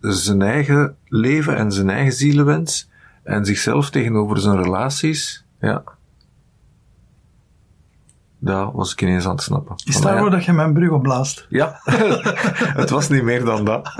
zijn 0.00 0.42
eigen 0.42 0.96
leven 1.04 1.56
en 1.56 1.72
zijn 1.72 1.90
eigen 1.90 2.12
zielenwens. 2.12 2.88
En 3.26 3.44
zichzelf 3.44 3.90
tegenover 3.90 4.38
zijn 4.38 4.62
relaties. 4.62 5.44
Ja. 5.60 5.82
Daar 8.38 8.72
was 8.72 8.92
ik 8.92 9.02
ineens 9.02 9.24
aan 9.24 9.30
het 9.30 9.42
snappen. 9.42 9.74
Is 9.84 10.00
dat 10.00 10.12
waar 10.12 10.30
dat 10.30 10.44
je 10.44 10.52
mijn 10.52 10.72
brug 10.72 10.90
opblaast? 10.90 11.46
Ja, 11.48 11.80
het 12.80 12.90
was 12.90 13.08
niet 13.08 13.22
meer 13.22 13.44
dan 13.44 13.64
dat. 13.64 13.86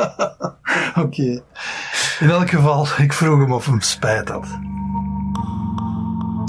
Oké. 0.89 1.01
Okay. 1.01 1.43
In 2.21 2.31
elk 2.31 2.51
geval, 2.51 2.87
ik 2.99 3.13
vroeg 3.13 3.39
hem 3.39 3.53
of 3.53 3.67
hem 3.67 3.81
spijt 3.81 4.29
had. 4.29 4.47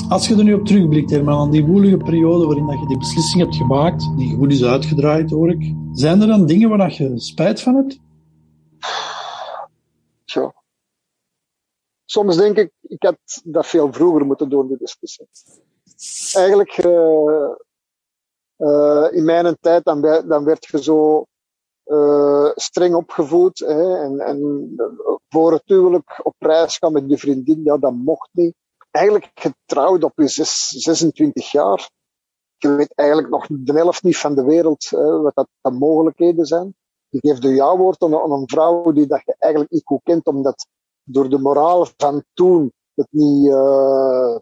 Als 0.10 0.28
je 0.28 0.36
er 0.36 0.44
nu 0.44 0.54
op 0.54 0.66
terugblikt, 0.66 1.12
Herman, 1.12 1.40
aan 1.40 1.52
die 1.52 1.66
woelige 1.66 1.98
periode 1.98 2.46
waarin 2.46 2.66
dat 2.66 2.80
je 2.80 2.88
die 2.88 2.98
beslissing 2.98 3.44
hebt 3.44 3.56
gemaakt, 3.56 4.12
die 4.16 4.36
goed 4.36 4.52
is 4.52 4.64
uitgedraaid, 4.64 5.30
hoor 5.30 5.50
ik. 5.50 5.74
Zijn 5.92 6.22
er 6.22 6.28
dan 6.28 6.46
dingen 6.46 6.70
waar 6.70 6.94
je 6.94 7.20
spijt 7.20 7.62
van 7.62 7.76
hebt? 7.76 8.00
Ja. 10.26 10.54
Soms 12.10 12.38
denk 12.38 12.58
ik, 12.58 12.72
ik 12.82 13.04
had 13.04 13.18
dat 13.44 13.68
veel 13.68 13.94
vroeger 13.94 14.26
moeten 14.26 14.50
doen, 14.50 14.68
die 14.68 14.78
beslissing. 14.78 15.28
Eigenlijk, 16.34 16.78
uh, 16.78 17.50
uh, 18.58 19.08
in 19.12 19.26
mijn 19.26 19.58
tijd, 19.60 19.84
dan, 19.84 20.44
werd 20.44 20.66
je 20.66 20.84
zo 20.84 21.26
uh, 21.86 22.52
streng 22.56 22.96
opgevoed. 22.96 23.60
Hè, 23.60 23.98
en, 24.04 24.20
en 24.20 24.76
voor 25.30 25.52
het 25.52 25.64
huwelijk 25.66 26.20
op 26.24 26.36
reis 26.38 26.78
gaan 26.78 26.92
met 26.92 27.04
je 27.08 27.18
vriendin, 27.18 27.64
ja, 27.64 27.78
dat 27.78 27.94
mocht 27.94 28.30
niet 28.32 28.56
eigenlijk 28.98 29.32
getrouwd 29.34 30.04
op 30.04 30.12
je 30.16 30.28
6, 30.28 30.68
26 30.68 31.52
jaar. 31.52 31.90
Je 32.58 32.76
weet 32.76 32.94
eigenlijk 32.96 33.30
nog 33.30 33.48
de 33.50 33.74
helft 33.74 34.04
niet 34.04 34.18
van 34.18 34.36
de 34.36 34.44
wereld 34.44 34.92
uh, 34.92 35.22
wat 35.22 35.36
dat, 35.36 35.48
dat 35.62 35.74
mogelijkheden 35.74 36.46
zijn. 36.46 36.76
Je 37.10 37.20
geeft 37.20 37.44
een 37.44 37.56
ja-woord 37.56 38.02
aan, 38.02 38.16
aan, 38.16 38.32
een 38.32 38.50
vrouw 38.50 38.92
die 38.92 39.08
dat 39.08 39.22
je 39.26 39.36
eigenlijk 39.40 39.72
niet 39.72 39.86
goed 39.86 40.02
kent, 40.04 40.28
omdat 40.28 40.68
door 41.08 41.30
de 41.30 41.38
moraal 41.38 41.88
van 41.98 42.24
toen 42.34 42.72
het 42.94 43.08
niet 43.12 43.48
uh, 43.48 44.38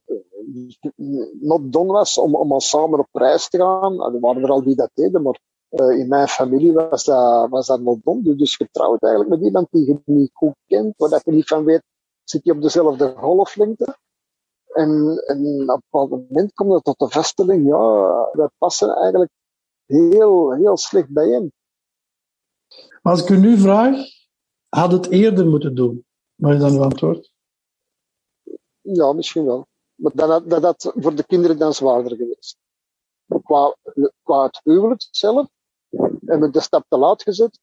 not 1.39 1.73
done 1.73 1.91
was 1.91 2.17
om, 2.17 2.35
om 2.35 2.51
al 2.51 2.61
samen 2.61 2.99
op 2.99 3.07
reis 3.11 3.49
te 3.49 3.57
gaan. 3.57 4.13
Er 4.13 4.19
waren 4.19 4.43
er 4.43 4.49
al 4.49 4.63
die 4.63 4.75
dat 4.75 4.89
deden, 4.93 5.21
maar 5.21 5.39
uh, 5.69 5.99
in 5.99 6.07
mijn 6.07 6.27
familie 6.27 6.73
was 6.73 7.03
dat, 7.03 7.49
was 7.49 7.67
dat 7.67 7.81
not. 7.81 7.99
Dus 8.37 8.55
getrouwd 8.55 9.03
eigenlijk 9.03 9.35
met 9.35 9.45
iemand 9.45 9.67
die 9.71 9.85
je 9.85 10.01
niet 10.05 10.29
goed 10.33 10.55
kent, 10.65 10.93
waar 10.97 11.09
dat 11.09 11.21
je 11.25 11.31
niet 11.31 11.47
van 11.47 11.63
weet, 11.63 11.83
zit 12.23 12.43
je 12.43 12.51
op 12.51 12.61
dezelfde 12.61 13.13
golflengte. 13.17 13.97
En, 14.65 15.23
en 15.25 15.61
op 15.61 15.69
een 15.69 15.81
bepaald 15.89 16.09
moment 16.09 16.53
komt 16.53 16.73
het 16.73 16.83
tot 16.83 16.99
de 16.99 17.09
vaststelling, 17.09 17.67
ja, 17.67 18.29
wij 18.31 18.49
passen 18.57 18.95
eigenlijk 18.95 19.31
heel, 19.85 20.53
heel 20.53 20.77
slecht 20.77 21.09
bijeen. 21.09 21.53
Maar 23.01 23.13
als 23.13 23.21
ik 23.21 23.29
u 23.29 23.37
nu 23.37 23.57
vraag, 23.57 23.95
had 24.69 24.91
het 24.91 25.09
eerder 25.09 25.47
moeten 25.47 25.75
doen? 25.75 26.05
Wat 26.35 26.53
is 26.53 26.59
dan 26.59 26.73
uw 26.73 26.83
antwoord? 26.83 27.31
Ja, 28.81 29.13
misschien 29.13 29.45
wel. 29.45 29.67
Maar 29.95 30.11
dat 30.15 30.29
had, 30.29 30.49
dat 30.49 30.63
had 30.63 30.93
voor 30.95 31.15
de 31.15 31.23
kinderen 31.23 31.57
dan 31.57 31.73
zwaarder 31.73 32.17
geweest. 32.17 32.57
Qua, 33.43 33.75
qua 34.23 34.43
het 34.43 34.59
huwelijk 34.63 35.07
zelf 35.11 35.47
hebben 36.25 36.47
we 36.47 36.49
de 36.49 36.59
stap 36.61 36.85
te 36.87 36.97
laat 36.97 37.23
gezet, 37.23 37.59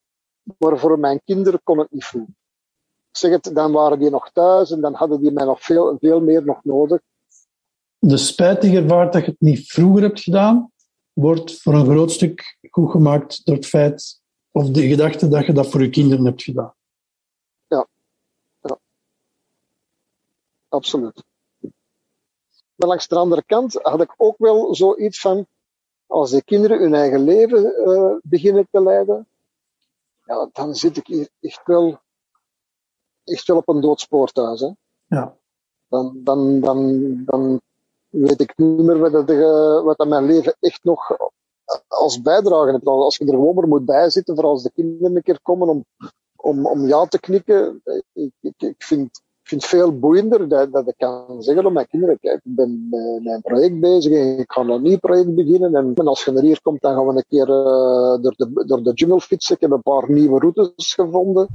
maar 0.59 0.79
voor 0.79 0.99
mijn 0.99 1.21
kinderen 1.25 1.61
kon 1.63 1.79
het 1.79 1.91
niet 1.91 2.05
voelen. 2.05 2.37
Ik 3.11 3.19
zeg 3.19 3.31
het, 3.31 3.55
dan 3.55 3.73
waren 3.73 3.99
die 3.99 4.11
nog 4.11 4.31
thuis 4.33 4.71
en 4.71 4.81
dan 4.81 4.95
hadden 4.95 5.21
die 5.21 5.33
mij 5.33 5.45
nog 5.45 5.63
veel, 5.63 5.97
veel 6.01 6.21
meer 6.21 6.45
nog 6.45 6.65
nodig. 6.65 7.01
De 7.99 8.17
spijt 8.17 8.61
die 8.61 8.71
je 8.71 8.81
ervaart 8.81 9.13
dat 9.13 9.25
je 9.25 9.31
het 9.31 9.41
niet 9.41 9.67
vroeger 9.73 10.03
hebt 10.03 10.21
gedaan, 10.21 10.73
wordt 11.13 11.61
voor 11.61 11.75
een 11.75 11.85
groot 11.85 12.11
stuk 12.11 12.59
goed 12.71 12.91
gemaakt 12.91 13.45
door 13.45 13.55
het 13.55 13.67
feit 13.67 14.21
of 14.51 14.71
de 14.71 14.89
gedachte 14.89 15.29
dat 15.29 15.47
je 15.47 15.53
dat 15.53 15.71
voor 15.71 15.83
je 15.83 15.91
kinderen 15.91 16.25
hebt 16.25 16.43
gedaan. 16.43 16.75
Ja, 17.67 17.87
ja. 18.61 18.79
Absoluut. 20.73 21.25
Maar 22.75 22.89
langs 22.89 23.09
de 23.09 23.17
andere 23.17 23.43
kant 23.43 23.75
had 23.83 24.01
ik 24.01 24.15
ook 24.17 24.39
wel 24.39 24.75
zoiets 24.75 25.21
van, 25.21 25.47
als 26.07 26.31
de 26.31 26.43
kinderen 26.43 26.79
hun 26.79 26.95
eigen 26.95 27.25
leven 27.25 27.75
uh, 27.89 28.15
beginnen 28.23 28.69
te 28.71 28.83
leiden, 28.83 29.27
ja, 30.25 30.49
dan 30.53 30.75
zit 30.75 30.97
ik 30.97 31.07
hier 31.07 31.29
echt 31.41 31.67
wel 31.67 32.01
echt 33.25 33.47
wel 33.47 33.57
op 33.57 33.69
een 33.69 33.81
doodspoor 33.81 34.29
thuis. 34.33 34.61
Hè. 34.61 34.71
Ja. 35.07 35.37
Dan, 35.89 36.21
dan, 36.25 36.61
dan, 36.61 37.01
dan 37.25 37.61
weet 38.09 38.41
ik 38.41 38.53
niet 38.57 38.83
meer 38.83 38.99
wat, 38.99 39.13
dat, 39.13 39.31
eh, 39.31 39.83
wat 39.83 39.97
dat 39.97 40.09
mijn 40.09 40.27
leven 40.27 40.57
echt 40.61 40.85
nog 40.85 41.17
als 41.89 42.23
bijdrage 42.23 42.71
heeft. 42.71 42.87
Als 42.87 43.17
je 43.17 43.25
er 43.25 43.31
gewoon 43.31 43.55
maar 43.55 43.69
moet 43.69 43.85
bijzitten 43.85 44.35
voor 44.35 44.45
als 44.45 44.63
de 44.63 44.71
kinderen 44.71 45.17
een 45.17 45.23
keer 45.23 45.41
komen 45.43 45.69
om, 45.69 45.85
om, 46.37 46.67
om 46.67 46.87
ja 46.87 47.07
te 47.07 47.21
knikken. 47.21 47.83
Ik, 48.13 48.33
ik, 48.41 48.55
ik 48.57 48.83
vind, 48.83 49.23
ik 49.43 49.49
vind 49.49 49.63
het 49.63 49.71
veel 49.71 49.99
boeiender 49.99 50.49
dat, 50.49 50.73
dat 50.73 50.89
ik 50.89 50.95
kan 50.99 51.43
zeggen 51.43 51.67
op 51.67 51.73
mijn 51.73 51.89
kinderen, 51.89 52.19
kijk, 52.21 52.41
ik 52.45 52.55
ben 52.55 52.89
met 52.91 53.23
mijn 53.23 53.41
project 53.41 53.81
bezig 53.81 54.13
en 54.13 54.39
ik 54.39 54.53
ga 54.53 54.61
een 54.61 54.83
nieuw 54.83 54.99
project 54.99 55.35
beginnen. 55.35 55.75
En, 55.75 56.07
als 56.07 56.25
je 56.25 56.31
naar 56.31 56.43
hier 56.43 56.61
komt, 56.63 56.81
dan 56.81 56.95
gaan 56.95 57.07
we 57.07 57.13
een 57.13 57.25
keer 57.29 57.49
uh, 57.49 58.23
door, 58.23 58.35
de, 58.37 58.65
door 58.67 58.83
de 58.83 58.93
jungle 58.95 59.21
fietsen. 59.21 59.55
Ik 59.55 59.61
heb 59.61 59.71
een 59.71 59.83
paar 59.83 60.11
nieuwe 60.11 60.39
routes 60.39 60.95
gevonden. 60.95 61.49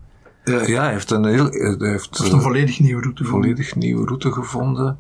Uh, 0.43 0.67
ja, 0.67 0.81
hij 0.81 0.91
heeft 0.91 1.11
een, 1.11 1.25
heel, 1.25 1.49
hij 1.49 1.89
heeft, 1.89 2.19
een 2.19 2.41
volledig 2.41 2.79
nieuwe 2.79 3.01
route 3.01 3.23
gevonden. 3.23 3.49
volledig 3.49 3.75
nieuwe 3.75 4.05
route 4.05 4.31
gevonden. 4.31 4.99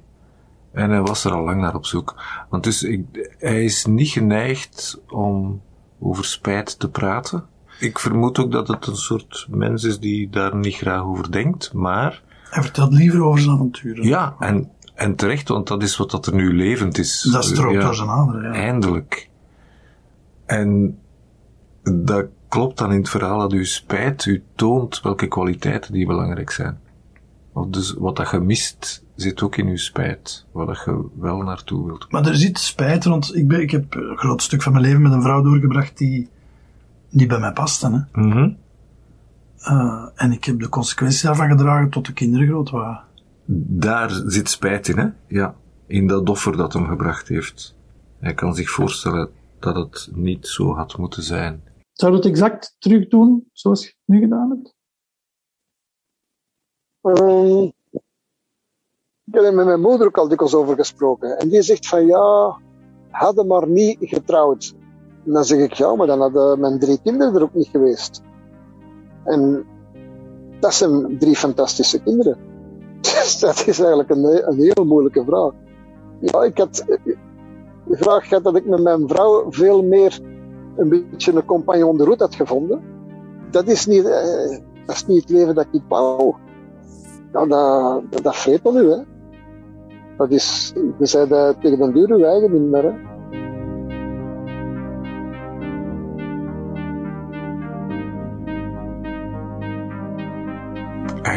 En 0.71 0.89
hij 0.89 1.01
was 1.01 1.23
er 1.23 1.33
al 1.33 1.43
lang 1.43 1.61
naar 1.61 1.75
op 1.75 1.85
zoek. 1.85 2.15
Want 2.49 2.63
dus 2.63 2.83
ik, 2.83 3.05
hij 3.37 3.63
is 3.63 3.85
niet 3.85 4.09
geneigd 4.09 5.01
om 5.09 5.61
over 5.99 6.25
spijt 6.25 6.79
te 6.79 6.89
praten. 6.89 7.45
Ik 7.79 7.99
vermoed 7.99 8.39
ook 8.39 8.51
dat 8.51 8.67
het 8.67 8.87
een 8.87 8.95
soort 8.95 9.47
mens 9.49 9.83
is 9.83 9.99
die 9.99 10.29
daar 10.29 10.55
niet 10.55 10.75
graag 10.75 11.03
over 11.03 11.31
denkt, 11.31 11.73
maar... 11.73 12.25
Hij 12.49 12.63
vertelt 12.63 12.93
liever 12.93 13.23
over 13.23 13.41
zijn 13.41 13.55
avonturen. 13.55 14.03
Ja, 14.03 14.35
en, 14.39 14.69
en 14.95 15.15
terecht, 15.15 15.47
want 15.47 15.67
dat 15.67 15.83
is 15.83 15.97
wat 15.97 16.11
dat 16.11 16.25
er 16.25 16.35
nu 16.35 16.55
levend 16.55 16.97
is. 16.97 17.21
Dat 17.31 17.45
strookt 17.45 17.73
ja, 17.73 17.81
door 17.81 17.95
zijn 17.95 18.09
aderen, 18.09 18.43
ja. 18.43 18.51
Eindelijk. 18.51 19.29
En 20.45 20.97
dat 21.83 22.25
klopt 22.47 22.77
dan 22.77 22.91
in 22.91 22.97
het 22.97 23.09
verhaal 23.09 23.39
dat 23.39 23.53
u 23.53 23.65
spijt, 23.65 24.25
u 24.25 24.43
toont 24.55 25.01
welke 25.01 25.27
kwaliteiten 25.27 25.93
die 25.93 26.05
belangrijk 26.05 26.51
zijn. 26.51 26.79
Dus 27.67 27.93
wat 27.93 28.15
dat 28.15 28.29
je 28.29 28.39
mist, 28.39 29.03
zit 29.15 29.41
ook 29.41 29.55
in 29.55 29.67
je 29.67 29.77
spijt, 29.77 30.45
waar 30.51 30.65
dat 30.65 30.81
je 30.85 31.05
wel 31.19 31.41
naartoe 31.41 31.85
wilt. 31.85 32.11
Maar 32.11 32.27
er 32.27 32.35
zit 32.35 32.59
spijt, 32.59 33.03
want 33.03 33.35
ik, 33.35 33.47
ben, 33.47 33.61
ik 33.61 33.71
heb 33.71 33.95
een 33.95 34.17
groot 34.17 34.41
stuk 34.41 34.61
van 34.61 34.71
mijn 34.71 34.83
leven 34.83 35.01
met 35.01 35.11
een 35.11 35.21
vrouw 35.21 35.41
doorgebracht 35.41 35.97
die 35.97 36.29
niet 37.09 37.27
bij 37.27 37.39
mij 37.39 37.51
paste. 37.51 38.07
Hè. 38.11 38.21
Mm 38.21 38.57
uh, 39.71 40.09
en 40.15 40.31
ik 40.31 40.43
heb 40.43 40.59
de 40.59 40.69
consequenties 40.69 41.21
daarvan 41.21 41.49
gedragen 41.49 41.89
tot 41.89 42.05
de 42.05 42.13
kinderen 42.13 42.47
groot 42.47 42.69
waren. 42.69 43.03
Daar 43.69 44.09
zit 44.09 44.49
spijt 44.49 44.87
in, 44.87 44.97
hè? 44.97 45.07
Ja. 45.27 45.55
In 45.87 46.07
dat 46.07 46.29
offer 46.29 46.57
dat 46.57 46.73
hem 46.73 46.87
gebracht 46.87 47.27
heeft. 47.27 47.75
Hij 48.19 48.33
kan 48.33 48.55
zich 48.55 48.69
voorstellen 48.69 49.29
dat 49.59 49.75
het 49.75 50.09
niet 50.13 50.47
zo 50.47 50.75
had 50.75 50.97
moeten 50.97 51.23
zijn. 51.23 51.63
Zou 51.93 52.11
je 52.11 52.17
het 52.17 52.27
exact 52.27 52.75
terug 52.79 53.07
doen 53.07 53.49
zoals 53.51 53.81
je 53.81 53.87
het 53.87 53.97
nu 54.05 54.19
gedaan 54.19 54.49
hebt? 54.49 54.75
Um, 57.01 57.73
ik 59.23 59.33
heb 59.33 59.43
er 59.43 59.53
met 59.53 59.65
mijn 59.65 59.81
moeder 59.81 60.07
ook 60.07 60.17
al 60.17 60.27
dikwijls 60.27 60.55
over 60.55 60.75
gesproken. 60.75 61.37
En 61.37 61.49
die 61.49 61.61
zegt 61.61 61.87
van 61.87 62.05
ja, 62.05 62.57
hadden 63.09 63.47
maar 63.47 63.67
niet 63.67 63.97
getrouwd. 63.99 64.75
En 65.25 65.31
dan 65.31 65.45
zeg 65.45 65.59
ik 65.59 65.73
ja, 65.73 65.95
maar 65.95 66.07
dan 66.07 66.19
hadden 66.19 66.59
mijn 66.59 66.79
drie 66.79 67.01
kinderen 67.01 67.35
er 67.35 67.41
ook 67.41 67.53
niet 67.53 67.67
geweest. 67.67 68.21
En 69.27 69.65
dat 70.59 70.73
zijn 70.73 71.17
drie 71.19 71.35
fantastische 71.35 72.01
kinderen. 72.01 72.37
Dus 73.01 73.39
dat 73.39 73.67
is 73.67 73.79
eigenlijk 73.79 74.09
een, 74.09 74.49
een 74.49 74.59
heel 74.59 74.85
moeilijke 74.85 75.23
vraag. 75.25 75.51
Ja, 76.19 76.43
ik 76.43 76.57
had 76.57 76.85
de 77.87 77.97
vraag 77.97 78.27
gehad 78.27 78.43
dat 78.43 78.55
ik 78.55 78.65
met 78.65 78.81
mijn 78.83 79.07
vrouw 79.07 79.45
veel 79.49 79.83
meer 79.83 80.19
een 80.75 80.89
beetje 80.89 81.33
een 81.33 81.45
compagnon 81.45 81.97
de 81.97 82.03
route 82.03 82.23
had 82.23 82.35
gevonden. 82.35 82.81
Dat 83.51 83.67
is 83.67 83.85
niet, 83.85 84.05
eh, 84.05 84.57
dat 84.85 84.95
is 84.95 85.05
niet 85.05 85.21
het 85.21 85.29
leven 85.29 85.55
dat 85.55 85.67
ik 85.71 85.81
wou. 85.87 86.35
Ja, 87.33 87.45
dat, 87.45 88.01
dat, 88.09 88.23
dat 88.23 88.35
vreet 88.35 88.63
me 88.63 88.71
nu, 88.71 88.89
hè. 88.89 89.01
Dat 90.17 90.31
is, 90.31 90.73
we 90.97 91.05
zeiden 91.05 91.59
tegen 91.59 91.79
de 91.79 91.91
deur 91.91 92.09
uw 92.09 92.23
eigen 92.23 92.51
niet 92.51 92.71
meer, 92.71 92.83
hè. 92.83 93.16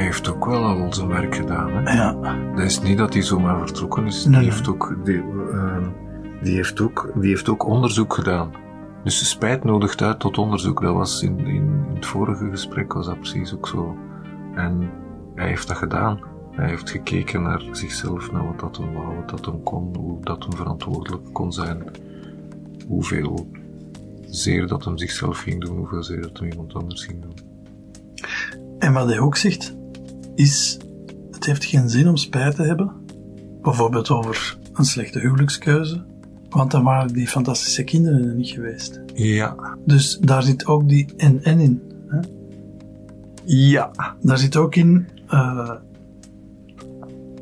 Hij 0.01 0.09
heeft 0.09 0.29
ook 0.29 0.45
wel 0.45 0.65
al 0.65 0.93
zijn 0.93 1.09
werk 1.09 1.35
gedaan, 1.35 1.71
hè. 1.71 1.95
Ja. 1.95 2.13
Dat 2.55 2.65
is 2.65 2.81
niet 2.81 2.99
dat 2.99 3.13
hij 3.13 3.23
zomaar 3.23 3.59
vertrokken 3.59 4.07
is. 4.07 4.23
Die, 4.23 4.37
heeft 4.37 4.69
ook, 4.69 4.97
die, 5.05 5.23
uh, 5.53 5.87
die, 6.43 6.55
heeft 6.55 6.81
ook, 6.81 7.13
die 7.15 7.29
heeft 7.29 7.49
ook 7.49 7.67
onderzoek 7.67 8.15
gedaan. 8.15 8.51
Dus 9.05 9.29
spijt 9.29 9.65
nodigt 9.65 10.03
uit 10.03 10.19
tot 10.19 10.39
onderzoek. 10.39 10.81
Dat 10.81 10.95
was 10.95 11.23
in, 11.23 11.39
in, 11.39 11.47
in 11.47 11.95
het 11.95 12.07
vorige 12.07 12.51
gesprek 12.51 12.93
was 12.93 13.07
dat 13.07 13.19
precies 13.19 13.55
ook 13.55 13.69
zo. 13.69 13.97
En 14.55 14.91
hij 15.35 15.49
heeft 15.49 15.69
dat 15.69 15.77
gedaan. 15.77 16.21
Hij 16.51 16.69
heeft 16.69 16.91
gekeken 16.91 17.43
naar 17.43 17.63
zichzelf, 17.73 18.33
naar 18.33 18.47
wat 18.47 18.61
dat 18.61 18.77
hem 18.77 18.93
wou, 18.93 19.15
wat 19.17 19.29
dat 19.29 19.47
hem 19.47 19.63
kon, 19.63 19.97
hoe 19.97 20.25
dat 20.25 20.43
hem 20.43 20.57
verantwoordelijk 20.57 21.33
kon 21.33 21.53
zijn. 21.53 21.85
Hoeveel 22.87 23.51
zeer 24.27 24.67
dat 24.67 24.85
hem 24.85 24.99
zichzelf 24.99 25.39
ging 25.39 25.65
doen, 25.65 25.77
hoeveel 25.77 26.03
zeer 26.03 26.21
dat 26.21 26.39
hem 26.39 26.51
iemand 26.51 26.75
anders 26.75 27.05
ging 27.05 27.23
doen. 27.23 27.35
En 28.79 28.93
wat 28.93 29.09
hij 29.09 29.19
ook 29.19 29.37
zegt, 29.37 29.79
is: 30.35 30.79
het 31.31 31.47
heeft 31.47 31.65
geen 31.65 31.89
zin 31.89 32.09
om 32.09 32.17
spijt 32.17 32.55
te 32.55 32.63
hebben. 32.63 32.93
Bijvoorbeeld 33.63 34.11
over 34.11 34.59
een 34.73 34.85
slechte 34.85 35.19
huwelijkskeuze, 35.19 36.05
want 36.49 36.71
dan 36.71 36.85
waren 36.85 37.13
die 37.13 37.29
fantastische 37.29 37.85
kinderen 37.85 38.29
er 38.29 38.35
niet 38.35 38.51
geweest. 38.51 39.01
Ja. 39.15 39.77
Dus 39.87 40.19
daar 40.21 40.43
zit 40.43 40.67
ook 40.67 40.89
die 40.89 41.15
en-en 41.17 41.59
in. 41.59 41.83
Hè? 42.09 42.19
Ja. 43.45 43.91
Daar 44.21 44.39
zit 44.39 44.57
ook 44.57 44.75
in 44.75 45.09
uh, 45.31 45.71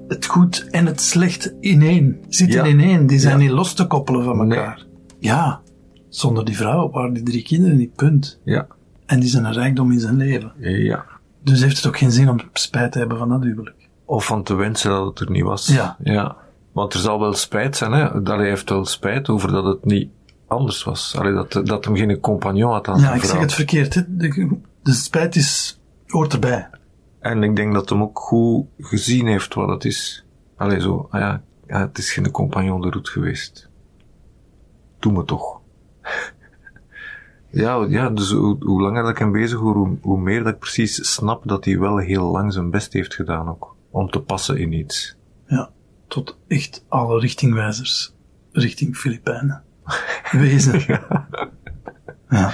het 0.09 0.27
goed 0.27 0.67
en 0.71 0.87
het 0.87 1.01
slecht 1.01 1.55
ineen. 1.61 2.25
Zitten 2.29 2.65
ja. 2.65 2.71
ineen. 2.71 3.07
Die 3.07 3.19
zijn 3.19 3.39
ja. 3.39 3.45
niet 3.45 3.53
los 3.53 3.75
te 3.75 3.87
koppelen 3.87 4.25
van 4.25 4.41
elkaar. 4.41 4.77
Nee. 4.77 5.17
Ja. 5.19 5.61
Zonder 6.09 6.45
die 6.45 6.57
vrouw 6.57 6.91
waren 6.91 7.13
die 7.13 7.23
drie 7.23 7.43
kinderen 7.43 7.77
niet, 7.77 7.95
punt. 7.95 8.41
Ja. 8.45 8.67
En 9.07 9.21
die 9.21 9.29
zijn 9.29 9.45
een 9.45 9.53
rijkdom 9.53 9.93
in 9.93 10.01
zijn 10.01 10.17
leven. 10.17 10.53
Ja. 10.59 11.05
Dus 11.49 11.63
heeft 11.63 11.77
het 11.77 11.87
ook 11.87 11.99
geen 11.99 12.13
zin 12.13 12.29
om 12.29 12.41
spijt 12.53 12.93
te 12.93 12.99
hebben 12.99 13.19
van 13.19 13.29
dat 13.29 13.43
huwelijk. 13.43 13.89
Of 14.05 14.27
van 14.27 14.43
te 14.43 14.55
wensen 14.55 14.91
dat 14.91 15.07
het 15.07 15.21
er 15.21 15.31
niet 15.31 15.43
was. 15.43 15.67
Ja. 15.67 15.97
Ja. 16.03 16.37
Want 16.73 16.95
er 16.95 17.01
zal 17.01 17.21
wel 17.21 17.33
spijt 17.33 17.77
zijn, 17.77 17.93
hè. 17.93 18.23
Dat 18.23 18.37
hij 18.37 18.49
heeft 18.49 18.71
wel 18.71 18.85
spijt 18.85 19.29
over 19.29 19.53
dat 19.53 19.65
het 19.65 19.85
niet 19.85 20.11
anders 20.47 20.85
was. 20.85 21.17
Allee, 21.17 21.33
dat, 21.33 21.61
dat 21.65 21.85
hem 21.85 21.97
geen 21.97 22.21
compagnon 22.21 22.73
had 22.73 22.89
aan 22.89 23.01
Ja, 23.01 23.15
ik 23.15 23.25
zeg 23.25 23.41
het 23.41 23.55
verkeerd, 23.55 23.95
hè. 23.95 24.03
De, 24.07 24.59
de 24.83 24.93
spijt 24.93 25.37
is, 25.37 25.81
hoort 26.07 26.33
erbij. 26.33 26.71
En 27.21 27.43
ik 27.43 27.57
denk 27.57 27.75
dat 27.75 27.89
hem 27.89 28.03
ook 28.03 28.19
goed 28.19 28.67
gezien 28.79 29.27
heeft 29.27 29.55
wat 29.55 29.69
het 29.69 29.85
is. 29.85 30.25
Allee, 30.57 30.81
zo, 30.81 31.09
ah 31.11 31.21
ja, 31.21 31.43
ja, 31.67 31.81
het 31.81 31.99
is 31.99 32.13
geen 32.13 32.31
compagnon 32.31 32.81
de 32.81 32.91
route 32.91 33.11
geweest. 33.11 33.69
Doe 34.99 35.13
me 35.13 35.25
toch. 35.25 35.61
Ja, 37.51 37.87
ja, 37.89 38.11
dus 38.11 38.33
hoe, 38.33 38.57
hoe 38.61 38.83
langer 38.83 39.03
dat 39.03 39.11
ik 39.11 39.19
hem 39.19 39.33
bezig 39.33 39.59
hoor, 39.59 39.75
hoe, 39.75 39.97
hoe 40.01 40.21
meer 40.21 40.45
dat 40.45 40.53
ik 40.53 40.59
precies 40.59 41.13
snap 41.15 41.43
dat 41.45 41.65
hij 41.65 41.79
wel 41.79 41.97
heel 41.97 42.31
lang 42.31 42.53
zijn 42.53 42.71
best 42.71 42.93
heeft 42.93 43.15
gedaan 43.15 43.49
ook. 43.49 43.77
Om 43.91 44.11
te 44.11 44.21
passen 44.21 44.59
in 44.59 44.73
iets. 44.73 45.17
Ja, 45.47 45.71
tot 46.09 46.39
echt 46.47 46.85
alle 46.89 47.21
richtingwijzers. 47.21 48.15
Richting 48.53 48.97
Filipijnen. 48.97 49.63
Wezen. 50.31 50.85
ja. 50.87 51.29
ja. 52.29 52.53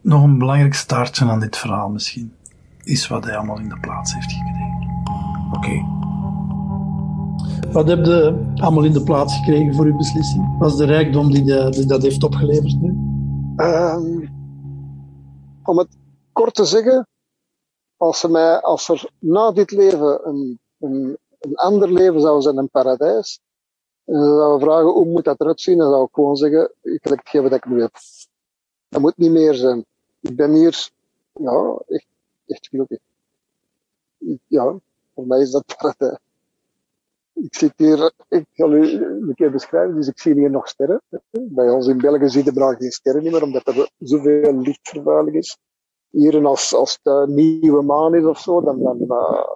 Nog 0.00 0.22
een 0.22 0.38
belangrijk 0.38 0.74
staartje 0.74 1.24
aan 1.24 1.40
dit 1.40 1.56
verhaal 1.56 1.88
misschien 1.88 2.32
is 2.84 3.08
wat 3.08 3.24
hij 3.24 3.36
allemaal 3.36 3.58
in 3.58 3.68
de 3.68 3.78
plaats 3.80 4.14
heeft 4.14 4.32
gekregen. 4.32 5.02
Oké. 5.52 5.56
Okay. 5.56 5.84
Wat 7.72 7.88
heb 7.88 8.04
je 8.04 8.50
allemaal 8.54 8.84
in 8.84 8.92
de 8.92 9.02
plaats 9.02 9.36
gekregen 9.36 9.74
voor 9.74 9.84
uw 9.84 9.96
beslissing? 9.96 10.58
Wat 10.58 10.70
is 10.70 10.76
de 10.76 10.84
rijkdom 10.84 11.32
die, 11.32 11.44
de, 11.44 11.68
die 11.70 11.86
dat 11.86 12.02
heeft 12.02 12.22
opgeleverd 12.22 12.80
nu? 12.80 13.01
Um, 13.62 14.28
om 15.64 15.78
het 15.78 15.96
kort 16.32 16.54
te 16.54 16.64
zeggen, 16.64 17.08
als 17.96 18.22
er, 18.22 18.30
mij, 18.30 18.60
als 18.60 18.88
er 18.88 19.10
na 19.18 19.52
dit 19.52 19.70
leven 19.70 20.28
een, 20.28 20.60
een, 20.78 21.18
een 21.40 21.56
ander 21.56 21.92
leven 21.92 22.20
zou 22.20 22.42
zijn, 22.42 22.56
een 22.56 22.70
paradijs, 22.70 23.40
en 24.04 24.14
dan 24.14 24.36
zou 24.38 24.54
we 24.54 24.64
vragen 24.64 24.90
hoe 24.90 25.04
moet 25.04 25.24
dat 25.24 25.40
eruit 25.40 25.60
zien, 25.60 25.78
dan 25.78 25.90
zou 25.90 26.04
ik 26.04 26.14
gewoon 26.14 26.36
zeggen, 26.36 26.72
ik 26.82 27.02
wil 27.02 27.16
het 27.16 27.28
geven 27.28 27.50
dat 27.50 27.58
ik 27.58 27.70
nu 27.70 27.80
heb. 27.80 27.94
Dat 28.88 29.00
moet 29.00 29.16
niet 29.16 29.30
meer 29.30 29.54
zijn. 29.54 29.84
Ik 30.20 30.36
ben 30.36 30.52
hier 30.52 30.90
ja, 31.32 31.82
echt 31.86 32.06
echt 32.46 32.68
gelukkig. 32.68 32.98
Ja, 34.46 34.78
voor 35.14 35.26
mij 35.26 35.40
is 35.40 35.50
dat 35.50 35.76
paradijs. 35.76 36.18
Ik 37.32 37.54
zit 37.54 37.72
hier, 37.76 38.12
ik 38.28 38.46
zal 38.52 38.72
u 38.72 39.04
een 39.04 39.34
keer 39.34 39.50
beschrijven, 39.50 39.94
dus 39.94 40.08
ik 40.08 40.18
zie 40.18 40.34
hier 40.34 40.50
nog 40.50 40.68
sterren. 40.68 41.02
Bij 41.30 41.70
ons 41.70 41.86
in 41.86 41.98
België 41.98 42.28
zie 42.28 42.44
je 42.44 42.52
bijna 42.52 42.74
geen 42.74 42.90
sterren 42.90 43.22
meer, 43.22 43.42
omdat 43.42 43.66
er 43.66 43.90
zoveel 43.98 44.60
lichtvervuiling 44.60 45.36
is. 45.36 45.58
Hier, 46.10 46.44
als, 46.46 46.74
als 46.74 46.98
het 47.02 47.28
nieuwe 47.28 47.82
maan 47.82 48.14
is 48.14 48.24
of 48.24 48.38
zo, 48.38 48.60
dan, 48.60 48.82
dan, 48.82 48.98
uh, 49.00 49.46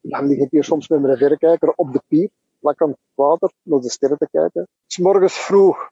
dan 0.00 0.26
lig 0.26 0.38
ik 0.38 0.50
hier 0.50 0.64
soms 0.64 0.88
met 0.88 1.00
mijn 1.00 1.16
verrekijker 1.16 1.72
op 1.76 1.92
de 1.92 2.02
pier, 2.08 2.30
vlak 2.60 2.82
aan 2.82 2.88
het 2.88 2.98
water, 3.14 3.52
naar 3.62 3.80
de 3.80 3.90
sterren 3.90 4.18
te 4.18 4.28
kijken. 4.30 4.68
S 4.86 4.98
morgens 4.98 5.34
vroeg 5.34 5.90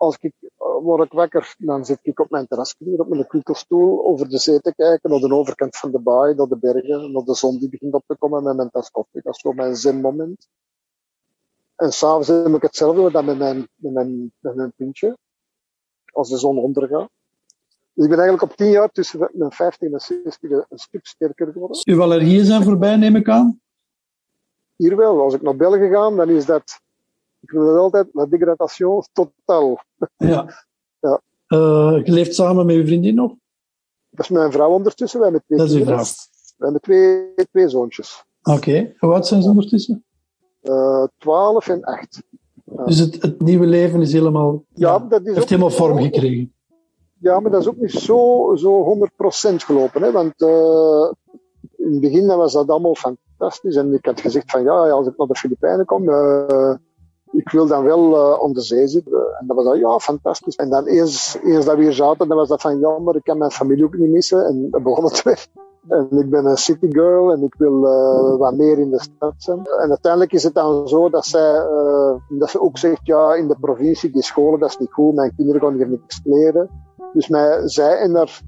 als 0.00 0.16
ik, 0.20 0.34
uh, 0.40 0.48
word 0.58 1.04
ik 1.04 1.12
wakker, 1.12 1.54
dan 1.58 1.84
zit 1.84 1.98
ik 2.02 2.20
op 2.20 2.30
mijn 2.30 2.46
terras 2.46 2.74
hier 2.78 3.00
op 3.00 3.08
mijn 3.08 3.26
kukkelstoel 3.26 4.04
over 4.04 4.28
de 4.28 4.38
zee 4.38 4.60
te 4.60 4.74
kijken, 4.74 5.10
naar 5.10 5.20
de 5.20 5.34
overkant 5.34 5.76
van 5.76 5.90
de 5.90 5.98
baai, 5.98 6.34
naar 6.34 6.46
de 6.46 6.58
bergen, 6.58 7.12
naar 7.12 7.22
de 7.22 7.34
zon 7.34 7.58
die 7.58 7.68
begint 7.68 7.94
op 7.94 8.04
te 8.06 8.16
komen 8.18 8.42
met 8.42 8.56
mijn 8.56 8.70
tas 8.70 8.90
koffie. 8.90 9.20
Dat 9.22 9.34
is 9.34 9.40
zo 9.40 9.52
mijn 9.52 9.76
zinmoment. 9.76 10.48
En 11.76 11.92
s'avonds 11.92 12.28
heb 12.28 12.46
ik 12.46 12.62
hetzelfde 12.62 13.10
dan 13.10 13.24
met 13.24 13.38
mijn, 13.38 13.68
met 13.74 13.92
mijn, 13.92 14.32
met 14.38 14.54
mijn 14.54 14.72
pintje, 14.76 15.18
als 16.12 16.28
de 16.28 16.36
zon 16.36 16.58
ondergaat. 16.58 17.10
Dus 17.92 18.04
ik 18.04 18.10
ben 18.10 18.18
eigenlijk 18.18 18.50
op 18.50 18.56
tien 18.56 18.70
jaar 18.70 18.90
tussen 18.90 19.30
mijn 19.32 19.52
50 19.52 19.92
en 19.92 20.00
60 20.00 20.50
een 20.50 20.78
stuk 20.78 21.06
sterker 21.06 21.52
geworden. 21.52 21.80
Uw 21.84 22.02
allergieën 22.02 22.44
zijn 22.44 22.62
voorbij, 22.62 22.96
neem 22.96 23.16
ik 23.16 23.28
aan? 23.28 23.60
Hier 24.76 24.96
wel. 24.96 25.20
Als 25.20 25.34
ik 25.34 25.42
naar 25.42 25.56
België 25.56 25.88
ga, 25.88 26.10
dan 26.10 26.28
is 26.28 26.46
dat, 26.46 26.80
ik 27.40 27.50
wil 27.50 27.66
dat 27.66 27.76
altijd, 27.76 28.08
la 28.12 28.26
degradation 28.26 29.02
totaal. 29.12 29.80
Ja. 30.16 30.46
Ja. 31.00 31.20
Uh, 31.48 32.00
je 32.04 32.12
leeft 32.12 32.34
samen 32.34 32.66
met 32.66 32.76
uw 32.76 32.86
vriendin 32.86 33.14
nog? 33.14 33.32
Dat 34.10 34.24
is 34.24 34.28
mijn 34.28 34.52
vrouw 34.52 34.70
ondertussen. 34.70 35.20
Wij 35.20 35.28
hebben 35.30 35.46
twee 35.46 35.58
Dat 35.58 35.68
is 35.68 35.72
uw 35.74 35.78
kinderen. 35.78 36.04
vrouw. 36.06 36.16
We 36.56 36.64
hebben 36.64 36.80
twee, 36.80 37.46
twee 37.50 37.68
zoontjes. 37.68 38.24
Oké. 38.42 38.94
Hoe 38.98 39.12
oud 39.12 39.26
zijn 39.26 39.42
ze 39.42 39.48
ondertussen? 39.48 40.04
Eh 40.60 41.04
12 41.18 41.68
en 41.68 41.84
8. 41.84 42.22
Dus 42.84 42.98
het, 42.98 43.22
het 43.22 43.40
nieuwe 43.40 43.66
leven 43.66 44.00
is 44.00 44.12
helemaal, 44.12 44.64
Ja, 44.74 44.98
dat 44.98 45.26
is 45.26 45.34
heeft 45.34 45.48
helemaal 45.48 45.70
vorm 45.70 45.96
zo- 45.96 46.02
gekregen. 46.04 46.52
Ja, 47.18 47.40
maar 47.40 47.50
dat 47.50 47.60
is 47.60 47.68
ook 47.68 47.76
niet 47.76 47.90
zo, 47.92 48.52
zo 48.56 48.82
100% 49.52 49.56
gelopen. 49.56 50.02
Hè? 50.02 50.12
Want 50.12 50.42
eh, 50.42 51.10
in 51.76 51.90
het 51.92 52.00
begin 52.00 52.26
was 52.26 52.52
dat 52.52 52.68
allemaal 52.70 52.94
fantastisch. 52.94 53.76
En 53.76 53.94
ik 53.94 54.04
had 54.04 54.20
gezegd 54.20 54.50
van 54.50 54.62
ja, 54.62 54.90
als 54.90 55.06
ik 55.06 55.16
naar 55.16 55.26
de 55.26 55.34
Filipijnen 55.34 55.86
kom, 55.86 56.08
eh, 56.08 56.74
ik 57.32 57.50
wil 57.50 57.66
dan 57.66 57.84
wel 57.84 58.16
eh 58.16 58.42
om 58.42 58.52
de 58.52 58.60
zee 58.60 58.86
zitten. 58.86 59.36
En 59.40 59.46
dan 59.46 59.56
was 59.56 59.64
dat 59.64 59.78
ja, 59.78 59.98
fantastisch. 59.98 60.56
En 60.56 60.70
dan 60.70 60.86
eerst, 60.86 61.34
eerst 61.44 61.66
dat 61.66 61.76
we 61.76 61.82
hier 61.82 61.92
zaten, 61.92 62.28
dan 62.28 62.36
was 62.36 62.48
dat 62.48 62.60
van 62.60 62.78
ja, 62.78 62.98
maar 62.98 63.14
ik 63.14 63.24
kan 63.24 63.38
mijn 63.38 63.50
familie 63.50 63.84
ook 63.84 63.98
niet 63.98 64.10
missen. 64.10 64.44
En 64.44 64.70
dan 64.70 64.82
begon 64.82 65.04
het 65.04 65.22
weer. 65.22 65.46
En 65.88 66.08
ik 66.10 66.30
ben 66.30 66.44
een 66.44 66.56
city 66.56 66.90
girl 66.90 67.32
en 67.32 67.42
ik 67.42 67.54
wil 67.58 67.86
eh, 67.86 68.36
wat 68.38 68.56
meer 68.56 68.78
in 68.78 68.90
de 68.90 69.00
stad 69.00 69.34
zijn. 69.36 69.58
En 69.58 69.88
uiteindelijk 69.88 70.32
is 70.32 70.42
het 70.42 70.54
dan 70.54 70.88
zo 70.88 71.08
dat 71.10 71.26
zij, 71.26 71.56
eh, 71.56 72.14
dat 72.28 72.50
ze 72.50 72.60
ook 72.60 72.78
zegt, 72.78 73.00
ja, 73.02 73.34
in 73.34 73.48
de 73.48 73.56
provincie, 73.60 74.10
die 74.10 74.22
scholen, 74.22 74.60
dat 74.60 74.68
is 74.68 74.78
niet 74.78 74.92
goed, 74.92 75.14
mijn 75.14 75.34
kinderen 75.36 75.60
gaan 75.60 75.74
hier 75.74 75.88
niks 75.88 76.20
leren. 76.24 76.70
Dus 77.12 77.28
mij, 77.28 77.68
zij 77.68 77.96
en 77.96 78.14
haar 78.14 78.42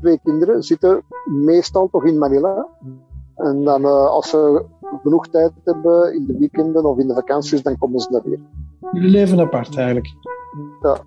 twee 0.00 0.20
kinderen 0.24 0.62
zitten 0.62 1.02
meestal 1.24 1.88
toch 1.90 2.04
in 2.04 2.18
Manila. 2.18 2.66
En 3.38 3.64
dan, 3.64 3.84
eh, 3.84 4.06
als 4.06 4.30
ze 4.30 4.64
genoeg 5.02 5.28
tijd 5.28 5.52
hebben 5.64 6.14
in 6.14 6.26
de 6.26 6.36
weekenden 6.38 6.84
of 6.84 6.98
in 6.98 7.08
de 7.08 7.14
vakanties, 7.14 7.62
dan 7.62 7.78
komen 7.78 8.00
ze 8.00 8.10
daar 8.10 8.22
weer. 8.24 8.38
Jullie 8.92 9.10
leven 9.10 9.40
apart 9.40 9.76
eigenlijk. 9.76 10.06
Ja. 10.82 10.98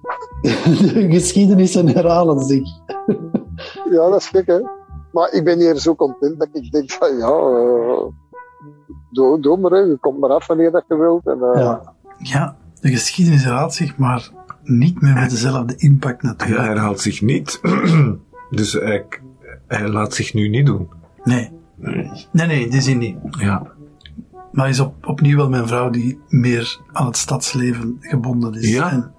De 0.93 1.07
geschiedenissen 1.09 1.87
herhalen 1.87 2.39
zich. 2.39 2.69
Ja, 3.91 4.09
dat 4.09 4.15
is 4.15 4.27
gek, 4.27 4.45
hè. 4.47 4.59
Maar 5.11 5.33
ik 5.33 5.43
ben 5.43 5.59
hier 5.59 5.77
zo 5.77 5.95
content 5.95 6.39
dat 6.39 6.47
ik 6.51 6.71
denk 6.71 6.91
van, 6.91 7.17
ja, 7.17 7.27
eh, 7.27 8.05
doe, 9.11 9.39
doe 9.39 9.57
maar, 9.57 9.71
hè. 9.71 9.77
je 9.77 9.97
komt 9.99 10.19
maar 10.19 10.29
af 10.29 10.47
wanneer 10.47 10.71
dat 10.71 10.83
je 10.87 10.95
wilt. 10.95 11.25
En, 11.27 11.41
eh, 11.41 11.59
Ja. 11.61 11.93
Ja, 12.17 12.55
de 12.79 12.89
geschiedenis 12.89 13.43
herhaalt 13.43 13.73
zich, 13.73 13.97
maar 13.97 14.31
niet 14.63 15.01
meer 15.01 15.13
met 15.13 15.29
dezelfde 15.29 15.75
impact 15.77 16.21
Hij 16.21 16.31
natuurlijk. 16.31 16.67
herhaalt 16.67 16.99
zich 16.99 17.21
niet. 17.21 17.59
dus 18.49 18.73
hij, 18.73 19.05
hij 19.67 19.87
laat 19.87 20.13
zich 20.13 20.33
nu 20.33 20.49
niet 20.49 20.65
doen. 20.65 20.89
Nee. 21.23 21.51
Nee, 22.31 22.47
nee, 22.47 22.69
die 22.69 22.81
zin 22.81 22.97
niet. 22.97 23.17
Ja. 23.29 23.63
Maar 24.51 24.69
is 24.69 24.79
op, 24.79 25.07
opnieuw 25.07 25.37
wel 25.37 25.49
mijn 25.49 25.67
vrouw 25.67 25.89
die 25.89 26.19
meer 26.29 26.79
aan 26.91 27.05
het 27.05 27.17
stadsleven 27.17 27.97
gebonden 27.99 28.53
is. 28.53 28.69
Ja. 28.69 28.91
En- 28.91 29.11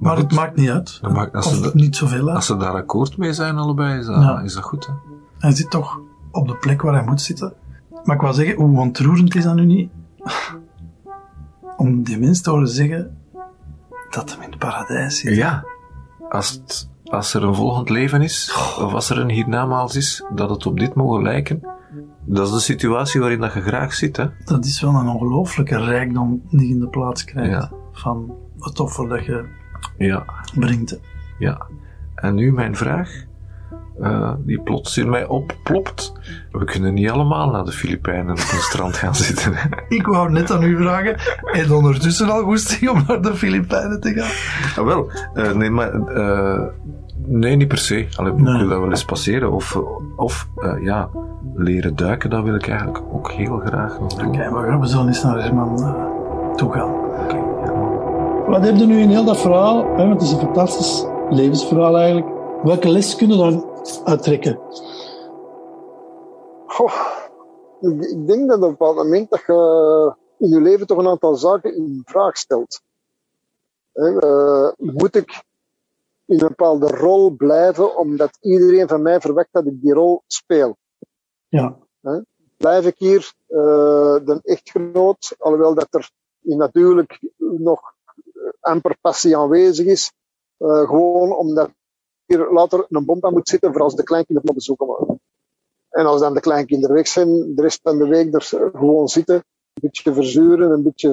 maar 0.00 0.16
het 0.16 0.32
maakt 0.34 0.56
niet 0.56 0.70
uit. 0.70 0.98
Dat 1.00 1.12
maakt- 1.12 1.34
als 1.34 1.46
of 1.46 1.54
ze 1.54 1.70
niet 1.74 1.96
zoveel 1.96 2.26
uit. 2.26 2.36
Als 2.36 2.46
ze 2.46 2.56
daar 2.56 2.72
akkoord 2.74 3.16
mee 3.16 3.32
zijn, 3.32 3.56
allebei, 3.56 3.98
is 3.98 4.06
dat, 4.06 4.22
Ja. 4.22 4.40
is 4.40 4.54
dat 4.54 4.62
goed. 4.64 4.86
Hè? 4.86 4.92
Hij 5.38 5.54
zit 5.54 5.70
toch 5.70 6.00
op 6.30 6.48
de 6.48 6.56
plek 6.56 6.82
waar 6.82 6.94
hij 6.94 7.04
moet 7.04 7.20
zitten. 7.20 7.52
Maar 8.04 8.14
ik 8.16 8.22
wou 8.22 8.34
zeggen, 8.34 8.56
hoe 8.56 8.78
ontroerend 8.80 9.34
is 9.34 9.44
dat 9.44 9.54
nu 9.54 9.64
niet? 9.64 9.90
Om 11.76 12.02
die 12.02 12.18
mensen 12.18 12.44
te 12.44 12.50
horen 12.50 12.68
zeggen 12.68 13.16
dat 14.10 14.30
hem 14.32 14.42
in 14.42 14.50
het 14.50 14.58
paradijs 14.58 15.18
zit. 15.18 15.36
Ja. 15.36 15.64
Als, 16.28 16.50
het, 16.50 16.88
als 17.10 17.34
er 17.34 17.42
een 17.44 17.54
volgend 17.54 17.88
leven 17.88 18.22
is, 18.22 18.52
of 18.80 18.92
als 18.94 19.10
er 19.10 19.18
een 19.18 19.30
hiernamaals 19.30 19.96
is, 19.96 20.24
dat 20.34 20.50
het 20.50 20.66
op 20.66 20.78
dit 20.78 20.94
mogen 20.94 21.22
lijken, 21.22 21.60
dat 22.24 22.46
is 22.46 22.52
de 22.52 22.60
situatie 22.60 23.20
waarin 23.20 23.40
dat 23.40 23.52
je 23.52 23.60
graag 23.60 23.94
zit. 23.94 24.16
Hè? 24.16 24.26
Dat 24.44 24.64
is 24.64 24.80
wel 24.80 24.94
een 24.94 25.08
ongelooflijke 25.08 25.76
rijkdom 25.84 26.42
die 26.50 26.68
je 26.68 26.74
in 26.74 26.80
de 26.80 26.88
plaats 26.88 27.24
krijgt. 27.24 27.50
Ja. 27.50 27.70
Van 27.92 28.34
het 28.58 28.80
offer 28.80 29.08
dat 29.08 29.24
je 29.24 29.44
Ja. 29.98 30.24
brengt. 30.58 31.00
Ja. 31.38 31.66
En 32.14 32.34
nu 32.34 32.52
mijn 32.52 32.76
vraag, 32.76 33.24
eh, 34.02 34.32
die 34.38 34.60
plots 34.60 34.98
in 34.98 35.10
mij 35.10 35.26
opplopt. 35.26 36.12
We 36.50 36.64
kunnen 36.64 36.94
niet 36.94 37.10
allemaal 37.10 37.50
naar 37.50 37.64
de 37.64 37.72
Filipijnen 37.72 38.30
op 38.30 38.38
een 38.38 38.60
strand 38.60 38.96
gaan 38.96 39.14
zitten. 39.24 39.54
Ik 39.88 40.06
wou 40.06 40.32
net 40.32 40.50
aan 40.50 40.62
u 40.62 40.76
vragen, 40.76 41.16
en 41.52 41.72
ondertussen 41.72 42.30
al 42.30 42.42
goesting 42.42 42.90
om 42.90 43.04
naar 43.06 43.22
de 43.22 43.34
Filipijnen 43.34 44.00
te 44.00 44.12
gaan? 44.12 44.82
Ah, 44.84 44.92
wel, 44.92 45.10
eh, 45.34 45.52
nee, 45.52 45.70
maar 45.70 45.92
eh, 45.92 46.62
nee, 47.26 47.56
niet 47.56 47.68
per 47.68 47.78
se. 47.78 48.06
Allee, 48.16 48.32
ik 48.32 48.38
wil 48.38 48.68
dat 48.68 48.80
wel 48.80 48.90
eens 48.90 49.04
passeren. 49.04 49.52
Of, 49.52 49.78
of 50.16 50.48
eh, 50.56 50.82
ja, 50.82 51.08
leren 51.54 51.96
duiken, 51.96 52.30
dat 52.30 52.44
wil 52.44 52.54
ik 52.54 52.68
eigenlijk 52.68 53.02
ook 53.12 53.30
heel 53.30 53.62
graag 53.64 54.00
nog 54.00 54.14
doen. 54.14 54.28
Oké, 54.28 54.50
maar 54.50 54.80
we 54.80 54.86
zullen 54.86 55.06
eens 55.06 55.22
naar 55.22 55.42
Herman 55.42 55.96
toe 56.56 56.72
gaan. 56.72 57.06
Wat 58.46 58.64
heb 58.64 58.76
je 58.76 58.86
nu 58.86 58.98
in 58.98 59.10
heel 59.10 59.24
dat 59.24 59.40
verhaal? 59.40 59.96
Hè, 59.96 60.08
want 60.08 60.12
het 60.12 60.22
is 60.22 60.32
een 60.32 60.38
fantastisch 60.38 61.06
levensverhaal 61.30 61.96
eigenlijk. 61.96 62.26
Welke 62.62 62.88
les 62.88 63.16
kunnen 63.16 63.36
we 63.36 63.42
dan 63.42 63.64
uittrekken? 64.04 64.58
Goh, 66.66 66.92
ik, 67.80 68.26
denk 68.26 68.48
dat 68.48 68.56
op 68.56 68.62
een 68.62 68.70
bepaald 68.70 68.96
moment 68.96 69.30
dat 69.30 69.42
je 69.46 70.14
in 70.38 70.48
je 70.48 70.60
leven 70.60 70.86
toch 70.86 70.98
een 70.98 71.08
aantal 71.08 71.34
zaken 71.34 71.76
in 71.76 72.02
vraag 72.04 72.36
stelt. 72.36 72.80
Eh, 73.92 74.70
moet 74.76 75.14
ik 75.14 75.42
in 76.24 76.40
een 76.40 76.48
bepaalde 76.48 76.86
rol 76.86 77.30
blijven 77.30 77.96
omdat 77.96 78.38
iedereen 78.40 78.88
van 78.88 79.02
mij 79.02 79.20
verwacht 79.20 79.48
dat 79.50 79.66
ik 79.66 79.80
die 79.80 79.92
rol 79.92 80.22
speel? 80.26 80.76
Ja, 81.48 81.78
Blijf 82.58 82.86
ik 82.86 82.98
hier 82.98 83.32
eh, 83.46 84.16
de 84.24 84.40
echtgenoot, 84.42 85.34
alhoewel 85.38 85.74
dat 85.74 85.86
er 85.90 86.10
natuurlijk 86.40 87.20
nog 87.38 87.80
amper 88.60 88.96
passie 89.00 89.36
aanwezig 89.36 89.86
is, 89.86 90.12
eh, 90.56 90.88
gewoon 90.88 91.36
omdat 91.36 91.70
hier 92.28 92.52
later 92.52 92.86
een 92.88 93.04
bom 93.04 93.18
aan 93.20 93.32
moet 93.32 93.48
zitten 93.48 93.72
voor 93.72 93.82
als 93.82 93.94
de 93.94 94.02
kleinkinderen 94.02 94.50
op 94.50 94.56
bezoek 94.56 94.78
komen. 94.78 95.20
En 95.88 96.06
als 96.06 96.20
dan 96.20 96.34
de 96.34 96.40
kleinkinderen 96.40 96.96
weg 96.96 97.08
zijn, 97.08 97.54
de 97.54 97.62
rest 97.62 97.80
van 97.82 97.98
de 97.98 98.08
week 98.08 98.34
er 98.34 98.70
gewoon 98.72 99.08
zitten, 99.08 99.34
een 99.34 99.42
beetje 99.80 100.14
verzuren, 100.14 100.70
een 100.70 100.82
beetje, 100.82 101.10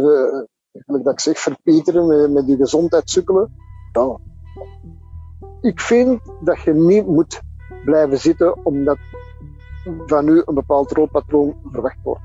gelijk 0.71 1.03
dat 1.03 1.13
ik 1.13 1.19
zeg, 1.19 1.39
verpieteren, 1.39 2.07
met, 2.07 2.31
met 2.31 2.47
je 2.47 2.55
gezondheid 2.55 3.09
sukkelen. 3.09 3.53
Ja. 3.91 4.17
Ik 5.61 5.79
vind 5.79 6.21
dat 6.41 6.61
je 6.61 6.73
niet 6.73 7.07
moet 7.07 7.41
blijven 7.85 8.17
zitten 8.17 8.65
omdat 8.65 8.97
van 10.05 10.27
u 10.27 10.41
een 10.45 10.53
bepaald 10.53 10.91
rolpatroon 10.91 11.55
verwacht 11.71 12.01
wordt. 12.03 12.21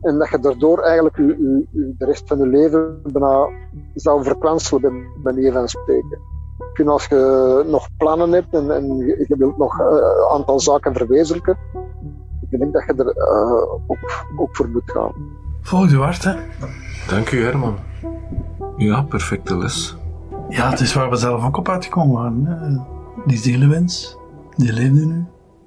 En 0.00 0.18
dat 0.18 0.28
je 0.28 0.38
daardoor 0.38 0.78
eigenlijk 0.78 1.16
de 1.16 2.04
rest 2.04 2.28
van 2.28 2.38
je 2.38 2.46
leven 2.46 3.02
bijna 3.02 3.48
zou 3.94 4.22
verkwanselen, 4.22 4.80
bij 5.22 5.32
manier 5.32 5.52
van 5.52 5.68
spreken. 5.68 6.35
Ik 6.58 6.76
vind 6.76 6.88
als 6.88 7.06
je 7.06 7.64
nog 7.66 7.88
plannen 7.96 8.32
hebt 8.32 8.54
en, 8.54 8.70
en 8.70 8.96
je, 8.96 9.24
je 9.28 9.36
wilt 9.36 9.56
nog 9.56 9.80
eh, 9.80 9.86
een 9.86 10.30
aantal 10.32 10.60
zaken 10.60 10.94
verwezenlijken, 10.94 11.58
ik 12.50 12.58
denk 12.58 12.72
dat 12.72 12.84
je 12.86 12.94
er 13.04 13.16
eh, 13.16 13.62
ook, 13.86 14.28
ook 14.36 14.56
voor 14.56 14.68
moet 14.68 14.90
gaan. 14.90 15.12
Volg 15.60 15.90
uw 15.90 16.00
hart, 16.00 16.24
hè. 16.24 16.34
Dank 17.08 17.30
u, 17.30 17.44
Herman. 17.44 17.76
Ja, 18.76 19.02
perfecte 19.02 19.56
les. 19.56 19.96
Ja, 20.48 20.70
het 20.70 20.80
is 20.80 20.94
waar 20.94 21.10
we 21.10 21.16
zelf 21.16 21.44
ook 21.44 21.56
op 21.56 21.68
uitgekomen 21.68 22.14
waren. 22.14 22.44
Hè. 22.44 22.78
Die 23.26 23.38
zielenwens, 23.38 24.18
die 24.56 24.72
leefde 24.72 25.06
nu. 25.06 25.24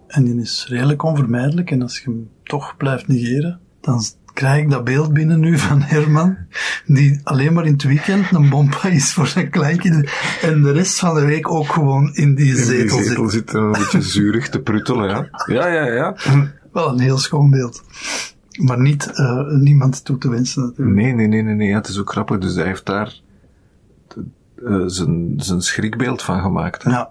En 0.07 0.23
die 0.23 0.41
is 0.41 0.67
redelijk 0.69 1.03
onvermijdelijk. 1.03 1.71
En 1.71 1.81
als 1.81 1.99
je 1.99 2.09
hem 2.09 2.29
toch 2.43 2.77
blijft 2.77 3.07
negeren, 3.07 3.59
dan 3.81 4.01
krijg 4.39 4.61
ik 4.63 4.69
dat 4.69 4.83
beeld 4.83 5.13
binnen 5.13 5.39
nu 5.39 5.57
van 5.57 5.81
Herman, 5.81 6.37
die 6.85 7.19
alleen 7.23 7.53
maar 7.53 7.65
in 7.65 7.73
het 7.73 7.83
weekend 7.83 8.31
een 8.31 8.49
bompa 8.49 8.87
is 8.87 9.13
voor 9.13 9.27
zijn 9.27 9.49
kleinkinderen. 9.49 10.09
En 10.41 10.61
de 10.61 10.71
rest 10.71 10.99
van 10.99 11.15
de 11.15 11.25
week 11.25 11.51
ook 11.51 11.71
gewoon 11.71 12.13
in 12.13 12.35
die 12.35 12.47
In 12.47 12.55
die 12.55 12.63
zetel 12.63 12.97
zit. 12.97 13.07
zetel 13.07 13.29
zit 13.29 13.53
een 13.53 13.71
beetje 13.71 14.01
zuurig 14.15 14.49
te 14.49 14.59
pruttelen, 14.59 15.09
ja. 15.09 15.27
Ja, 15.45 15.67
ja, 15.67 15.85
ja. 15.85 16.15
Wel 16.73 16.89
een 16.89 16.99
heel 16.99 17.17
schoon 17.17 17.49
beeld. 17.49 17.83
Maar 18.61 18.79
niet 18.81 19.11
eh, 19.11 19.47
niemand 19.47 20.05
toe 20.05 20.17
te 20.17 20.29
wensen 20.29 20.61
natuurlijk. 20.63 20.95
Nee, 20.97 21.13
nee, 21.13 21.27
nee, 21.27 21.41
nee, 21.41 21.55
nee. 21.55 21.67
Ja, 21.67 21.75
het 21.77 21.87
is 21.87 21.99
ook 21.99 22.11
grappig. 22.11 22.37
Dus 22.37 22.55
hij 22.55 22.65
heeft 22.65 22.85
daar 22.85 23.21
eh, 24.65 24.83
zijn, 24.85 25.33
zijn 25.37 25.61
schrikbeeld 25.61 26.21
van 26.21 26.41
gemaakt. 26.41 26.83
hè. 26.83 26.89
Ja, 26.91 27.09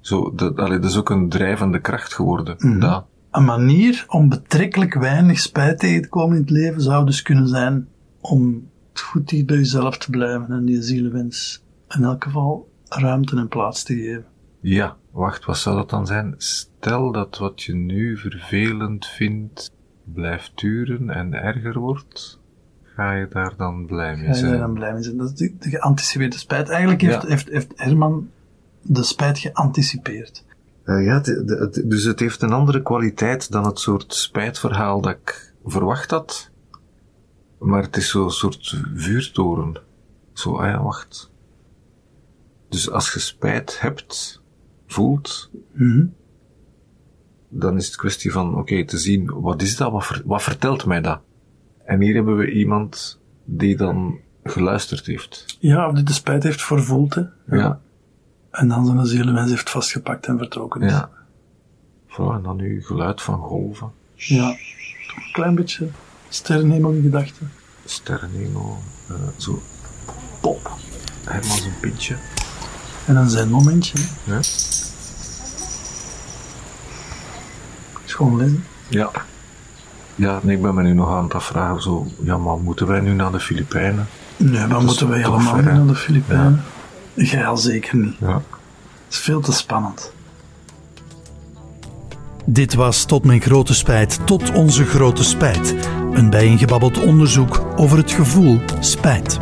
Zo, 0.00 0.34
dat, 0.34 0.56
allee, 0.56 0.78
dat 0.78 0.90
is 0.90 0.96
ook 0.98 1.10
een 1.10 1.28
drijvende 1.28 1.80
kracht 1.80 2.14
geworden. 2.14 2.78
Ja. 2.80 3.04
Een 3.30 3.44
manier 3.44 4.04
om 4.08 4.28
betrekkelijk 4.28 4.94
weinig 4.94 5.38
spijt 5.40 5.78
tegen 5.78 6.02
te 6.02 6.08
komen 6.08 6.36
in 6.36 6.42
het 6.42 6.50
leven 6.50 6.80
zou 6.80 7.06
dus 7.06 7.22
kunnen 7.22 7.48
zijn 7.48 7.88
om 8.20 8.68
het 8.90 9.00
goed 9.00 9.28
dicht 9.28 9.46
bij 9.46 9.56
jezelf 9.56 9.98
te 9.98 10.10
blijven 10.10 10.50
en 10.50 10.64
die 10.64 10.82
zielenwens 10.82 11.62
in 11.88 12.02
elk 12.04 12.24
geval 12.24 12.68
ruimte 12.88 13.36
en 13.36 13.48
plaats 13.48 13.82
te 13.82 13.94
geven. 13.94 14.24
Ja, 14.60 14.96
wacht, 15.10 15.44
wat 15.44 15.58
zou 15.58 15.76
dat 15.76 15.90
dan 15.90 16.06
zijn? 16.06 16.34
Stel 16.36 17.12
dat 17.12 17.38
wat 17.38 17.62
je 17.62 17.74
nu 17.74 18.16
vervelend 18.16 19.06
vindt 19.06 19.70
blijft 20.04 20.52
duren 20.54 21.10
en 21.10 21.34
erger 21.34 21.78
wordt, 21.78 22.40
ga 22.82 23.12
je 23.12 23.28
daar 23.28 23.54
dan 23.56 23.86
blij 23.86 24.16
mee 24.16 24.24
Ga 24.24 24.30
je 24.30 24.34
zijn? 24.38 24.50
daar 24.50 24.60
dan 24.60 24.74
blij 24.74 24.92
mee 24.92 25.02
zijn? 25.02 25.16
Dat 25.16 25.30
is 25.30 25.34
de, 25.36 25.54
de 25.58 25.68
geanticipeerde 25.68 26.38
spijt. 26.38 26.68
Eigenlijk 26.68 27.00
heeft, 27.00 27.22
Ja. 27.22 27.28
heeft, 27.28 27.48
heeft 27.48 27.72
Herman 27.76 28.28
de 28.82 29.02
spijt 29.02 29.38
geanticipeerd. 29.38 30.44
Eh, 30.90 31.04
ja, 31.04 31.20
de- 31.20 31.44
de- 31.44 31.56
het- 31.56 31.82
dus 31.90 32.04
het 32.04 32.20
heeft 32.20 32.42
een 32.42 32.52
andere 32.52 32.82
kwaliteit 32.82 33.50
dan 33.52 33.66
het 33.66 33.78
soort 33.78 34.14
spijtverhaal 34.14 35.00
dat 35.00 35.12
ik 35.12 35.54
verwacht 35.64 36.10
had. 36.10 36.50
Maar 37.58 37.82
het 37.82 37.96
is 37.96 38.10
zo'n 38.10 38.30
soort 38.30 38.76
vuurtoren. 38.94 39.76
Zo, 40.32 40.56
ah 40.56 40.66
ja, 40.66 40.82
wacht. 40.82 41.30
Dus 42.68 42.90
als 42.90 43.12
je 43.12 43.18
spijt 43.18 43.80
hebt, 43.80 44.42
voelt, 44.86 45.50
Mhm. 45.72 46.06
dan 47.48 47.76
is 47.76 47.86
het 47.86 47.96
kwestie 47.96 48.32
van, 48.32 48.56
oké, 48.56 48.84
te 48.84 48.98
zien, 48.98 49.40
wat 49.40 49.62
is 49.62 49.76
dat? 49.76 49.92
Wat, 49.92 50.06
ver- 50.06 50.22
wat 50.24 50.42
vertelt 50.42 50.86
mij 50.86 51.00
dat? 51.00 51.20
En 51.84 52.00
hier 52.00 52.14
hebben 52.14 52.36
we 52.36 52.50
iemand 52.52 53.20
die 53.44 53.76
dan 53.76 54.18
geluisterd 54.44 55.06
heeft. 55.06 55.56
Ja, 55.60 55.88
of 55.88 55.94
die 55.94 56.04
de 56.04 56.12
spijt 56.12 56.42
heeft 56.42 56.62
voorvoeld. 56.62 57.14
Hè. 57.14 57.22
Ja, 57.46 57.80
En 58.50 58.68
dan 58.68 58.86
zijn 58.86 59.06
zielenmens 59.06 59.50
heeft 59.50 59.70
vastgepakt 59.70 60.26
en 60.26 60.38
vertrokken 60.38 60.82
is. 60.82 60.92
ja. 60.92 61.08
Voilà, 62.08 62.34
en 62.34 62.42
dan 62.42 62.56
nu 62.56 62.82
geluid 62.84 63.22
van 63.22 63.38
golven, 63.42 63.90
Ja. 64.14 64.48
Toch 65.06 65.16
een 65.16 65.32
klein 65.32 65.54
beetje 65.54 65.88
sterrenhemel 66.28 66.90
in 66.92 67.02
gedachten. 67.02 67.52
sterrenhemel, 67.84 68.78
eh, 69.08 69.14
zo, 69.36 69.62
pop. 70.40 70.70
Herman 71.24 71.56
zijn 71.58 71.74
pintje. 71.80 72.16
En 73.06 73.14
dan 73.14 73.30
zijn 73.30 73.48
momentje. 73.50 73.98
Ja. 74.24 74.38
Schoon 78.04 78.36
lezen. 78.36 78.64
Ja. 78.88 79.10
Ja, 80.14 80.38
nee, 80.42 80.56
ik 80.56 80.62
ben 80.62 80.74
me 80.74 80.82
nu 80.82 80.92
nog 80.92 81.08
aan 81.10 81.24
het 81.24 81.34
afvragen, 81.34 81.82
zo, 81.82 82.06
ja, 82.22 82.38
maar 82.38 82.58
moeten 82.58 82.86
wij 82.86 83.00
nu 83.00 83.12
naar 83.12 83.32
de 83.32 83.40
Filipijnen? 83.40 84.06
Nee, 84.36 84.66
maar 84.66 84.82
moeten 84.82 85.08
wij 85.08 85.18
helemaal 85.18 85.40
ver, 85.54 85.56
niet 85.64 85.72
naar 85.72 85.86
de 85.86 85.94
Filipijnen? 85.94 86.62
Al 87.46 87.56
zeker 87.56 87.96
niet. 87.96 88.16
Ja. 88.20 88.34
Het 88.34 89.18
is 89.18 89.18
veel 89.18 89.40
te 89.40 89.52
spannend. 89.52 90.12
Dit 92.44 92.74
was 92.74 93.04
tot 93.04 93.24
mijn 93.24 93.40
grote 93.40 93.74
spijt, 93.74 94.18
tot 94.24 94.52
onze 94.52 94.84
grote 94.84 95.24
spijt. 95.24 95.74
Een 96.12 96.30
bijeengebabbeld 96.30 96.98
onderzoek 96.98 97.64
over 97.76 97.98
het 97.98 98.10
gevoel 98.10 98.60
spijt. 98.80 99.38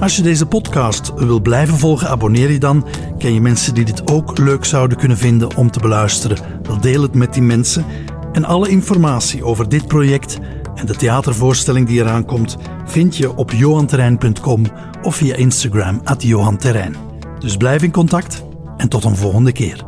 Als 0.00 0.16
je 0.16 0.22
deze 0.22 0.46
podcast 0.46 1.12
wil 1.14 1.40
blijven 1.40 1.78
volgen, 1.78 2.08
abonneer 2.08 2.50
je 2.50 2.58
dan. 2.58 2.86
Ken 3.18 3.34
je 3.34 3.40
mensen 3.40 3.74
die 3.74 3.84
dit 3.84 4.10
ook 4.10 4.38
leuk 4.38 4.64
zouden 4.64 4.98
kunnen 4.98 5.18
vinden 5.18 5.56
om 5.56 5.70
te 5.70 5.80
beluisteren? 5.80 6.38
Wel 6.62 6.80
deel 6.80 7.02
het 7.02 7.14
met 7.14 7.32
die 7.32 7.42
mensen. 7.42 7.84
En 8.32 8.44
alle 8.44 8.68
informatie 8.68 9.44
over 9.44 9.68
dit 9.68 9.86
project 9.86 10.38
en 10.74 10.86
de 10.86 10.96
theatervoorstelling 10.96 11.86
die 11.86 12.00
eraan 12.00 12.24
komt, 12.24 12.56
vind 12.84 13.16
je 13.16 13.36
op 13.36 13.52
johanterrein.com 13.52 14.66
of 15.08 15.16
via 15.16 15.36
Instagram 15.36 16.00
at 16.04 16.22
johanterrein. 16.22 16.96
Dus 17.38 17.56
blijf 17.56 17.82
in 17.82 17.90
contact 17.90 18.44
en 18.76 18.88
tot 18.88 19.04
een 19.04 19.16
volgende 19.16 19.52
keer. 19.52 19.87